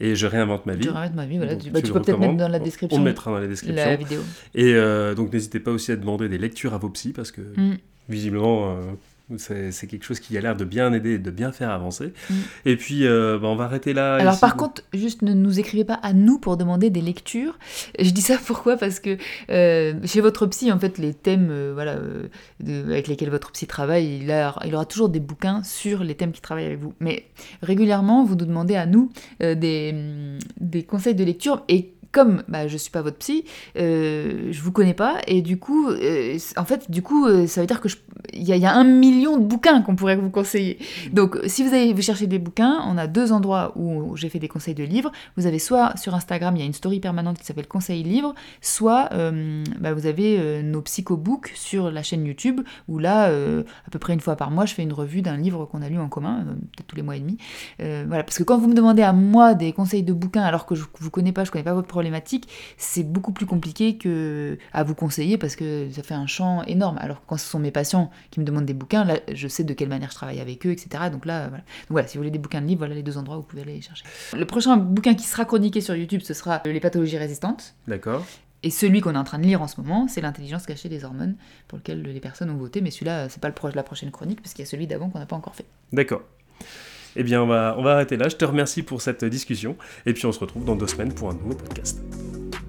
Et 0.00 0.16
je 0.16 0.26
réinvente 0.26 0.66
ma 0.66 0.74
vie. 0.74 0.84
Je 0.86 0.90
rêve 0.90 1.14
ma 1.14 1.24
vie, 1.24 1.36
voilà. 1.36 1.52
Donc, 1.54 1.62
Tu, 1.62 1.70
bah, 1.70 1.80
tu 1.80 1.92
peux 1.92 2.02
peut-être 2.02 2.18
mettre 2.18 2.34
dans 2.36 2.48
la 2.48 2.58
On- 2.58 2.64
description 2.64 2.96
On 2.96 2.98
le 2.98 3.04
mettra 3.04 3.30
dans 3.30 3.38
la 3.38 3.46
description. 3.46 3.76
la 3.84 3.94
vidéo. 3.96 4.20
Et 4.54 4.74
euh, 4.74 5.14
donc 5.14 5.32
n'hésitez 5.32 5.60
pas 5.60 5.70
aussi 5.70 5.92
à 5.92 5.96
demander 5.96 6.28
des 6.28 6.38
lectures 6.38 6.74
à 6.74 6.78
vos 6.78 6.88
psys 6.88 7.12
parce 7.12 7.30
que 7.30 7.42
Mm. 7.42 7.76
visiblement 8.08 8.70
euh, 8.72 8.80
c'est 9.38 9.86
quelque 9.86 10.04
chose 10.04 10.20
qui 10.20 10.36
a 10.36 10.40
l'air 10.42 10.54
de 10.54 10.64
bien 10.64 10.92
aider 10.92 11.12
et 11.14 11.18
de 11.18 11.30
bien 11.30 11.50
faire 11.50 11.70
avancer. 11.70 12.12
Mm. 12.28 12.34
Et 12.66 12.76
puis 12.76 13.06
euh, 13.06 13.38
bah, 13.40 13.48
on 13.48 13.56
va 13.56 13.64
arrêter 13.64 13.94
là. 13.94 14.16
Alors 14.16 14.32
ici. 14.34 14.40
par 14.40 14.54
contre, 14.56 14.82
juste 14.92 15.22
ne 15.22 15.32
nous 15.32 15.58
écrivez 15.58 15.84
pas 15.84 15.94
à 15.94 16.12
nous 16.12 16.38
pour 16.38 16.56
demander 16.58 16.90
des 16.90 17.00
lectures. 17.00 17.58
Je 17.98 18.10
dis 18.10 18.20
ça 18.20 18.36
pourquoi? 18.44 18.76
Parce 18.76 19.00
que 19.00 19.16
euh, 19.50 19.94
chez 20.04 20.20
votre 20.20 20.46
psy, 20.46 20.70
en 20.70 20.78
fait, 20.78 20.98
les 20.98 21.14
thèmes 21.14 21.48
euh, 21.50 21.70
voilà, 21.74 21.96
de- 22.60 22.84
avec 22.84 23.08
lesquels 23.08 23.30
votre 23.30 23.50
psy 23.52 23.66
travaille, 23.66 24.18
il, 24.22 24.30
a- 24.30 24.54
il 24.66 24.74
aura 24.74 24.84
toujours 24.84 25.08
des 25.08 25.20
bouquins 25.20 25.62
sur 25.62 26.04
les 26.04 26.14
thèmes 26.14 26.32
qui 26.32 26.42
travaillent 26.42 26.66
avec 26.66 26.80
vous. 26.80 26.92
Mais 27.00 27.24
régulièrement, 27.62 28.24
vous 28.24 28.34
nous 28.36 28.44
demandez 28.44 28.76
à 28.76 28.84
nous 28.84 29.10
des, 29.40 29.94
des 30.60 30.82
conseils 30.82 31.14
de 31.14 31.24
lecture 31.24 31.62
et 31.68 31.93
comme 32.14 32.44
bah, 32.48 32.68
je 32.68 32.76
suis 32.76 32.92
pas 32.92 33.02
votre 33.02 33.18
psy, 33.18 33.44
euh, 33.76 34.48
je 34.52 34.62
vous 34.62 34.70
connais 34.70 34.94
pas 34.94 35.16
et 35.26 35.42
du 35.42 35.58
coup, 35.58 35.88
euh, 35.90 36.38
en 36.56 36.64
fait, 36.64 36.88
du 36.90 37.02
coup, 37.02 37.26
euh, 37.26 37.46
ça 37.48 37.60
veut 37.60 37.66
dire 37.66 37.80
que 37.80 37.88
il 38.32 38.42
y, 38.42 38.66
a- 38.66 38.74
un 38.74 38.84
million 38.84 39.36
de 39.36 39.44
bouquins 39.44 39.82
qu'on 39.82 39.96
pourrait 39.96 40.16
vous 40.16 40.30
conseiller. 40.30 40.78
Donc, 41.12 41.38
si 41.46 41.62
vous 41.62 41.74
allez 41.74 42.00
chercher 42.00 42.26
des 42.26 42.38
bouquins, 42.38 42.82
on 42.88 42.96
a 42.96 43.06
deux 43.06 43.32
endroits 43.32 43.72
où 43.76 44.16
j'ai 44.16 44.28
fait 44.28 44.38
des 44.38 44.48
conseils 44.48 44.74
de 44.74 44.84
livres. 44.84 45.12
Vous 45.36 45.46
avez 45.46 45.58
soit 45.58 45.96
sur 45.96 46.14
Instagram, 46.14 46.56
il 46.56 46.60
y 46.60 46.62
a 46.62 46.66
une 46.66 46.72
story 46.72 47.00
permanente 47.00 47.38
qui 47.38 47.44
s'appelle 47.44 47.66
Conseil 47.66 48.02
Livre, 48.02 48.34
soit 48.60 49.10
euh, 49.12 49.62
bah, 49.80 49.92
vous 49.92 50.06
avez 50.06 50.62
nos 50.62 50.80
psychobooks 50.82 51.52
sur 51.54 51.90
la 51.90 52.02
chaîne 52.02 52.24
YouTube, 52.24 52.60
où 52.88 52.98
là, 52.98 53.26
à 53.26 53.90
peu 53.90 53.98
près 53.98 54.14
une 54.14 54.20
fois 54.20 54.36
par 54.36 54.50
mois, 54.50 54.64
je 54.66 54.74
fais 54.74 54.82
une 54.82 54.92
revue 54.92 55.20
d'un 55.20 55.36
livre 55.36 55.66
qu'on 55.66 55.82
a 55.82 55.88
lu 55.88 55.98
en 55.98 56.08
commun, 56.08 56.44
peut-être 56.72 56.86
tous 56.86 56.96
les 56.96 57.02
mois 57.02 57.16
et 57.16 57.20
demi. 57.20 57.36
Voilà, 57.78 58.22
parce 58.24 58.38
que 58.38 58.44
quand 58.44 58.58
vous 58.58 58.68
me 58.68 58.74
demandez 58.74 59.02
à 59.02 59.12
moi 59.12 59.54
des 59.54 59.72
conseils 59.72 60.02
de 60.02 60.12
bouquins 60.12 60.42
alors 60.44 60.66
que 60.66 60.74
je 60.74 60.84
vous 61.00 61.10
connais 61.10 61.32
pas, 61.32 61.44
je 61.44 61.50
connais 61.50 61.64
pas 61.64 61.74
votre 61.74 61.88
problématique, 62.04 62.48
c'est 62.76 63.02
beaucoup 63.02 63.32
plus 63.32 63.46
compliqué 63.46 63.96
que 63.96 64.58
à 64.74 64.82
vous 64.84 64.94
conseiller 64.94 65.38
parce 65.38 65.56
que 65.56 65.88
ça 65.90 66.02
fait 66.02 66.14
un 66.14 66.26
champ 66.26 66.62
énorme. 66.64 66.98
Alors 67.00 67.20
que 67.22 67.26
quand 67.26 67.38
ce 67.38 67.46
sont 67.48 67.58
mes 67.58 67.70
patients 67.70 68.10
qui 68.30 68.40
me 68.40 68.44
demandent 68.44 68.66
des 68.66 68.74
bouquins, 68.74 69.04
là, 69.04 69.20
je 69.32 69.48
sais 69.48 69.64
de 69.64 69.72
quelle 69.72 69.88
manière 69.88 70.10
je 70.10 70.14
travaille 70.16 70.40
avec 70.40 70.66
eux, 70.66 70.70
etc. 70.70 71.04
Donc 71.10 71.24
là, 71.24 71.48
voilà. 71.48 71.62
Donc 71.64 71.90
voilà, 71.90 72.06
si 72.06 72.16
vous 72.18 72.20
voulez 72.20 72.30
des 72.30 72.38
bouquins 72.38 72.60
de 72.60 72.66
livres, 72.66 72.80
voilà 72.80 72.94
les 72.94 73.02
deux 73.02 73.16
endroits 73.16 73.38
où 73.38 73.40
vous 73.40 73.46
pouvez 73.46 73.62
aller 73.62 73.74
les 73.74 73.80
chercher. 73.80 74.04
Le 74.36 74.44
prochain 74.44 74.76
bouquin 74.76 75.14
qui 75.14 75.24
sera 75.24 75.46
chroniqué 75.46 75.80
sur 75.80 75.96
YouTube, 75.96 76.20
ce 76.22 76.34
sera 76.34 76.60
Les 76.66 76.80
pathologies 76.80 77.16
résistantes. 77.18 77.74
D'accord. 77.88 78.24
Et 78.62 78.70
celui 78.70 79.00
qu'on 79.00 79.14
est 79.14 79.18
en 79.18 79.24
train 79.24 79.38
de 79.38 79.44
lire 79.44 79.62
en 79.62 79.68
ce 79.68 79.80
moment, 79.80 80.06
c'est 80.08 80.20
l'intelligence 80.20 80.66
cachée 80.66 80.88
des 80.90 81.04
hormones, 81.04 81.36
pour 81.68 81.78
lequel 81.78 82.02
les 82.02 82.20
personnes 82.20 82.50
ont 82.50 82.56
voté. 82.56 82.80
Mais 82.82 82.90
celui-là, 82.90 83.28
c'est 83.30 83.40
pas 83.40 83.48
le 83.48 83.54
pro- 83.54 83.68
la 83.70 83.82
prochaine 83.82 84.10
chronique, 84.10 84.40
parce 84.42 84.52
qu'il 84.54 84.62
y 84.64 84.68
a 84.68 84.70
celui 84.70 84.86
d'avant 84.86 85.08
qu'on 85.10 85.18
n'a 85.18 85.26
pas 85.26 85.36
encore 85.36 85.54
fait. 85.54 85.66
D'accord. 85.92 86.22
Eh 87.16 87.22
bien, 87.22 87.42
on 87.42 87.46
va, 87.46 87.74
on 87.78 87.82
va 87.82 87.92
arrêter 87.92 88.16
là. 88.16 88.28
Je 88.28 88.36
te 88.36 88.44
remercie 88.44 88.82
pour 88.82 89.00
cette 89.00 89.24
discussion. 89.24 89.76
Et 90.06 90.12
puis, 90.12 90.26
on 90.26 90.32
se 90.32 90.40
retrouve 90.40 90.64
dans 90.64 90.76
deux 90.76 90.86
semaines 90.86 91.12
pour 91.12 91.30
un 91.30 91.34
nouveau 91.34 91.54
podcast. 91.54 92.00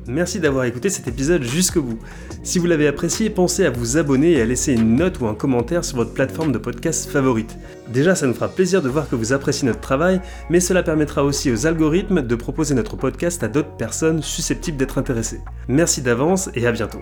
Merci 0.08 0.40
d'avoir 0.40 0.66
écouté 0.66 0.90
cet 0.90 1.08
épisode 1.08 1.42
jusqu'au 1.42 1.82
bout. 1.82 2.00
Si 2.44 2.60
vous 2.60 2.68
l'avez 2.68 2.88
apprécié, 2.88 3.32
pensez 3.32 3.66
à 3.66 3.72
vous 3.72 3.98
abonner 3.98 4.34
et 4.34 4.42
à 4.42 4.46
laisser 4.46 4.74
une 4.74 4.96
note 4.96 5.20
ou 5.20 5.26
un 5.26 5.34
commentaire 5.34 5.84
sur 5.84 5.98
votre 5.98 6.14
plateforme 6.14 6.52
de 6.52 6.60
podcast 6.60 7.10
favorite. 7.10 7.58
Déjà, 7.92 8.14
ça 8.14 8.28
nous 8.28 8.36
fera 8.36 8.50
plaisir 8.50 8.84
de 8.84 8.90
voir 8.90 9.10
que 9.10 9.16
vous 9.16 9.34
appréciez 9.34 9.68
notre 9.68 9.82
travail, 9.82 10.22
mais 10.52 10.60
cela 10.60 10.84
permettra 10.84 11.24
aussi 11.24 11.52
aux 11.52 11.66
algorithmes 11.66 12.22
de 12.22 12.36
proposer 12.36 12.76
notre 12.76 12.98
podcast 12.98 13.42
à 13.44 13.48
d'autres 13.48 13.76
personnes 13.78 14.22
susceptibles 14.22 14.78
d'être 14.78 15.00
intéressées. 15.00 15.42
Merci 15.68 16.04
d'avance 16.04 16.52
et 16.54 16.68
à 16.68 16.72
bientôt. 16.72 17.02